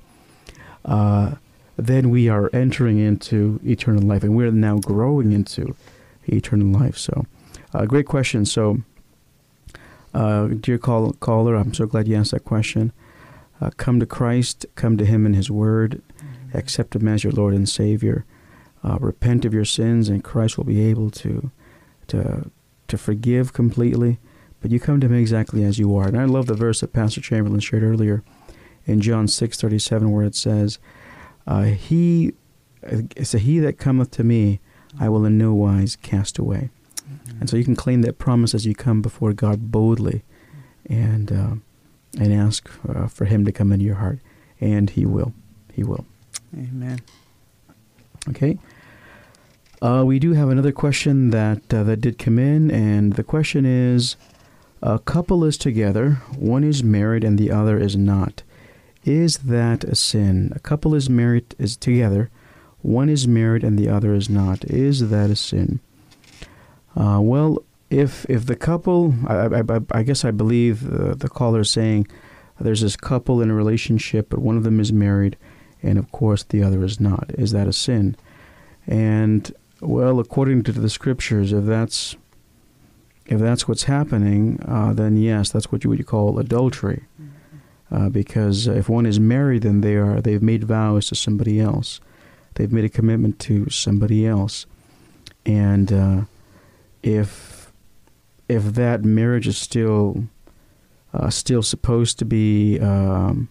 uh, 0.84 1.34
then 1.76 2.10
we 2.10 2.28
are 2.28 2.50
entering 2.52 2.98
into 2.98 3.58
eternal 3.64 4.02
life, 4.02 4.22
and 4.22 4.36
we're 4.36 4.50
now 4.50 4.78
growing 4.78 5.32
into 5.32 5.74
eternal 6.26 6.68
life. 6.68 6.96
So, 6.96 7.26
uh, 7.72 7.86
great 7.86 8.06
question. 8.06 8.46
So, 8.46 8.78
uh, 10.12 10.48
dear 10.48 10.78
call, 10.78 11.12
caller, 11.14 11.56
I'm 11.56 11.74
so 11.74 11.86
glad 11.86 12.06
you 12.06 12.16
asked 12.16 12.30
that 12.30 12.44
question. 12.44 12.92
Uh, 13.60 13.70
come 13.76 14.00
to 14.00 14.06
Christ, 14.06 14.66
come 14.74 14.96
to 14.96 15.04
Him 15.04 15.26
in 15.26 15.34
His 15.34 15.50
Word, 15.50 16.02
mm-hmm. 16.18 16.56
accept 16.56 16.96
Him 16.96 17.08
as 17.08 17.24
your 17.24 17.32
Lord 17.32 17.54
and 17.54 17.68
Savior. 17.68 18.24
Uh, 18.82 18.98
repent 19.00 19.44
of 19.46 19.54
your 19.54 19.64
sins, 19.64 20.10
and 20.10 20.22
Christ 20.22 20.58
will 20.58 20.64
be 20.64 20.82
able 20.82 21.10
to 21.10 21.50
to 22.08 22.50
to 22.88 22.98
forgive 22.98 23.52
completely. 23.52 24.18
But 24.60 24.70
you 24.70 24.80
come 24.80 25.00
to 25.00 25.06
Him 25.06 25.14
exactly 25.14 25.64
as 25.64 25.78
you 25.78 25.96
are. 25.96 26.06
And 26.06 26.20
I 26.20 26.24
love 26.24 26.46
the 26.46 26.54
verse 26.54 26.80
that 26.80 26.92
Pastor 26.92 27.20
Chamberlain 27.20 27.60
shared 27.60 27.82
earlier 27.82 28.22
in 28.84 29.00
John 29.00 29.28
six 29.28 29.58
thirty 29.58 29.78
seven, 29.78 30.10
where 30.10 30.26
it 30.26 30.34
says, 30.34 30.78
uh, 31.46 31.62
"He, 31.62 32.34
it's 32.82 33.34
a 33.34 33.38
He 33.38 33.58
that 33.60 33.78
cometh 33.78 34.10
to 34.12 34.24
me, 34.24 34.60
I 35.00 35.08
will 35.08 35.24
in 35.24 35.38
no 35.38 35.54
wise 35.54 35.96
cast 35.96 36.38
away." 36.38 36.70
Mm-hmm. 36.96 37.40
And 37.40 37.48
so 37.48 37.56
you 37.56 37.64
can 37.64 37.76
claim 37.76 38.02
that 38.02 38.18
promise 38.18 38.54
as 38.54 38.66
you 38.66 38.74
come 38.74 39.00
before 39.00 39.32
God 39.32 39.70
boldly, 39.70 40.24
and 40.86 41.32
uh, 41.32 41.54
and 42.18 42.32
ask 42.32 42.70
uh, 42.88 43.06
for 43.06 43.24
Him 43.24 43.44
to 43.44 43.52
come 43.52 43.72
into 43.72 43.84
your 43.84 43.96
heart, 43.96 44.18
and 44.60 44.90
He 44.90 45.06
will. 45.06 45.32
He 45.72 45.82
will. 45.82 46.06
Amen. 46.54 47.00
Okay. 48.28 48.58
Uh, 49.82 50.02
we 50.06 50.18
do 50.18 50.32
have 50.32 50.48
another 50.48 50.72
question 50.72 51.30
that 51.30 51.72
uh, 51.74 51.82
that 51.82 52.00
did 52.00 52.18
come 52.18 52.38
in, 52.38 52.70
and 52.70 53.14
the 53.14 53.24
question 53.24 53.66
is: 53.66 54.16
A 54.82 54.98
couple 54.98 55.44
is 55.44 55.58
together, 55.58 56.22
one 56.38 56.64
is 56.64 56.82
married 56.82 57.24
and 57.24 57.38
the 57.38 57.50
other 57.50 57.78
is 57.78 57.96
not. 57.96 58.42
Is 59.04 59.38
that 59.38 59.84
a 59.84 59.94
sin? 59.94 60.52
A 60.56 60.58
couple 60.58 60.94
is 60.94 61.10
married 61.10 61.54
is 61.58 61.76
together, 61.76 62.30
one 62.80 63.10
is 63.10 63.28
married 63.28 63.62
and 63.62 63.78
the 63.78 63.88
other 63.88 64.14
is 64.14 64.30
not. 64.30 64.64
Is 64.64 65.10
that 65.10 65.30
a 65.30 65.36
sin? 65.36 65.80
Uh, 66.96 67.18
well, 67.20 67.62
if 67.90 68.26
if 68.28 68.46
the 68.46 68.56
couple, 68.56 69.14
I, 69.26 69.60
I, 69.60 69.80
I 69.92 70.02
guess 70.02 70.24
I 70.24 70.30
believe 70.30 70.88
the, 70.88 71.14
the 71.14 71.28
caller 71.28 71.60
is 71.60 71.70
saying 71.70 72.06
there's 72.60 72.80
this 72.80 72.96
couple 72.96 73.42
in 73.42 73.50
a 73.50 73.54
relationship, 73.54 74.28
but 74.30 74.40
one 74.40 74.56
of 74.56 74.62
them 74.62 74.80
is 74.80 74.92
married, 74.92 75.36
and 75.82 75.98
of 75.98 76.10
course 76.12 76.42
the 76.42 76.62
other 76.62 76.84
is 76.84 77.00
not. 77.00 77.30
Is 77.30 77.52
that 77.52 77.68
a 77.68 77.72
sin? 77.72 78.16
And 78.86 79.52
well, 79.80 80.20
according 80.20 80.62
to 80.64 80.72
the 80.72 80.88
scriptures, 80.88 81.52
if 81.52 81.64
that's 81.64 82.16
if 83.26 83.40
that's 83.40 83.66
what's 83.66 83.84
happening, 83.84 84.60
uh, 84.66 84.92
then 84.92 85.16
yes, 85.16 85.50
that's 85.50 85.72
what 85.72 85.84
you 85.84 85.90
would 85.90 86.06
call 86.06 86.38
adultery. 86.38 87.04
Uh, 87.90 88.08
because 88.08 88.66
if 88.66 88.88
one 88.88 89.06
is 89.06 89.20
married, 89.20 89.62
then 89.62 89.80
they 89.80 89.94
are 89.94 90.20
they've 90.20 90.42
made 90.42 90.64
vows 90.64 91.08
to 91.08 91.14
somebody 91.14 91.60
else, 91.60 92.00
they've 92.54 92.72
made 92.72 92.84
a 92.84 92.88
commitment 92.88 93.38
to 93.40 93.68
somebody 93.70 94.26
else, 94.26 94.66
and 95.44 95.92
uh, 95.92 96.22
if 97.02 97.53
if 98.48 98.62
that 98.64 99.04
marriage 99.04 99.46
is 99.46 99.58
still 99.58 100.24
uh, 101.12 101.30
still 101.30 101.62
supposed 101.62 102.18
to 102.18 102.24
be 102.24 102.78
um, 102.80 103.48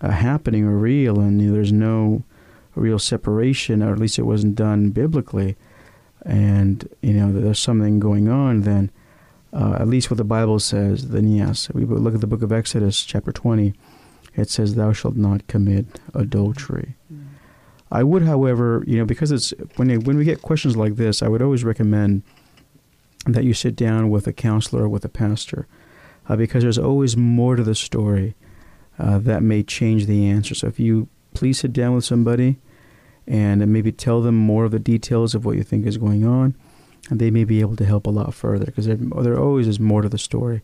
uh, 0.00 0.10
happening 0.10 0.64
or 0.64 0.76
real, 0.76 1.18
and 1.18 1.40
you 1.40 1.48
know, 1.48 1.54
there's 1.54 1.72
no 1.72 2.22
real 2.74 2.98
separation, 2.98 3.82
or 3.82 3.92
at 3.92 3.98
least 3.98 4.18
it 4.18 4.22
wasn't 4.22 4.54
done 4.54 4.90
biblically, 4.90 5.56
and 6.24 6.88
you 7.02 7.12
know 7.12 7.32
there's 7.32 7.58
something 7.58 7.98
going 7.98 8.28
on, 8.28 8.62
then 8.62 8.90
uh, 9.52 9.76
at 9.80 9.88
least 9.88 10.10
what 10.10 10.18
the 10.18 10.24
Bible 10.24 10.58
says, 10.58 11.08
then 11.08 11.28
yes, 11.28 11.70
we 11.70 11.84
look 11.84 12.14
at 12.14 12.20
the 12.20 12.26
book 12.26 12.42
of 12.42 12.52
Exodus, 12.52 13.04
chapter 13.04 13.32
20. 13.32 13.74
It 14.34 14.50
says, 14.50 14.74
"Thou 14.74 14.92
shalt 14.92 15.16
not 15.16 15.46
commit 15.46 15.86
adultery." 16.14 16.94
Mm. 17.12 17.26
I 17.90 18.02
would, 18.02 18.22
however, 18.22 18.84
you 18.86 18.98
know, 18.98 19.06
because 19.06 19.32
it's 19.32 19.54
when 19.76 20.00
when 20.02 20.18
we 20.18 20.24
get 20.24 20.42
questions 20.42 20.76
like 20.76 20.96
this, 20.96 21.22
I 21.22 21.28
would 21.28 21.42
always 21.42 21.64
recommend 21.64 22.22
that 23.34 23.44
you 23.44 23.54
sit 23.54 23.76
down 23.76 24.10
with 24.10 24.26
a 24.26 24.32
counselor 24.32 24.84
or 24.84 24.88
with 24.88 25.04
a 25.04 25.08
pastor, 25.08 25.66
uh, 26.28 26.36
because 26.36 26.62
there's 26.62 26.78
always 26.78 27.16
more 27.16 27.56
to 27.56 27.62
the 27.62 27.74
story 27.74 28.34
uh, 28.98 29.18
that 29.18 29.42
may 29.42 29.62
change 29.62 30.06
the 30.06 30.26
answer. 30.26 30.54
So 30.54 30.66
if 30.66 30.78
you 30.80 31.08
please 31.34 31.58
sit 31.60 31.72
down 31.72 31.94
with 31.94 32.04
somebody 32.04 32.58
and 33.26 33.66
maybe 33.66 33.92
tell 33.92 34.22
them 34.22 34.36
more 34.36 34.64
of 34.64 34.70
the 34.70 34.78
details 34.78 35.34
of 35.34 35.44
what 35.44 35.56
you 35.56 35.62
think 35.62 35.86
is 35.86 35.98
going 35.98 36.24
on, 36.26 36.54
and 37.10 37.20
they 37.20 37.30
may 37.30 37.44
be 37.44 37.60
able 37.60 37.76
to 37.76 37.84
help 37.84 38.06
a 38.06 38.10
lot 38.10 38.34
further 38.34 38.64
because 38.64 38.86
there, 38.86 38.96
there 38.96 39.38
always 39.38 39.68
is 39.68 39.78
more 39.78 40.02
to 40.02 40.08
the 40.08 40.18
story 40.18 40.62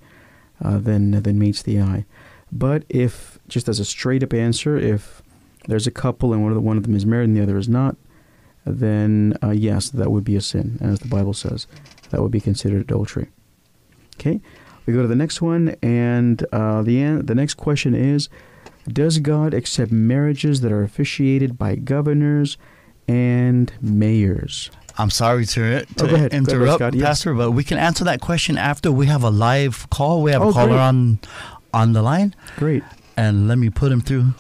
uh, 0.64 0.78
than 0.78 1.10
than 1.22 1.38
meets 1.38 1.62
the 1.62 1.80
eye. 1.80 2.04
But 2.50 2.84
if 2.88 3.38
just 3.48 3.68
as 3.68 3.80
a 3.80 3.84
straight 3.84 4.22
up 4.22 4.34
answer, 4.34 4.76
if 4.76 5.22
there's 5.66 5.86
a 5.86 5.92
couple 5.92 6.32
and 6.32 6.42
one 6.42 6.52
of 6.52 6.56
the, 6.56 6.60
one 6.60 6.76
of 6.76 6.82
them 6.82 6.94
is 6.94 7.06
married 7.06 7.28
and 7.28 7.36
the 7.36 7.42
other 7.42 7.56
is 7.56 7.68
not, 7.68 7.96
then 8.64 9.36
uh, 9.42 9.50
yes, 9.50 9.90
that 9.90 10.10
would 10.10 10.24
be 10.24 10.36
a 10.36 10.40
sin, 10.40 10.78
as 10.80 10.98
the 11.00 11.08
Bible 11.08 11.32
says 11.32 11.66
that 12.12 12.22
would 12.22 12.30
be 12.30 12.40
considered 12.40 12.80
adultery. 12.80 13.28
Okay, 14.14 14.40
we 14.86 14.92
go 14.94 15.02
to 15.02 15.08
the 15.08 15.16
next 15.16 15.42
one, 15.42 15.74
and 15.82 16.46
uh, 16.52 16.82
the 16.82 17.02
an- 17.02 17.26
the 17.26 17.34
next 17.34 17.54
question 17.54 17.94
is: 17.94 18.28
Does 18.86 19.18
God 19.18 19.52
accept 19.52 19.90
marriages 19.90 20.60
that 20.60 20.70
are 20.70 20.84
officiated 20.84 21.58
by 21.58 21.74
governors 21.74 22.56
and 23.08 23.72
mayors? 23.80 24.70
I'm 24.98 25.10
sorry 25.10 25.46
to, 25.46 25.84
to 25.84 26.04
oh, 26.04 26.14
ahead, 26.14 26.34
interrupt, 26.34 26.80
ahead, 26.80 26.94
yes. 26.94 27.04
Pastor, 27.04 27.34
but 27.34 27.52
we 27.52 27.64
can 27.64 27.78
answer 27.78 28.04
that 28.04 28.20
question 28.20 28.58
after 28.58 28.92
we 28.92 29.06
have 29.06 29.22
a 29.22 29.30
live 29.30 29.88
call. 29.90 30.22
We 30.22 30.32
have 30.32 30.42
oh, 30.42 30.50
a 30.50 30.52
caller 30.52 30.68
great. 30.68 30.78
on 30.78 31.18
on 31.74 31.92
the 31.92 32.02
line. 32.02 32.34
Great. 32.56 32.82
And 33.16 33.48
let 33.48 33.58
me 33.58 33.70
put 33.70 33.90
him 33.90 34.00
through. 34.00 34.34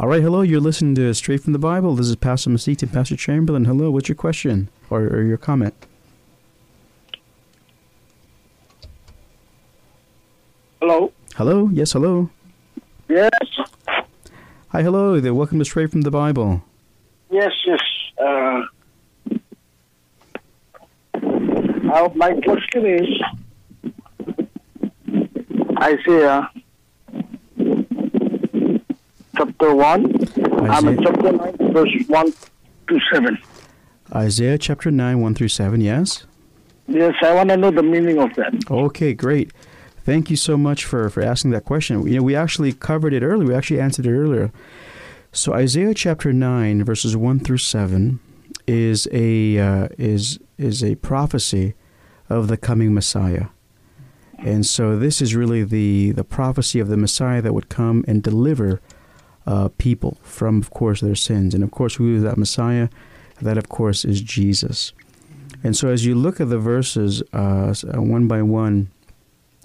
All 0.00 0.06
right, 0.06 0.22
hello. 0.22 0.42
You're 0.42 0.60
listening 0.60 0.94
to 0.94 1.12
Straight 1.12 1.42
from 1.42 1.52
the 1.52 1.58
Bible. 1.58 1.96
This 1.96 2.06
is 2.06 2.14
Pastor 2.14 2.50
Mesite 2.50 2.84
and 2.84 2.92
Pastor 2.92 3.16
Chamberlain. 3.16 3.64
Hello. 3.64 3.90
What's 3.90 4.08
your 4.08 4.14
question 4.14 4.68
or, 4.90 5.00
or 5.00 5.22
your 5.22 5.36
comment? 5.36 5.74
Hello. 10.80 11.12
Hello. 11.34 11.68
Yes. 11.72 11.94
Hello. 11.94 12.30
Yes. 13.08 13.28
Hi. 14.68 14.82
Hello. 14.84 15.18
There. 15.18 15.34
Welcome 15.34 15.58
to 15.58 15.64
Straight 15.64 15.90
from 15.90 16.02
the 16.02 16.12
Bible. 16.12 16.62
Yes. 17.28 17.50
Yes. 17.66 17.80
Uh, 18.22 18.66
my 22.14 22.34
question 22.44 22.86
is 22.86 23.08
i 25.76 25.98
Isaiah 25.98 26.48
chapter 29.38 29.74
1. 29.74 30.70
I'm 30.70 30.88
in 30.88 31.02
chapter 31.02 31.32
9, 31.32 31.72
verse 31.72 31.94
1 32.06 32.32
to 32.88 33.00
7. 33.12 33.38
Isaiah 34.14 34.58
chapter 34.58 34.90
9, 34.90 35.20
1 35.20 35.34
through 35.34 35.48
7. 35.48 35.80
Yes. 35.80 36.26
Yes, 36.88 37.14
I 37.22 37.34
want 37.34 37.50
to 37.50 37.56
know 37.56 37.70
the 37.70 37.82
meaning 37.82 38.18
of 38.18 38.34
that. 38.34 38.54
Okay, 38.70 39.14
great. 39.14 39.52
Thank 40.04 40.30
you 40.30 40.36
so 40.36 40.56
much 40.56 40.84
for, 40.84 41.10
for 41.10 41.22
asking 41.22 41.50
that 41.52 41.64
question. 41.64 42.06
You 42.06 42.16
know, 42.16 42.22
we 42.22 42.34
actually 42.34 42.72
covered 42.72 43.12
it 43.12 43.22
earlier. 43.22 43.48
We 43.48 43.54
actually 43.54 43.80
answered 43.80 44.06
it 44.06 44.12
earlier. 44.12 44.50
So 45.32 45.52
Isaiah 45.52 45.94
chapter 45.94 46.32
9, 46.32 46.82
verses 46.84 47.16
1 47.16 47.40
through 47.40 47.58
7 47.58 48.18
is 48.66 49.08
a 49.12 49.58
uh, 49.58 49.88
is 49.96 50.38
is 50.58 50.84
a 50.84 50.94
prophecy 50.96 51.74
of 52.28 52.48
the 52.48 52.56
coming 52.56 52.92
Messiah. 52.92 53.46
And 54.38 54.64
so 54.64 54.98
this 54.98 55.20
is 55.20 55.34
really 55.34 55.64
the, 55.64 56.12
the 56.12 56.22
prophecy 56.22 56.78
of 56.78 56.88
the 56.88 56.96
Messiah 56.96 57.42
that 57.42 57.52
would 57.52 57.68
come 57.68 58.04
and 58.06 58.22
deliver 58.22 58.80
uh, 59.48 59.68
people 59.78 60.18
from, 60.22 60.58
of 60.58 60.70
course, 60.70 61.00
their 61.00 61.14
sins. 61.14 61.54
And 61.54 61.64
of 61.64 61.70
course, 61.70 61.94
who 61.94 62.14
is 62.14 62.22
that 62.22 62.36
Messiah? 62.36 62.88
That, 63.40 63.56
of 63.56 63.68
course, 63.68 64.04
is 64.04 64.20
Jesus. 64.20 64.92
And 65.64 65.74
so 65.74 65.88
as 65.88 66.04
you 66.04 66.14
look 66.14 66.40
at 66.40 66.50
the 66.50 66.58
verses 66.58 67.22
uh, 67.32 67.74
one 67.94 68.28
by 68.28 68.42
one 68.42 68.90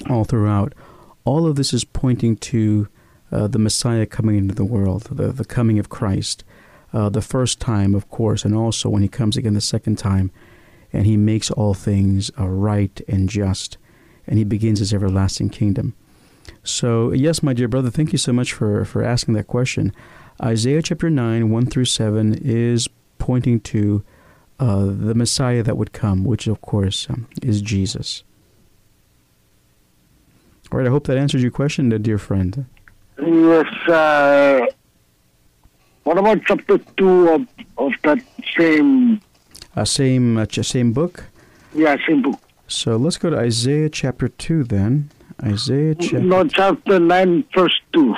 all 0.10 0.24
throughout, 0.24 0.74
all 1.26 1.46
of 1.46 1.58
this 1.58 1.74
is 1.74 1.84
pointing 1.84 2.38
to 2.38 2.88
uh, 3.32 3.48
the 3.48 3.60
Messiah 3.60 4.06
coming 4.06 4.38
into 4.38 4.56
the 4.56 4.66
world, 4.66 5.04
the, 5.12 5.32
the 5.34 5.46
coming 5.46 5.80
of 5.80 5.90
Christ. 5.90 6.44
Uh, 6.94 7.10
the 7.10 7.22
first 7.22 7.60
time, 7.60 7.94
of 7.96 8.08
course, 8.10 8.46
and 8.46 8.56
also 8.56 8.88
when 8.88 9.02
he 9.02 9.10
comes 9.10 9.36
again 9.36 9.56
the 9.56 9.62
second 9.62 9.98
time, 9.98 10.32
and 10.94 11.06
he 11.06 11.18
makes 11.18 11.50
all 11.52 11.74
things 11.74 12.32
uh, 12.40 12.48
right 12.48 13.02
and 13.08 13.28
just, 13.28 13.78
and 14.28 14.38
he 14.38 14.46
begins 14.46 14.80
his 14.80 14.94
everlasting 14.94 15.50
kingdom. 15.50 15.96
So, 16.64 17.12
yes, 17.12 17.44
my 17.44 17.54
dear 17.54 17.68
brother, 17.68 17.90
thank 17.90 18.12
you 18.12 18.18
so 18.18 18.34
much 18.34 18.54
for, 18.54 18.86
for 18.86 19.04
asking 19.04 19.34
that 19.36 19.48
question. 19.48 19.94
Isaiah 20.42 20.82
chapter 20.82 21.10
9, 21.10 21.50
1 21.50 21.66
through 21.68 21.86
7 21.86 22.40
is 22.42 22.88
pointing 23.18 23.60
to 23.62 24.04
uh, 24.60 24.86
the 24.86 25.14
Messiah 25.14 25.64
that 25.64 25.78
would 25.78 25.94
come, 25.94 26.24
which, 26.24 26.48
of 26.48 26.62
course, 26.62 27.08
um, 27.10 27.28
is 27.42 27.62
Jesus. 27.62 28.24
All 30.72 30.80
right, 30.80 30.88
I 30.88 30.90
hope 30.90 31.08
that 31.08 31.18
answers 31.18 31.42
your 31.42 31.52
question, 31.52 31.92
uh, 31.94 31.98
dear 31.98 32.18
friend. 32.18 32.66
Yes. 33.20 33.68
Uh, 33.88 34.66
what 36.04 36.18
about 36.18 36.42
chapter 36.46 36.78
two 36.98 37.30
of, 37.30 37.48
of 37.78 37.94
that 38.04 38.20
same? 38.58 39.22
Uh, 39.76 39.86
same 39.86 40.38
uh, 40.38 40.46
same 40.50 40.94
book. 40.94 41.26
Yeah, 41.74 41.96
same 42.08 42.22
book. 42.22 42.40
So 42.68 42.98
let's 42.98 43.18
go 43.18 43.30
to 43.30 43.38
Isaiah 43.38 43.90
chapter 43.90 44.28
two 44.28 44.64
then. 44.64 45.10
Isaiah 45.44 45.96
chapter. 45.96 46.20
No, 46.20 46.48
chapter 46.48 47.00
nine, 47.00 47.44
verse 47.54 47.80
two. 47.92 48.16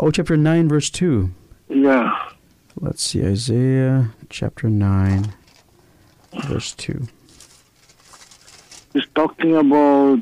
Oh, 0.00 0.10
chapter 0.10 0.36
nine, 0.36 0.68
verse 0.68 0.90
two. 0.90 1.30
Yeah. 1.68 2.32
Let's 2.80 3.04
see, 3.04 3.24
Isaiah 3.24 4.10
chapter 4.28 4.68
9, 4.68 5.32
verse 6.48 6.74
2. 6.74 7.06
He's 8.92 9.06
talking 9.14 9.54
about. 9.54 10.18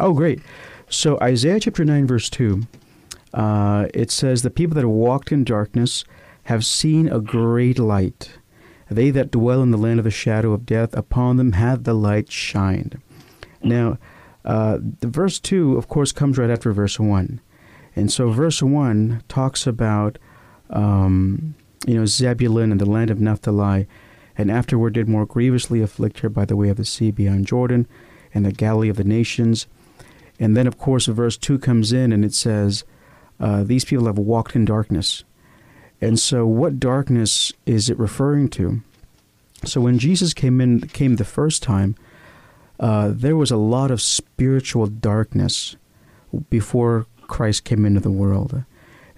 Oh, 0.00 0.12
great. 0.12 0.40
So, 0.88 1.18
Isaiah 1.20 1.60
chapter 1.60 1.84
9, 1.84 2.06
verse 2.08 2.28
2, 2.30 2.62
uh, 3.32 3.86
it 3.94 4.10
says, 4.10 4.42
The 4.42 4.50
people 4.50 4.74
that 4.74 4.88
walked 4.88 5.30
in 5.30 5.44
darkness 5.44 6.04
have 6.44 6.64
seen 6.66 7.08
a 7.08 7.20
great 7.20 7.78
light. 7.78 8.32
They 8.90 9.10
that 9.10 9.30
dwell 9.30 9.62
in 9.62 9.70
the 9.70 9.78
land 9.78 10.00
of 10.00 10.04
the 10.04 10.10
shadow 10.10 10.52
of 10.52 10.66
death, 10.66 10.94
upon 10.96 11.36
them 11.36 11.52
hath 11.52 11.84
the 11.84 11.94
light 11.94 12.30
shined. 12.30 13.00
Now, 13.62 13.98
uh, 14.46 14.78
the 15.00 15.08
verse 15.08 15.38
2, 15.40 15.76
of 15.76 15.88
course, 15.88 16.12
comes 16.12 16.38
right 16.38 16.50
after 16.50 16.72
verse 16.72 17.00
1. 17.00 17.40
And 17.96 18.12
so, 18.12 18.30
verse 18.30 18.62
1 18.62 19.22
talks 19.28 19.66
about, 19.66 20.18
um, 20.70 21.54
you 21.86 21.94
know, 21.94 22.06
Zebulun 22.06 22.70
and 22.70 22.80
the 22.80 22.88
land 22.88 23.10
of 23.10 23.20
Naphtali, 23.20 23.86
and 24.38 24.50
afterward 24.50 24.92
did 24.92 25.08
more 25.08 25.26
grievously 25.26 25.80
afflict 25.82 26.20
her 26.20 26.28
by 26.28 26.44
the 26.44 26.56
way 26.56 26.68
of 26.68 26.76
the 26.76 26.84
sea 26.84 27.10
beyond 27.10 27.46
Jordan, 27.46 27.88
and 28.32 28.46
the 28.46 28.52
Galilee 28.52 28.88
of 28.88 28.96
the 28.96 29.04
nations. 29.04 29.66
And 30.38 30.56
then, 30.56 30.66
of 30.66 30.78
course, 30.78 31.06
verse 31.06 31.36
2 31.36 31.58
comes 31.58 31.92
in 31.92 32.12
and 32.12 32.24
it 32.24 32.34
says, 32.34 32.84
uh, 33.40 33.64
These 33.64 33.86
people 33.86 34.06
have 34.06 34.18
walked 34.18 34.54
in 34.54 34.64
darkness. 34.64 35.24
And 36.00 36.20
so, 36.20 36.46
what 36.46 36.78
darkness 36.78 37.52
is 37.64 37.88
it 37.88 37.98
referring 37.98 38.50
to? 38.50 38.82
So, 39.64 39.80
when 39.80 39.98
Jesus 39.98 40.34
came 40.34 40.60
in, 40.60 40.82
came 40.82 41.16
the 41.16 41.24
first 41.24 41.62
time, 41.62 41.96
uh, 42.78 43.10
there 43.12 43.36
was 43.36 43.50
a 43.50 43.56
lot 43.56 43.90
of 43.90 44.02
spiritual 44.02 44.86
darkness 44.86 45.76
before 46.50 47.06
Christ 47.26 47.64
came 47.64 47.84
into 47.84 48.00
the 48.00 48.10
world. 48.10 48.64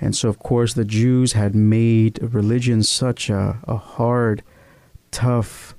And 0.01 0.15
so, 0.15 0.29
of 0.29 0.39
course, 0.39 0.75
the 0.75 0.85
Jews 0.85 1.33
had 1.33 1.55
made 1.55 2.21
religion 2.23 2.83
such 2.83 3.29
a, 3.29 3.59
a 3.65 3.77
hard, 3.77 4.43
tough 5.11 5.75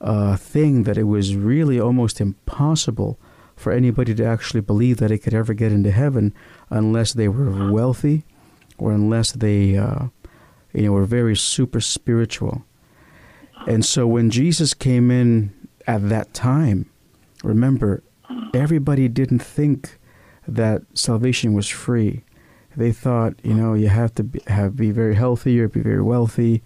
uh, 0.00 0.36
thing 0.36 0.84
that 0.84 0.96
it 0.96 1.04
was 1.04 1.34
really 1.34 1.80
almost 1.80 2.20
impossible 2.20 3.18
for 3.56 3.72
anybody 3.72 4.14
to 4.14 4.24
actually 4.24 4.60
believe 4.60 4.98
that 4.98 5.08
they 5.08 5.18
could 5.18 5.34
ever 5.34 5.54
get 5.54 5.72
into 5.72 5.90
heaven 5.90 6.32
unless 6.70 7.12
they 7.12 7.26
were 7.26 7.72
wealthy 7.72 8.24
or 8.78 8.92
unless 8.92 9.32
they, 9.32 9.76
uh, 9.76 10.06
you 10.72 10.82
know, 10.82 10.92
were 10.92 11.04
very 11.04 11.34
super 11.34 11.80
spiritual. 11.80 12.64
And 13.66 13.84
so 13.84 14.06
when 14.06 14.30
Jesus 14.30 14.72
came 14.72 15.10
in 15.10 15.52
at 15.88 16.08
that 16.08 16.32
time, 16.32 16.88
remember, 17.42 18.02
everybody 18.54 19.08
didn't 19.08 19.40
think 19.40 19.98
that 20.46 20.82
salvation 20.94 21.52
was 21.52 21.68
free. 21.68 22.24
They 22.76 22.92
thought, 22.92 23.34
you 23.42 23.54
know, 23.54 23.74
you 23.74 23.88
have 23.88 24.14
to 24.14 24.24
be, 24.24 24.40
have 24.46 24.76
be 24.76 24.90
very 24.90 25.14
healthy 25.14 25.60
or 25.60 25.68
be 25.68 25.80
very 25.80 26.02
wealthy, 26.02 26.62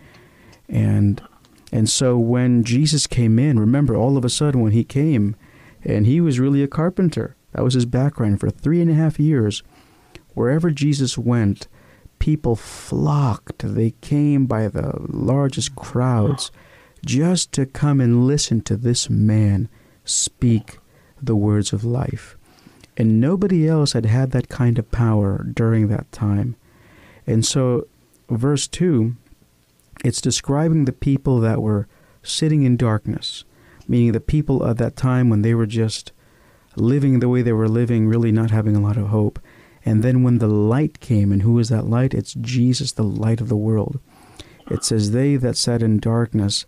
and 0.69 1.23
and 1.73 1.89
so 1.89 2.19
when 2.19 2.65
Jesus 2.65 3.07
came 3.07 3.39
in, 3.39 3.59
remember, 3.59 3.97
all 3.97 4.19
of 4.19 4.25
a 4.25 4.29
sudden 4.29 4.61
when 4.61 4.73
he 4.73 4.85
came, 4.85 5.37
and 5.83 6.07
he 6.07 6.21
was 6.21 6.39
really 6.39 6.63
a 6.63 6.69
carpenter. 6.69 7.35
That 7.53 7.65
was 7.65 7.75
his 7.75 7.87
background 7.87 8.41
for 8.41 8.51
three 8.51 8.81
and 8.81 8.91
a 8.91 8.95
half 8.95 9.19
years. 9.19 9.63
Wherever 10.35 10.71
Jesus 10.71 11.17
went, 11.17 11.67
people 12.19 12.57
flocked. 12.57 13.75
They 13.75 13.93
came 14.03 14.47
by 14.47 14.69
the 14.69 14.93
largest 15.09 15.75
crowds 15.75 16.51
just 17.05 17.53
to 17.53 17.67
come 17.67 18.01
and 18.01 18.27
listen 18.27 18.61
to 18.63 18.77
this 18.77 19.11
man 19.11 19.69
speak 20.05 20.79
the 21.21 21.37
words 21.37 21.73
of 21.73 21.85
life. 21.85 22.37
And 22.97 23.21
nobody 23.21 23.67
else 23.67 23.93
had 23.93 24.07
had 24.07 24.33
that 24.33 24.49
kind 24.49 24.79
of 24.79 24.91
power 24.91 25.45
during 25.45 25.89
that 25.89 26.11
time. 26.13 26.57
And 27.27 27.47
so, 27.47 27.87
verse 28.29 28.67
2, 28.67 29.17
it's 30.05 30.21
describing 30.21 30.85
the 30.85 30.93
people 30.93 31.41
that 31.41 31.63
were 31.63 31.87
sitting 32.23 32.65
in 32.65 32.77
darkness, 32.77 33.45
meaning 33.89 34.13
the 34.13 34.21
people 34.21 34.67
at 34.67 34.79
that 34.79 34.97
time 34.97 35.31
when 35.31 35.43
they 35.43 35.55
were 35.55 35.67
just 35.67 36.13
living 36.77 37.21
the 37.21 37.29
way 37.29 37.43
they 37.43 37.53
were 37.53 37.69
living, 37.69 38.09
really 38.09 38.33
not 38.33 38.51
having 38.51 38.77
a 38.77 38.81
lot 38.81 38.97
of 38.97 39.09
hope. 39.09 39.39
And 39.85 40.03
then 40.03 40.23
when 40.23 40.39
the 40.39 40.49
light 40.49 41.01
came, 41.01 41.33
and 41.33 41.43
who 41.43 41.59
is 41.59 41.69
that 41.69 41.87
light? 41.87 42.15
It's 42.15 42.35
Jesus, 42.35 42.93
the 42.93 43.03
light 43.03 43.41
of 43.41 43.49
the 43.49 43.57
world. 43.57 44.01
It 44.71 44.85
says, 44.85 45.11
They 45.11 45.37
that 45.37 45.57
sat 45.57 45.83
in 45.83 45.99
darkness, 45.99 46.67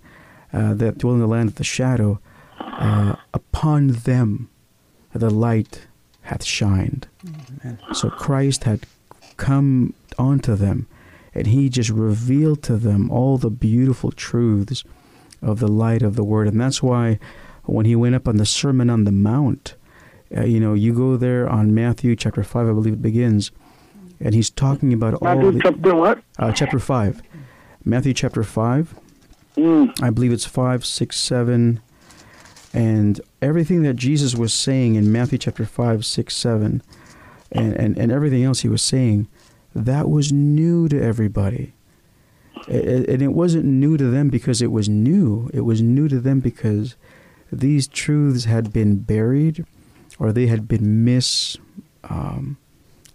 uh, 0.53 0.75
that 0.75 0.99
dwell 0.99 1.15
in 1.15 1.21
the 1.21 1.27
land 1.27 1.49
of 1.51 1.55
the 1.57 1.65
shadow, 1.65 2.21
uh, 2.85 3.17
upon 3.33 3.89
them 3.89 4.49
the 5.13 5.31
light 5.31 5.87
hath 6.23 6.45
shined. 6.45 7.07
Amen. 7.65 7.79
So 7.93 8.11
Christ 8.11 8.65
had 8.65 8.81
come 9.37 9.95
onto 10.19 10.55
them, 10.55 10.87
and 11.35 11.47
he 11.47 11.69
just 11.69 11.91
revealed 11.91 12.63
to 12.65 12.77
them 12.77 13.11
all 13.11 13.39
the 13.39 13.51
beautiful 13.51 14.11
truths 14.13 14.85
of 15.41 15.59
the 15.61 15.69
light 15.69 16.03
of 16.03 16.17
the 16.17 16.25
Word. 16.25 16.49
And 16.49 16.61
that's 16.61 16.83
why 16.83 17.19
when 17.65 17.87
he 17.87 17.97
went 17.97 18.15
up 18.15 18.29
on 18.29 18.37
the 18.37 18.47
Sermon 18.47 18.91
on 18.91 19.05
the 19.05 19.13
Mount, 19.13 19.75
uh, 20.37 20.43
you 20.45 20.59
know, 20.61 20.75
you 20.75 20.93
go 20.95 21.17
there 21.17 21.49
on 21.49 21.75
Matthew 21.75 22.17
chapter 22.17 22.43
5, 22.43 22.69
I 22.69 22.73
believe 22.73 22.95
it 22.95 23.03
begins, 23.03 23.51
and 24.21 24.35
he's 24.35 24.51
talking 24.51 24.93
about 24.93 25.15
all 25.15 25.35
Matthew 25.37 25.53
the, 25.53 25.61
chapter 25.61 25.95
what? 25.95 26.23
uh, 26.39 26.53
chapter 26.53 26.79
5. 26.79 27.23
Matthew 27.85 28.13
chapter 28.15 28.43
5, 28.43 28.95
Mm. 29.57 30.03
I 30.03 30.11
believe 30.11 30.33
it's 30.33 30.45
5, 30.47 30.85
6, 30.85 31.17
7, 31.17 31.81
and 32.75 33.21
everything 33.41 33.85
that 33.85 33.95
Jesus 33.95 34.35
was 34.35 34.53
saying 34.53 34.97
in 34.97 35.13
Matthew 35.13 35.39
chapter 35.39 35.65
5, 35.65 36.05
6, 36.05 36.37
7, 36.37 36.83
and, 37.53 37.73
and, 37.75 37.97
and 37.97 38.11
everything 38.11 38.43
else 38.43 38.61
he 38.61 38.69
was 38.69 38.83
saying, 38.83 39.29
that 39.77 40.11
was 40.11 40.33
new 40.33 40.89
to 40.89 41.01
everybody. 41.01 41.73
And 42.67 43.23
it 43.23 43.33
wasn't 43.33 43.65
new 43.67 43.97
to 43.97 44.11
them 44.11 44.29
because 44.29 44.61
it 44.61 44.73
was 44.73 44.89
new. 44.89 45.51
It 45.55 45.61
was 45.61 45.83
new 45.83 46.09
to 46.09 46.19
them 46.19 46.41
because 46.41 46.97
these 47.53 47.87
truths 47.87 48.45
had 48.45 48.73
been 48.73 48.99
buried 48.99 49.65
or 50.19 50.33
they 50.33 50.49
had 50.49 50.67
been 50.67 51.05
mis, 51.05 51.57
um, 52.05 52.57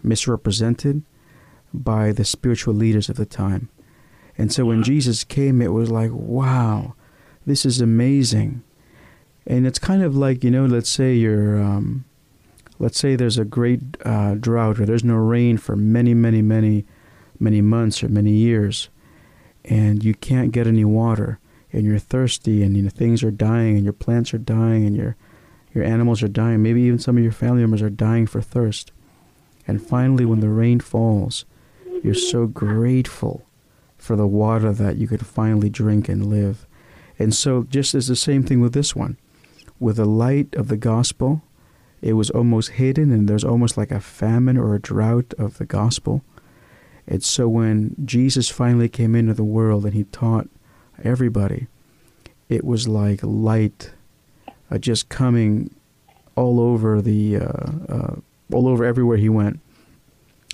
misrepresented 0.01 1.03
by 1.73 2.13
the 2.13 2.23
spiritual 2.23 2.73
leaders 2.73 3.09
of 3.09 3.17
the 3.17 3.25
time. 3.25 3.69
And 4.37 4.53
so 4.53 4.65
when 4.65 4.83
Jesus 4.83 5.25
came, 5.25 5.61
it 5.61 5.73
was 5.73 5.91
like, 5.91 6.11
wow, 6.13 6.93
this 7.45 7.65
is 7.65 7.81
amazing. 7.81 8.63
And 9.49 9.65
it's 9.67 9.79
kind 9.79 10.03
of 10.03 10.15
like, 10.15 10.43
you 10.43 10.51
know, 10.51 10.65
let's 10.65 10.89
say 10.89 11.15
you're, 11.15 11.59
um, 11.59 12.05
let's 12.77 12.99
say 12.99 13.15
there's 13.15 13.39
a 13.39 13.43
great 13.43 13.81
uh, 14.05 14.35
drought 14.35 14.79
or 14.79 14.85
there's 14.85 15.03
no 15.03 15.15
rain 15.15 15.57
for 15.57 15.75
many, 15.75 16.13
many, 16.13 16.41
many, 16.41 16.85
many 17.39 17.59
months 17.59 18.03
or 18.03 18.09
many 18.09 18.31
years, 18.31 18.89
and 19.65 20.03
you 20.03 20.13
can't 20.13 20.51
get 20.51 20.67
any 20.67 20.85
water, 20.85 21.39
and 21.73 21.83
you're 21.83 21.99
thirsty, 21.99 22.63
and 22.63 22.77
you 22.77 22.83
know, 22.83 22.89
things 22.89 23.23
are 23.23 23.31
dying, 23.31 23.75
and 23.75 23.83
your 23.83 23.93
plants 23.93 24.33
are 24.33 24.39
dying, 24.39 24.85
and 24.85 24.95
your 24.95 25.15
your 25.73 25.83
animals 25.83 26.23
are 26.23 26.27
dying. 26.27 26.63
Maybe 26.63 26.81
even 26.81 26.99
some 26.99 27.17
of 27.17 27.23
your 27.23 27.31
family 27.31 27.61
members 27.61 27.81
are 27.81 27.91
dying 27.91 28.25
for 28.25 28.41
thirst. 28.41 28.91
And 29.67 29.81
finally, 29.81 30.25
when 30.25 30.39
the 30.39 30.49
rain 30.49 30.79
falls, 30.79 31.45
you're 32.03 32.15
so 32.15 32.47
grateful 32.47 33.45
for 33.95 34.15
the 34.15 34.25
water 34.25 34.73
that 34.73 34.97
you 34.97 35.07
could 35.07 35.25
finally 35.25 35.69
drink 35.69 36.09
and 36.09 36.25
live. 36.25 36.65
And 37.19 37.35
so, 37.35 37.63
just 37.69 37.93
as 37.93 38.07
the 38.07 38.15
same 38.15 38.43
thing 38.43 38.61
with 38.61 38.73
this 38.73 38.95
one, 38.95 39.17
with 39.79 39.97
the 39.97 40.05
light 40.05 40.55
of 40.55 40.67
the 40.67 40.77
gospel, 40.77 41.41
it 42.01 42.13
was 42.13 42.29
almost 42.29 42.71
hidden, 42.71 43.11
and 43.11 43.27
there's 43.27 43.43
almost 43.43 43.77
like 43.77 43.91
a 43.91 43.99
famine 43.99 44.57
or 44.57 44.73
a 44.73 44.79
drought 44.79 45.33
of 45.37 45.57
the 45.57 45.65
gospel. 45.65 46.23
And 47.07 47.23
so, 47.23 47.47
when 47.47 47.95
Jesus 48.05 48.49
finally 48.49 48.89
came 48.89 49.15
into 49.15 49.33
the 49.33 49.43
world 49.43 49.85
and 49.85 49.93
he 49.93 50.03
taught 50.05 50.47
everybody, 51.03 51.67
it 52.47 52.63
was 52.63 52.87
like 52.87 53.19
light 53.23 53.91
uh, 54.71 54.77
just 54.77 55.09
coming 55.09 55.73
all 56.35 56.59
over 56.59 57.01
the 57.01 57.37
uh, 57.37 57.71
uh, 57.89 58.15
all 58.53 58.67
over 58.67 58.85
everywhere 58.85 59.17
he 59.17 59.29
went, 59.29 59.59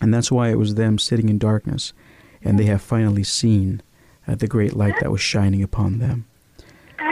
and 0.02 0.14
that's 0.14 0.32
why 0.32 0.50
it 0.50 0.58
was 0.58 0.76
them 0.76 0.98
sitting 0.98 1.30
in 1.30 1.38
darkness, 1.38 1.94
and 2.42 2.58
they 2.58 2.66
have 2.66 2.82
finally 2.82 3.24
seen 3.24 3.82
uh, 4.28 4.36
the 4.36 4.48
great 4.48 4.76
light 4.76 4.96
that 5.02 5.12
was 5.12 5.22
shining 5.22 5.62
upon 5.62 6.00
them. 6.00 6.26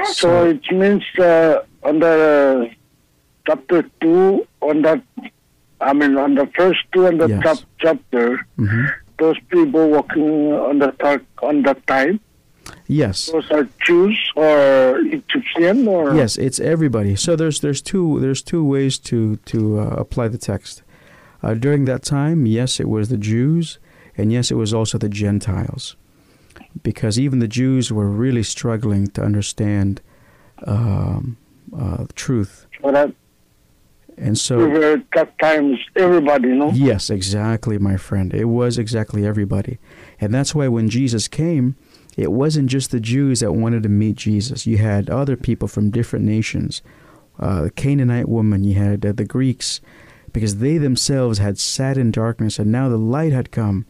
So 0.05 0.47
it 0.47 0.71
means 0.71 1.03
uh, 1.19 1.59
on 1.83 1.99
the 1.99 2.69
chapter 3.47 3.83
two, 4.01 4.47
on 4.61 4.81
that, 4.83 5.01
I 5.81 5.93
mean, 5.93 6.17
on 6.17 6.35
the 6.35 6.47
first 6.57 6.79
two 6.93 7.05
and 7.07 7.19
the 7.19 7.27
Yes. 7.27 7.43
chap- 7.43 7.67
chapter, 7.79 8.45
hmm 8.57 8.85
those 9.19 9.39
people 9.49 9.89
walking 9.89 10.51
on 10.51 10.79
the 10.79 10.91
dark 10.99 11.23
on 11.43 11.61
that 11.61 11.85
time. 11.87 12.19
Yes. 12.87 13.29
Those 13.31 13.49
are 13.51 13.67
Jews 13.85 14.19
or 14.35 14.97
Egyptian 15.05 15.87
or 15.87 16.15
Yes, 16.15 16.35
it's 16.35 16.59
everybody. 16.59 17.15
So 17.15 17.35
there's 17.35 17.59
there's 17.61 17.81
two 17.81 18.19
there's 18.19 18.41
two 18.41 18.63
ways 18.65 18.97
to 19.09 19.37
to 19.51 19.79
uh, 19.79 19.83
apply 20.03 20.29
the 20.29 20.37
text. 20.39 20.81
Uh, 21.43 21.53
during 21.53 21.85
that 21.85 22.03
time, 22.03 22.45
yes, 22.47 22.79
it 22.79 22.89
was 22.89 23.07
the 23.09 23.17
Jews, 23.17 23.77
and 24.17 24.31
yes, 24.33 24.49
it 24.51 24.55
was 24.55 24.73
also 24.73 24.97
the 24.97 25.09
Gentiles, 25.09 25.95
because 26.81 27.19
even 27.19 27.39
the 27.39 27.47
Jews 27.61 27.91
were 27.91 28.09
really 28.09 28.43
struggling 28.43 29.07
to 29.11 29.21
understand 29.23 30.01
um, 30.65 31.37
uh, 31.77 32.05
truth, 32.15 32.67
So 32.81 32.91
that 32.91 33.13
and 34.17 34.37
so 34.37 34.57
we 34.57 34.67
were 34.67 35.01
at 35.15 35.39
times 35.39 35.79
everybody, 35.95 36.49
no? 36.49 36.71
Yes, 36.71 37.09
exactly, 37.09 37.77
my 37.77 37.97
friend. 37.97 38.33
It 38.33 38.45
was 38.45 38.77
exactly 38.77 39.25
everybody. 39.25 39.79
And 40.21 40.33
that's 40.33 40.53
why 40.53 40.67
when 40.67 40.89
Jesus 40.89 41.27
came, 41.27 41.75
it 42.15 42.31
wasn't 42.31 42.69
just 42.69 42.91
the 42.91 42.99
Jews 42.99 43.39
that 43.39 43.53
wanted 43.53 43.83
to 43.83 43.89
meet 43.89 44.15
Jesus. 44.15 44.67
You 44.67 44.77
had 44.77 45.09
other 45.09 45.35
people 45.35 45.67
from 45.67 45.89
different 45.89 46.25
nations. 46.25 46.81
Uh, 47.39 47.63
the 47.63 47.71
Canaanite 47.71 48.29
woman, 48.29 48.63
you 48.63 48.75
had 48.75 49.03
uh, 49.05 49.13
the 49.13 49.25
Greeks, 49.25 49.81
because 50.31 50.57
they 50.57 50.77
themselves 50.77 51.39
had 51.39 51.57
sat 51.57 51.97
in 51.97 52.11
darkness 52.11 52.59
and 52.59 52.71
now 52.71 52.89
the 52.89 52.97
light 52.97 53.33
had 53.33 53.51
come 53.51 53.85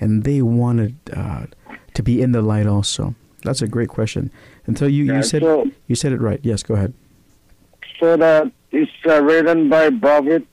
and 0.00 0.24
they 0.24 0.40
wanted 0.42 0.96
uh, 1.14 1.46
to 1.94 2.02
be 2.02 2.22
in 2.22 2.32
the 2.32 2.42
light 2.42 2.66
also. 2.66 3.14
That's 3.42 3.62
a 3.62 3.68
great 3.68 3.88
question. 3.88 4.30
Until 4.66 4.88
you, 4.88 5.04
Yeah, 5.04 5.16
you 5.16 5.22
said 5.22 5.42
so, 5.42 5.70
you 5.86 5.94
said 5.94 6.12
it 6.12 6.20
right. 6.20 6.40
Yes, 6.42 6.62
go 6.62 6.74
ahead. 6.74 6.94
So 7.98 8.16
that 8.16 8.50
it's 8.72 8.90
uh, 9.06 9.22
written 9.22 9.68
by 9.68 9.90
prophet 9.90 10.46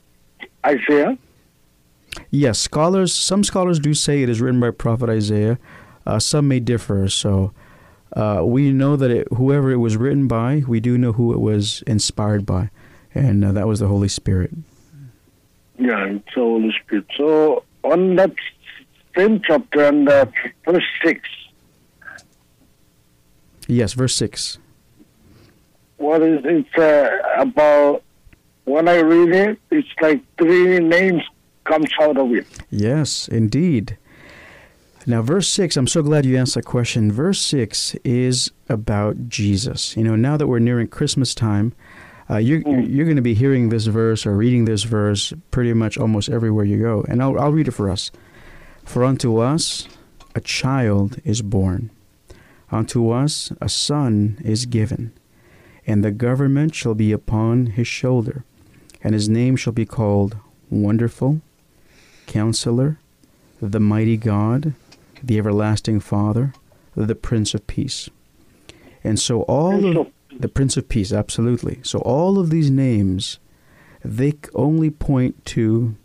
Isaiah. 0.66 1.18
Yes, 2.30 2.60
scholars. 2.60 3.14
Some 3.14 3.44
scholars 3.44 3.80
do 3.80 3.94
say 3.94 4.24
it 4.24 4.30
is 4.30 4.40
written 4.40 4.60
by 4.60 4.72
Prophet 4.72 5.10
Isaiah. 5.10 5.58
Uh, 6.06 6.20
some 6.20 6.48
may 6.48 6.60
differ. 6.60 7.08
So 7.10 7.54
uh, 8.16 8.44
we 8.46 8.72
know 8.72 8.96
that 8.96 9.10
it, 9.10 9.28
whoever 9.34 9.72
it 9.72 9.78
was 9.78 9.98
written 9.98 10.28
by, 10.28 10.64
we 10.68 10.80
do 10.80 10.98
know 10.98 11.14
who 11.14 11.34
it 11.34 11.40
was 11.40 11.84
inspired 11.88 12.46
by, 12.46 12.70
and 13.16 13.44
uh, 13.44 13.52
that 13.52 13.68
was 13.68 13.80
the 13.80 13.88
Holy 13.88 14.08
Spirit. 14.08 14.52
Yeah, 15.80 16.06
it's 16.06 16.26
the 16.36 16.42
Holy 16.42 16.74
Spirit. 16.84 17.06
So 17.18 17.64
on 17.84 18.16
that 18.18 18.34
same 19.18 19.42
chapter 19.46 19.86
and 19.86 20.06
verse 20.06 20.84
six, 21.04 21.28
Yes, 23.68 23.94
verse 23.94 24.16
six. 24.16 24.58
What 25.98 26.22
is 26.22 26.42
it 26.44 26.66
uh, 26.78 27.42
about? 27.42 28.04
When 28.66 28.88
I 28.88 29.00
read 29.00 29.30
it, 29.36 29.60
it's 29.72 29.88
like 30.02 30.22
three 30.38 30.80
names 30.80 31.22
comes 31.66 31.90
out 32.02 32.18
of 32.18 32.32
it. 32.34 32.46
Yes, 32.70 33.28
indeed. 33.28 33.98
Now, 35.06 35.22
verse 35.22 35.50
6, 35.50 35.76
I'm 35.76 35.88
so 35.88 36.02
glad 36.02 36.26
you 36.26 36.38
asked 36.38 36.56
that 36.56 36.64
question. 36.64 37.12
Verse 37.12 37.42
6 37.42 37.96
is 38.06 38.52
about 38.70 39.28
Jesus. 39.28 39.98
You 39.98 40.04
know, 40.06 40.16
now 40.16 40.38
that 40.38 40.48
we're 40.48 40.60
nearing 40.60 40.88
Christmas 40.88 41.36
time, 41.36 41.74
uh, 42.30 42.38
you're, 42.38 42.62
Mm. 42.62 42.90
you're 42.90 43.04
going 43.06 43.18
to 43.18 43.22
be 43.22 43.34
hearing 43.34 43.68
this 43.68 43.88
verse 43.88 44.26
or 44.26 44.34
reading 44.38 44.64
this 44.64 44.84
verse 44.84 45.34
pretty 45.52 45.74
much 45.74 45.98
almost 45.98 46.30
everywhere 46.30 46.64
you 46.64 46.80
go. 46.80 47.04
And 47.10 47.22
I'll, 47.22 47.38
I'll 47.38 47.52
read 47.52 47.68
it 47.68 47.72
for 47.72 47.90
us. 47.90 48.12
For 48.86 49.04
unto 49.04 49.38
us 49.40 49.90
a 50.36 50.40
child 50.40 51.18
is 51.26 51.42
born, 51.42 51.90
unto 52.72 53.10
us 53.10 53.52
a 53.60 53.68
son 53.68 54.40
is 54.44 54.66
given, 54.66 55.12
and 55.86 56.04
the 56.04 56.12
government 56.12 56.76
shall 56.76 56.94
be 56.94 57.12
upon 57.12 57.68
his 57.68 57.88
shoulder, 57.88 58.44
and 59.02 59.14
his 59.14 59.28
name 59.28 59.56
shall 59.56 59.74
be 59.74 59.86
called 59.86 60.38
Wonderful, 60.70 61.42
Counselor, 62.28 63.00
the 63.62 63.80
Mighty 63.80 64.18
God, 64.18 64.74
the 65.22 65.38
Everlasting 65.38 66.00
Father, 66.00 66.54
the 66.96 67.16
Prince 67.16 67.54
of 67.54 67.66
Peace. 67.68 68.10
And 69.04 69.20
so 69.20 69.42
all 69.44 69.98
of 69.98 70.08
the 70.32 70.50
Prince 70.50 70.78
of 70.78 70.90
Peace, 70.90 71.12
absolutely. 71.12 71.80
So 71.84 72.00
all 72.00 72.40
of 72.40 72.50
these 72.50 72.70
names, 72.70 73.40
they 74.04 74.34
only 74.54 74.90
point 74.90 75.46
to 75.48 75.96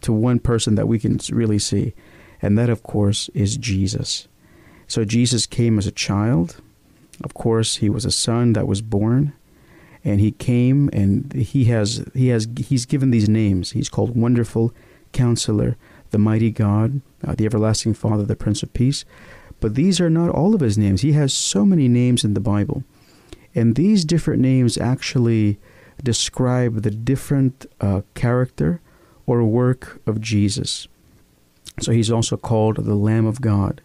to 0.00 0.12
one 0.12 0.38
person 0.38 0.74
that 0.74 0.88
we 0.88 0.98
can 0.98 1.18
really 1.30 1.58
see, 1.58 1.94
and 2.42 2.58
that 2.58 2.68
of 2.68 2.82
course 2.82 3.30
is 3.32 3.56
Jesus. 3.56 4.28
So 4.86 5.04
Jesus 5.04 5.46
came 5.46 5.78
as 5.78 5.86
a 5.86 5.92
child. 5.92 6.60
Of 7.22 7.34
course, 7.34 7.76
he 7.76 7.88
was 7.88 8.04
a 8.04 8.10
son 8.10 8.52
that 8.54 8.66
was 8.66 8.82
born, 8.82 9.32
and 10.04 10.20
he 10.20 10.32
came 10.32 10.90
and 10.92 11.32
he 11.32 11.64
has 11.66 12.04
he 12.14 12.28
has 12.28 12.48
he's 12.56 12.86
given 12.86 13.10
these 13.10 13.28
names. 13.28 13.72
He's 13.72 13.88
called 13.88 14.16
Wonderful 14.16 14.72
Counselor, 15.12 15.76
the 16.10 16.18
Mighty 16.18 16.50
God, 16.50 17.00
uh, 17.26 17.34
the 17.34 17.46
Everlasting 17.46 17.94
Father, 17.94 18.24
the 18.24 18.36
Prince 18.36 18.62
of 18.62 18.72
Peace. 18.72 19.04
But 19.60 19.74
these 19.76 20.00
are 20.00 20.10
not 20.10 20.30
all 20.30 20.54
of 20.54 20.60
his 20.60 20.76
names. 20.76 21.00
He 21.00 21.12
has 21.12 21.32
so 21.32 21.64
many 21.64 21.88
names 21.88 22.24
in 22.24 22.34
the 22.34 22.40
Bible. 22.40 22.84
And 23.54 23.76
these 23.76 24.04
different 24.04 24.42
names 24.42 24.76
actually 24.76 25.58
describe 26.02 26.82
the 26.82 26.90
different 26.90 27.66
uh, 27.80 28.02
character 28.14 28.80
or 29.26 29.44
work 29.44 30.02
of 30.06 30.20
Jesus. 30.20 30.88
So 31.80 31.92
he's 31.92 32.10
also 32.10 32.36
called 32.36 32.84
the 32.84 32.94
Lamb 32.94 33.26
of 33.26 33.40
God. 33.40 33.80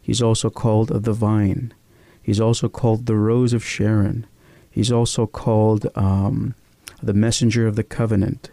He's 0.00 0.22
also 0.22 0.50
called 0.50 0.88
the 0.88 1.12
Vine. 1.12 1.74
He's 2.26 2.40
also 2.40 2.68
called 2.68 3.06
the 3.06 3.14
Rose 3.14 3.52
of 3.52 3.64
Sharon. 3.64 4.26
He's 4.68 4.90
also 4.90 5.28
called 5.28 5.86
um, 5.94 6.56
the 7.00 7.14
Messenger 7.14 7.68
of 7.68 7.76
the 7.76 7.84
Covenant. 7.84 8.50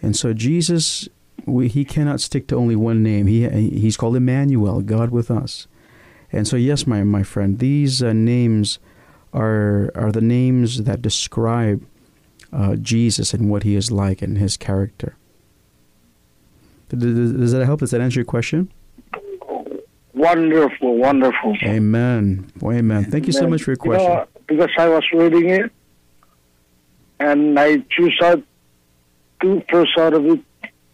And 0.00 0.16
so 0.16 0.32
Jesus, 0.32 1.06
we, 1.44 1.68
he 1.68 1.84
cannot 1.84 2.22
stick 2.22 2.46
to 2.46 2.56
only 2.56 2.74
one 2.74 3.02
name. 3.02 3.26
He, 3.26 3.46
he's 3.68 3.98
called 3.98 4.16
Emmanuel, 4.16 4.80
God 4.80 5.10
with 5.10 5.30
us. 5.30 5.66
And 6.32 6.48
so, 6.48 6.56
yes, 6.56 6.86
my, 6.86 7.04
my 7.04 7.22
friend, 7.22 7.58
these 7.58 8.02
uh, 8.02 8.14
names 8.14 8.78
are 9.34 9.92
are 9.94 10.10
the 10.10 10.22
names 10.22 10.84
that 10.84 11.02
describe 11.02 11.84
uh, 12.50 12.76
Jesus 12.76 13.34
and 13.34 13.50
what 13.50 13.62
he 13.62 13.76
is 13.76 13.90
like 13.90 14.22
and 14.22 14.38
his 14.38 14.56
character. 14.56 15.18
Does, 16.88 17.52
that 17.52 17.66
help? 17.66 17.80
Does 17.80 17.90
that 17.90 18.00
answer 18.00 18.20
your 18.20 18.24
question? 18.24 18.72
Wonderful, 20.26 20.96
wonderful. 20.96 21.56
Amen. 21.62 22.50
Well, 22.60 22.76
amen. 22.76 23.04
Thank 23.04 23.26
you 23.28 23.32
so 23.32 23.46
much 23.48 23.62
for 23.62 23.70
your 23.70 23.76
you 23.84 23.90
question. 23.90 24.12
know, 24.12 24.26
because 24.48 24.70
I 24.78 24.88
was 24.88 25.04
reading 25.12 25.48
it, 25.50 25.70
and 27.20 27.58
I 27.58 27.78
choose 27.90 28.18
out 28.22 28.42
two 29.40 29.62
verse 29.70 29.92
out 29.98 30.14
of 30.14 30.26
it, 30.26 30.40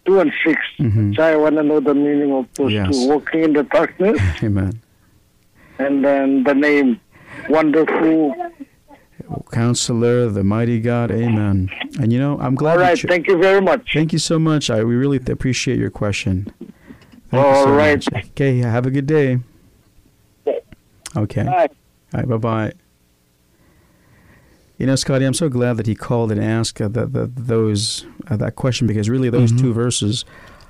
two 0.05 0.19
and 0.19 0.31
6 0.45 0.59
Mhm. 0.79 1.15
So 1.15 1.23
I 1.23 1.35
want 1.35 1.55
to 1.55 1.63
know 1.63 1.79
the 1.79 1.95
meaning 1.95 2.31
of 2.31 2.45
those 2.55 2.73
Yes. 2.73 2.89
two: 2.91 3.07
walking 3.09 3.43
in 3.43 3.53
the 3.53 3.63
darkness, 3.63 4.19
Amen. 4.43 4.73
and 5.79 6.03
then 6.05 6.43
the 6.43 6.53
name, 6.53 6.99
wonderful. 7.49 8.35
Counselor, 9.51 10.27
the 10.29 10.43
mighty 10.43 10.79
God. 10.79 11.09
Amen. 11.09 11.69
And 11.99 12.11
you 12.13 12.19
know, 12.19 12.37
I'm 12.39 12.55
glad. 12.55 12.79
All 12.81 12.89
you 12.89 12.95
cho- 12.97 13.07
thank 13.07 13.27
you 13.27 13.37
very 13.37 13.61
much. 13.61 13.91
Thank 13.93 14.11
you 14.13 14.19
so 14.19 14.37
much. 14.37 14.69
I 14.69 14.83
we 14.83 14.95
really 14.95 15.17
appreciate 15.17 15.79
your 15.79 15.89
question. 15.89 16.51
Thank 17.33 17.45
All 17.47 17.63
so 17.65 17.71
right. 17.73 18.11
much. 18.13 18.25
Okay. 18.31 18.59
Have 18.59 18.85
a 18.85 18.91
good 18.91 19.07
day. 19.07 19.39
Okay. 21.15 21.43
Bye. 21.43 21.67
All 22.13 22.19
right. 22.21 22.27
Bye 22.29 22.37
bye. 22.37 22.73
You 24.77 24.87
know, 24.87 24.95
Scotty, 24.95 25.25
I'm 25.25 25.33
so 25.33 25.49
glad 25.49 25.77
that 25.77 25.85
he 25.87 25.95
called 25.95 26.31
and 26.31 26.43
asked 26.43 26.81
uh, 26.81 26.87
the, 26.87 27.05
the, 27.05 27.25
those 27.27 28.05
uh, 28.27 28.35
that 28.37 28.55
question 28.55 28.87
because 28.87 29.09
really 29.09 29.29
those 29.29 29.51
Mhm. 29.51 29.59
two 29.61 29.73
verses 29.73 30.25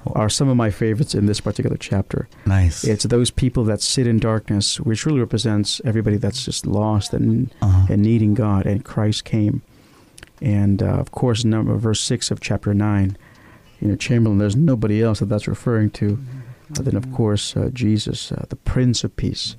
are 0.08 0.30
some 0.30 0.50
of 0.50 0.58
my 0.58 0.70
favorites 0.70 1.16
in 1.16 1.26
this 1.26 1.40
particular 1.40 1.78
chapter. 1.78 2.28
Nice. 2.46 2.84
It's 2.84 3.06
those 3.06 3.32
people 3.32 3.64
that 3.66 3.82
sit 3.82 4.06
in 4.06 4.20
darkness, 4.20 4.80
which 4.82 5.06
really 5.06 5.22
represents 5.22 5.82
everybody 5.86 6.18
that's 6.18 6.44
just 6.46 6.66
lost 6.66 7.14
and 7.14 7.50
Uh-huh. 7.62 7.88
and 7.90 8.02
needing 8.02 8.34
God, 8.34 8.66
and 8.66 8.84
Christ 8.84 9.24
came. 9.24 9.62
And 10.42 10.84
uh, 10.84 10.88
of 10.88 11.12
course, 11.12 11.46
number 11.46 11.76
verse 11.76 12.02
six 12.02 12.30
of 12.32 12.42
chapter 12.42 12.74
nine, 12.74 13.18
you 13.80 13.88
know, 13.88 13.96
Chamberlain. 13.96 14.40
There's 14.40 14.58
nobody 14.58 15.02
else 15.02 15.20
that 15.20 15.30
that's 15.30 15.48
referring 15.48 15.90
to, 15.92 16.20
other 16.72 16.84
than 16.84 16.96
of 16.96 17.12
course 17.12 17.56
uh, 17.56 17.70
Jesus, 17.74 18.32
uh, 18.32 18.46
the 18.50 18.56
Prince 18.56 19.04
of 19.04 19.16
Peace. 19.16 19.56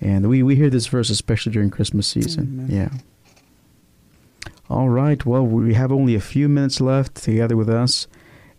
And 0.00 0.28
we 0.28 0.42
we 0.42 0.56
hear 0.56 0.70
this 0.70 0.86
verse 0.86 1.08
especially 1.08 1.52
during 1.52 1.70
Christmas 1.70 2.06
season. 2.06 2.66
Yeah. 2.68 2.90
All 4.68 4.88
right. 4.88 5.24
Well, 5.24 5.46
we 5.46 5.74
have 5.74 5.92
only 5.92 6.14
a 6.14 6.20
few 6.20 6.48
minutes 6.48 6.80
left 6.80 7.14
together 7.16 7.56
with 7.56 7.68
us, 7.68 8.06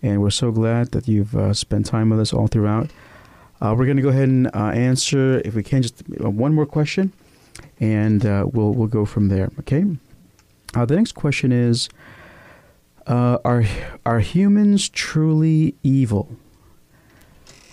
and 0.01 0.21
we're 0.21 0.29
so 0.29 0.51
glad 0.51 0.91
that 0.91 1.07
you've 1.07 1.35
uh, 1.35 1.53
spent 1.53 1.85
time 1.85 2.09
with 2.09 2.19
us 2.19 2.31
all 2.33 2.47
throughout. 2.47 2.89
Uh, 3.61 3.73
we're 3.77 3.85
going 3.85 3.97
to 3.97 4.03
go 4.03 4.09
ahead 4.09 4.29
and 4.29 4.47
uh, 4.47 4.71
answer, 4.73 5.41
if 5.45 5.55
we 5.55 5.63
can, 5.63 5.81
just 5.81 6.07
one 6.19 6.53
more 6.53 6.65
question, 6.65 7.11
and 7.79 8.25
uh, 8.25 8.45
we'll 8.51 8.73
we'll 8.73 8.87
go 8.87 9.05
from 9.05 9.29
there. 9.29 9.49
Okay. 9.59 9.85
Uh, 10.75 10.85
the 10.85 10.95
next 10.95 11.13
question 11.13 11.51
is: 11.51 11.89
uh, 13.07 13.37
Are 13.45 13.63
are 14.05 14.19
humans 14.19 14.89
truly 14.89 15.75
evil? 15.83 16.35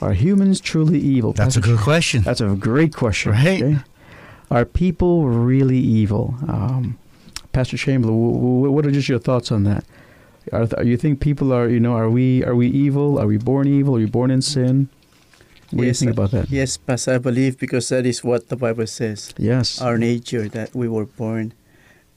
Are 0.03 0.13
humans 0.15 0.61
truly 0.61 0.99
evil? 0.99 1.33
That's 1.33 1.57
a 1.57 1.61
Pastor- 1.61 1.75
good 1.77 1.83
question. 1.85 2.23
That's 2.23 2.41
a 2.41 2.49
great 2.69 2.93
question. 2.95 3.33
Right. 3.33 3.63
okay? 3.63 3.79
Are 4.51 4.65
people 4.65 5.27
really 5.29 5.79
evil? 5.79 6.35
Um, 6.49 6.99
Pastor 7.53 7.77
Chamberlain, 7.77 8.17
w- 8.19 8.35
w- 8.35 8.71
what 8.75 8.85
are 8.87 8.91
just 8.91 9.09
your 9.09 9.19
thoughts 9.21 9.51
on 9.53 9.65
that? 9.65 9.85
Are 10.53 10.67
th- 10.67 10.87
you 10.87 10.97
think 10.97 11.21
people 11.21 11.53
are, 11.53 11.69
you 11.69 11.79
know, 11.81 11.95
are 11.95 12.11
we 12.11 12.43
are 12.45 12.55
we 12.57 12.67
evil? 12.69 13.19
Are 13.19 13.27
we 13.27 13.39
born 13.39 13.67
evil? 13.69 13.95
Are 13.97 13.99
we 13.99 14.07
born 14.07 14.31
in 14.31 14.43
sin? 14.43 14.89
What 15.71 15.87
Yes, 15.87 16.01
do 16.01 16.05
you 16.07 16.11
think 16.11 16.19
about 16.19 16.31
that? 16.33 16.51
Yes, 16.51 16.77
Pastor, 16.77 17.15
I 17.15 17.19
believe 17.19 17.59
because 17.59 17.89
that 17.91 18.05
is 18.05 18.23
what 18.25 18.49
the 18.49 18.57
Bible 18.57 18.87
says. 18.87 19.33
Yes, 19.39 19.81
Our 19.81 19.97
nature, 19.97 20.49
that 20.49 20.75
we 20.75 20.87
were 20.89 21.07
born 21.07 21.55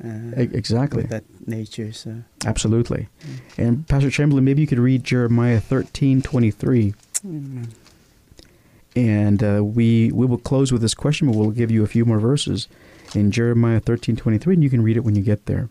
uh, 0.03 0.35
exactly. 0.35 1.03
with 1.03 1.11
that 1.11 1.23
nature. 1.47 1.93
So, 1.93 2.23
Absolutely. 2.45 3.07
And 3.57 3.87
Pastor 3.87 4.09
Chamberlain, 4.09 4.43
maybe 4.43 4.59
you 4.61 4.67
could 4.67 4.79
read 4.79 5.03
Jeremiah 5.05 5.61
thirteen 5.61 6.21
twenty 6.21 6.51
three, 6.51 6.93
and 8.95 9.43
uh, 9.43 9.63
we 9.63 10.11
we 10.11 10.25
will 10.25 10.37
close 10.37 10.71
with 10.71 10.81
this 10.81 10.93
question, 10.93 11.27
but 11.27 11.35
we'll 11.35 11.51
give 11.51 11.71
you 11.71 11.83
a 11.83 11.87
few 11.87 12.05
more 12.05 12.19
verses 12.19 12.67
in 13.13 13.31
Jeremiah 13.31 13.79
thirteen 13.79 14.15
twenty 14.15 14.37
three, 14.37 14.53
and 14.53 14.63
you 14.63 14.69
can 14.69 14.81
read 14.81 14.97
it 14.97 15.01
when 15.03 15.15
you 15.15 15.21
get 15.21 15.45
there. 15.45 15.69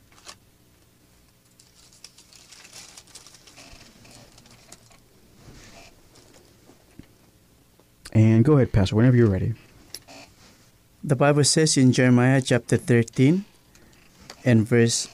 And 8.12 8.44
go 8.44 8.54
ahead, 8.54 8.72
Pastor, 8.72 8.94
whenever 8.96 9.16
you're 9.16 9.28
ready. 9.30 9.54
the 11.02 11.16
Bible 11.16 11.44
says 11.44 11.76
in 11.76 11.92
Jeremiah 11.92 12.40
chapter 12.40 12.76
13 12.76 13.44
and 14.44 14.66
verse 14.66 15.08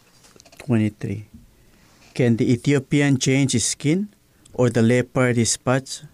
23 0.59 1.26
Can 2.14 2.36
the 2.36 2.53
Ethiopian 2.53 3.18
change 3.18 3.53
his 3.53 3.64
skin, 3.64 4.09
or 4.53 4.68
the 4.70 4.82
leopard 4.82 5.36
his 5.36 5.51
spots? 5.51 6.05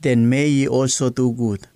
Then 0.00 0.28
may 0.28 0.46
ye 0.46 0.68
also 0.68 1.10
do 1.10 1.32
good 1.32 1.66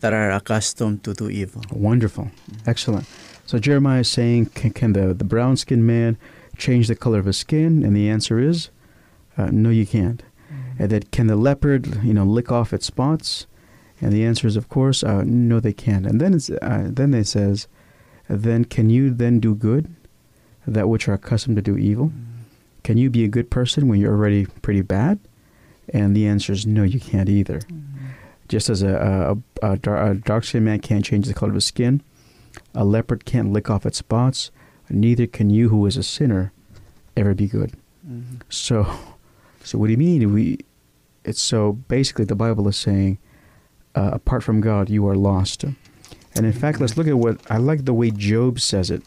that 0.00 0.12
are 0.12 0.30
accustomed 0.30 1.04
to 1.04 1.14
do 1.14 1.28
evil. 1.28 1.62
Wonderful. 1.70 2.30
Excellent. 2.66 3.06
So 3.46 3.58
Jeremiah 3.58 4.00
is 4.00 4.10
saying, 4.10 4.46
can, 4.46 4.70
can 4.70 4.92
the, 4.92 5.14
the 5.14 5.24
brown 5.24 5.56
skinned 5.56 5.86
man 5.86 6.18
change 6.56 6.88
the 6.88 6.96
color 6.96 7.18
of 7.18 7.26
his 7.26 7.38
skin? 7.38 7.84
And 7.84 7.96
the 7.96 8.08
answer 8.08 8.38
is, 8.38 8.70
uh, 9.38 9.50
no, 9.52 9.70
you 9.70 9.86
can't. 9.86 10.22
And 10.78 10.90
that 10.90 11.10
can 11.10 11.26
the 11.26 11.36
leopard, 11.36 12.02
you 12.04 12.12
know, 12.12 12.24
lick 12.24 12.52
off 12.52 12.72
its 12.72 12.86
spots? 12.86 13.46
And 14.00 14.12
the 14.12 14.24
answer 14.24 14.46
is, 14.46 14.56
of 14.56 14.68
course, 14.68 15.02
uh, 15.02 15.22
no, 15.24 15.60
they 15.60 15.72
can't. 15.72 16.06
And 16.06 16.20
then 16.20 16.34
it's, 16.34 16.50
uh, 16.50 16.88
then 16.90 17.12
they 17.12 17.22
says, 17.22 17.66
then 18.28 18.64
can 18.64 18.90
you 18.90 19.10
then 19.10 19.40
do 19.40 19.54
good, 19.54 19.94
that 20.66 20.88
which 20.88 21.08
are 21.08 21.14
accustomed 21.14 21.56
to 21.56 21.62
do 21.62 21.78
evil? 21.78 22.12
Can 22.82 22.98
you 22.98 23.08
be 23.08 23.24
a 23.24 23.28
good 23.28 23.50
person 23.50 23.88
when 23.88 24.00
you're 24.00 24.12
already 24.12 24.46
pretty 24.62 24.82
bad? 24.82 25.18
And 25.92 26.16
the 26.16 26.26
answer 26.26 26.52
is 26.52 26.66
no, 26.66 26.82
you 26.82 27.00
can't 27.00 27.28
either. 27.28 27.60
Just 28.48 28.68
as 28.70 28.82
a, 28.82 29.36
a, 29.62 29.72
a, 29.72 29.76
dar- 29.76 30.10
a 30.10 30.14
dark 30.14 30.44
skinned 30.44 30.64
man 30.64 30.80
can't 30.80 31.04
change 31.04 31.26
the 31.26 31.34
color 31.34 31.50
of 31.50 31.54
his 31.56 31.66
skin, 31.66 32.02
a 32.74 32.84
leopard 32.84 33.24
can't 33.24 33.52
lick 33.52 33.68
off 33.70 33.84
its 33.86 33.98
spots, 33.98 34.50
neither 34.88 35.26
can 35.26 35.50
you 35.50 35.68
who 35.68 35.84
is 35.86 35.96
a 35.96 36.02
sinner 36.02 36.52
ever 37.16 37.34
be 37.34 37.46
good. 37.46 37.72
Mhm. 38.08 38.40
So, 38.48 38.86
so 39.64 39.78
what 39.78 39.86
do 39.86 39.92
you 39.92 39.98
mean? 39.98 40.32
We, 40.32 40.58
it's 41.24 41.40
so 41.40 41.72
basically 41.72 42.24
the 42.24 42.36
Bible 42.36 42.68
is 42.68 42.76
saying, 42.76 43.18
uh, 43.96 44.10
apart 44.12 44.42
from 44.44 44.60
God, 44.60 44.88
you 44.90 45.06
are 45.08 45.16
lost. 45.16 45.64
And 45.64 46.44
in 46.46 46.52
fact, 46.52 46.80
let's 46.80 46.96
look 46.96 47.06
at 47.08 47.18
what 47.18 47.40
I 47.50 47.56
like 47.56 47.84
the 47.84 47.94
way 47.94 48.10
Job 48.10 48.60
says 48.60 48.90
it. 48.90 49.02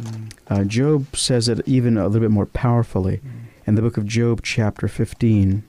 Mm. 0.00 0.32
Uh, 0.48 0.64
Job 0.64 1.16
says 1.16 1.48
it 1.48 1.66
even 1.66 1.96
a 1.96 2.06
little 2.06 2.20
bit 2.20 2.30
more 2.30 2.46
powerfully 2.46 3.20
in 3.66 3.74
the 3.74 3.82
book 3.82 3.96
of 3.96 4.06
Job, 4.06 4.40
chapter 4.42 4.86
15, 4.86 5.62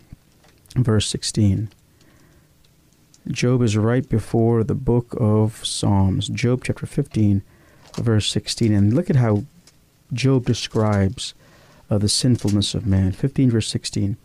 verse 0.76 1.08
16. 1.08 1.70
Job 3.28 3.62
is 3.62 3.76
right 3.76 4.08
before 4.08 4.64
the 4.64 4.76
book 4.76 5.16
of 5.20 5.66
Psalms. 5.66 6.28
Job, 6.30 6.62
chapter 6.64 6.86
15, 6.86 7.42
verse 7.96 8.30
16. 8.30 8.72
And 8.74 8.94
look 8.94 9.10
at 9.10 9.16
how 9.16 9.46
Job 10.14 10.46
describes 10.46 11.34
uh, 11.90 11.98
the 11.98 12.10
sinfulness 12.10 12.76
of 12.76 12.86
man. 12.86 13.12
15, 13.12 13.50
verse 13.52 13.68
16. 13.68 14.18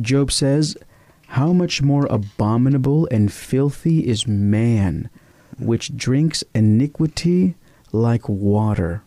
Job 0.00 0.32
says, 0.32 0.76
How 1.28 1.52
much 1.52 1.80
more 1.80 2.06
abominable 2.06 3.06
and 3.12 3.32
filthy 3.32 4.06
is 4.06 4.26
man, 4.26 5.08
which 5.58 5.96
drinks 5.96 6.42
iniquity 6.54 7.54
like 7.92 8.28
water. 8.28 9.02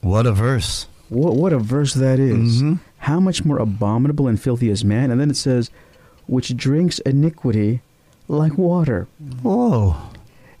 What 0.00 0.26
a 0.26 0.32
verse. 0.32 0.86
What, 1.08 1.34
what 1.34 1.52
a 1.52 1.58
verse 1.58 1.94
that 1.94 2.20
is. 2.20 2.62
Mhm. 2.62 2.78
How 3.00 3.20
much 3.20 3.44
more 3.44 3.58
abominable 3.58 4.28
and 4.28 4.40
filthy 4.40 4.70
is 4.70 4.84
man? 4.84 5.10
And 5.10 5.20
then 5.20 5.30
it 5.30 5.36
says, 5.36 5.70
which 6.26 6.56
drinks 6.56 6.98
iniquity 7.00 7.80
like 8.28 8.56
water. 8.56 9.08
Whoa. 9.42 9.96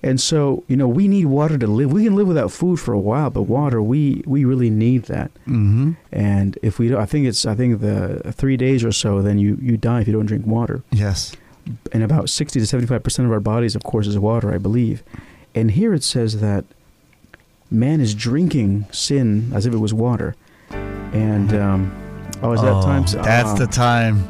And 0.02 0.20
so, 0.20 0.64
you 0.66 0.76
know, 0.76 0.88
we 0.88 1.06
need 1.06 1.26
water 1.26 1.58
to 1.58 1.66
live. 1.66 1.92
We 1.92 2.04
can 2.04 2.16
live 2.16 2.26
without 2.26 2.50
food 2.50 2.80
for 2.80 2.92
a 2.92 2.98
while, 2.98 3.28
but 3.30 3.42
water, 3.42 3.82
we, 3.82 4.22
we 4.26 4.44
really 4.44 4.70
need 4.70 5.04
that. 5.04 5.30
Mm-hmm. 5.46 5.92
And 6.10 6.58
if 6.62 6.78
we 6.78 6.88
don't, 6.88 7.00
I 7.00 7.04
think 7.04 7.26
it's, 7.26 7.44
I 7.44 7.54
think 7.54 7.80
the 7.80 8.32
three 8.34 8.56
days 8.56 8.82
or 8.82 8.92
so, 8.92 9.20
then 9.20 9.38
you, 9.38 9.58
you 9.60 9.76
die 9.76 10.00
if 10.00 10.06
you 10.06 10.14
don't 10.14 10.26
drink 10.26 10.46
water. 10.46 10.82
Yes. 10.90 11.36
And 11.92 12.02
about 12.02 12.30
60 12.30 12.58
to 12.58 12.76
75% 12.76 13.24
of 13.26 13.30
our 13.30 13.40
bodies, 13.40 13.76
of 13.76 13.84
course, 13.84 14.06
is 14.06 14.18
water, 14.18 14.52
I 14.52 14.58
believe. 14.58 15.02
And 15.54 15.72
here 15.72 15.92
it 15.92 16.02
says 16.02 16.40
that 16.40 16.64
man 17.70 18.00
is 18.00 18.14
drinking 18.14 18.86
sin 18.90 19.52
as 19.54 19.66
if 19.66 19.74
it 19.74 19.78
was 19.78 19.92
water. 19.92 20.34
And, 20.70 21.52
um, 21.52 21.99
oh, 22.42 22.52
is 22.52 22.60
that 22.62 22.72
Oh, 22.72 22.82
time? 22.82 23.04
That's 23.22 23.50
Ah. 23.50 23.54
the 23.54 23.66
time. 23.66 24.24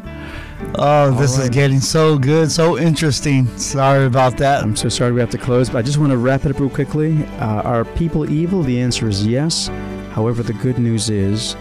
Oh, 0.74 1.10
this 1.12 1.38
is 1.38 1.48
getting 1.48 1.80
so 1.80 2.18
good, 2.18 2.50
so 2.52 2.78
interesting. 2.78 3.46
Sorry 3.56 4.04
about 4.04 4.36
that. 4.38 4.62
I'm 4.62 4.76
so 4.76 4.88
sorry 4.90 5.12
we 5.12 5.20
have 5.20 5.30
to 5.30 5.38
close, 5.38 5.70
but 5.70 5.78
I 5.78 5.82
just 5.82 5.96
want 5.98 6.12
to 6.12 6.18
wrap 6.18 6.44
it 6.44 6.50
up 6.50 6.60
real 6.60 6.68
quickly. 6.68 7.24
Uh, 7.38 7.62
are 7.62 7.84
people 7.84 8.30
evil? 8.30 8.62
The 8.62 8.78
answer 8.78 9.08
is 9.08 9.26
yes. 9.26 9.70
However, 10.12 10.42
the 10.42 10.52
good 10.52 10.78
news 10.78 11.08
is 11.08 11.56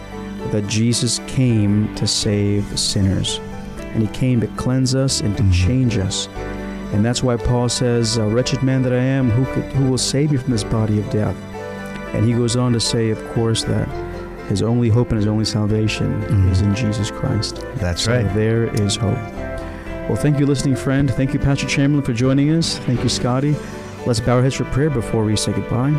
that 0.51 0.67
Jesus 0.67 1.21
came 1.27 1.93
to 1.95 2.05
save 2.07 2.77
sinners, 2.77 3.39
and 3.93 4.01
He 4.01 4.07
came 4.09 4.41
to 4.41 4.47
cleanse 4.57 4.95
us 4.95 5.21
and 5.21 5.35
to 5.37 5.43
Mhm. 5.43 5.53
change 5.53 5.97
us. 5.97 6.27
And 6.93 7.05
that's 7.05 7.23
why 7.23 7.37
Paul 7.37 7.69
says, 7.69 8.17
"A 8.17 8.23
"Wretched 8.23 8.63
man 8.63 8.81
that 8.81 8.91
I 8.93 8.97
am, 8.97 9.29
who 9.29 9.45
could, 9.53 9.63
who 9.73 9.89
will 9.89 9.97
save 9.97 10.31
me 10.31 10.37
from 10.37 10.51
this 10.51 10.63
body 10.63 10.99
of 10.99 11.09
death?" 11.09 11.35
And 12.13 12.25
he 12.25 12.33
goes 12.33 12.55
on 12.55 12.73
to 12.73 12.79
say, 12.79 13.11
of 13.11 13.23
course, 13.33 13.63
that 13.63 13.87
his 14.49 14.61
only 14.61 14.89
hope 14.89 15.09
and 15.11 15.17
his 15.17 15.27
only 15.27 15.45
salvation 15.45 16.21
Mhm. 16.27 16.51
is 16.51 16.61
in 16.61 16.75
Jesus 16.75 17.09
Christ. 17.11 17.63
That's 17.77 18.03
So 18.03 18.11
right. 18.13 18.33
there 18.35 18.65
is 18.81 18.95
hope. 18.95 19.17
Well, 20.07 20.15
thank 20.17 20.39
you, 20.39 20.45
listening 20.47 20.75
friend. 20.75 21.09
Thank 21.11 21.33
you, 21.33 21.39
Pastor 21.39 21.67
Chamberlain, 21.67 22.03
for 22.03 22.13
joining 22.13 22.49
us. 22.51 22.77
Thank 22.79 23.03
you, 23.03 23.09
Scotty. 23.09 23.55
Let's 24.07 24.19
bow 24.19 24.37
our 24.37 24.41
heads 24.41 24.55
for 24.55 24.63
prayer 24.65 24.89
before 24.89 25.23
we 25.23 25.35
say 25.35 25.51
goodbye. 25.51 25.93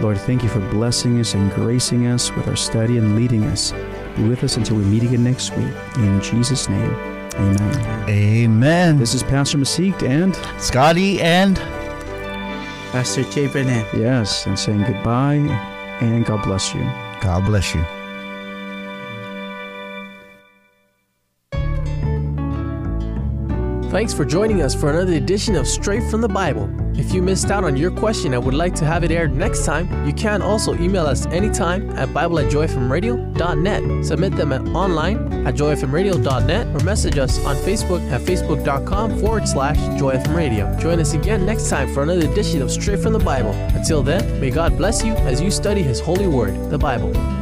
Lord, 0.00 0.16
thank 0.18 0.42
you 0.42 0.48
for 0.48 0.60
blessing 0.60 1.20
us 1.20 1.34
and 1.34 1.52
gracing 1.52 2.06
us 2.06 2.34
with 2.34 2.46
our 2.48 2.56
study 2.56 2.96
and 2.98 3.16
leading 3.16 3.44
us. 3.44 3.74
Be 4.16 4.22
with 4.28 4.44
us 4.44 4.56
until 4.56 4.76
we 4.76 4.84
meet 4.84 5.02
again 5.02 5.24
next 5.24 5.54
week. 5.56 5.66
In 5.96 6.20
Jesus' 6.22 6.68
name, 6.68 6.94
amen. 7.34 8.04
Amen. 8.08 8.98
This 8.98 9.12
is 9.14 9.22
Pastor 9.24 9.58
Masik, 9.58 10.02
and 10.08 10.38
Scotty 10.58 11.20
and 11.20 11.60
Pastor 12.92 13.24
Chamberlain. 13.24 13.84
yes, 13.96 14.46
and 14.46 14.58
saying 14.58 14.84
goodbye, 14.86 15.34
and 16.00 16.24
God 16.24 16.42
bless 16.44 16.72
you. 16.74 16.86
God 17.20 17.44
bless 17.44 17.74
you. 17.74 17.84
Thanks 23.90 24.12
for 24.12 24.24
joining 24.24 24.62
us 24.62 24.74
for 24.74 24.90
another 24.90 25.14
edition 25.14 25.56
of 25.56 25.66
Straight 25.66 26.02
from 26.10 26.20
the 26.20 26.28
Bible. 26.28 26.68
If 26.98 27.14
you 27.14 27.22
missed 27.22 27.50
out 27.50 27.62
on 27.62 27.76
your 27.76 27.92
question 27.92 28.34
and 28.34 28.44
would 28.44 28.54
like 28.54 28.74
to 28.74 28.84
have 28.84 29.04
it 29.04 29.12
aired 29.12 29.34
next 29.34 29.64
time, 29.64 30.06
you 30.06 30.12
can 30.12 30.42
also 30.42 30.74
email 30.74 31.06
us 31.06 31.26
anytime 31.26 31.90
at 31.90 32.12
Bible 32.12 32.40
at 32.40 32.50
joyfmradio.net. 32.50 34.04
Submit 34.04 34.36
them 34.36 34.52
at 34.52 34.62
online 34.74 35.46
at 35.46 35.54
joyfmradio.net 35.54 36.66
or 36.66 36.84
message 36.84 37.16
us 37.16 37.38
on 37.46 37.54
Facebook 37.56 38.02
at 38.10 38.20
facebook.com 38.20 39.18
forward 39.20 39.46
slash 39.46 39.78
joyfmradio. 40.00 40.78
Join 40.80 40.98
us 40.98 41.14
again 41.14 41.46
next 41.46 41.70
time 41.70 41.94
for 41.94 42.02
another 42.02 42.28
edition 42.28 42.60
of 42.62 42.70
Straight 42.70 42.98
from 42.98 43.12
the 43.12 43.18
Bible. 43.20 43.52
Until 43.52 44.02
then, 44.02 44.40
may 44.40 44.50
God 44.50 44.76
bless 44.76 45.04
you 45.04 45.12
as 45.14 45.40
you 45.40 45.52
study 45.52 45.82
His 45.82 46.00
holy 46.00 46.26
word, 46.26 46.68
the 46.68 46.78
Bible. 46.78 47.37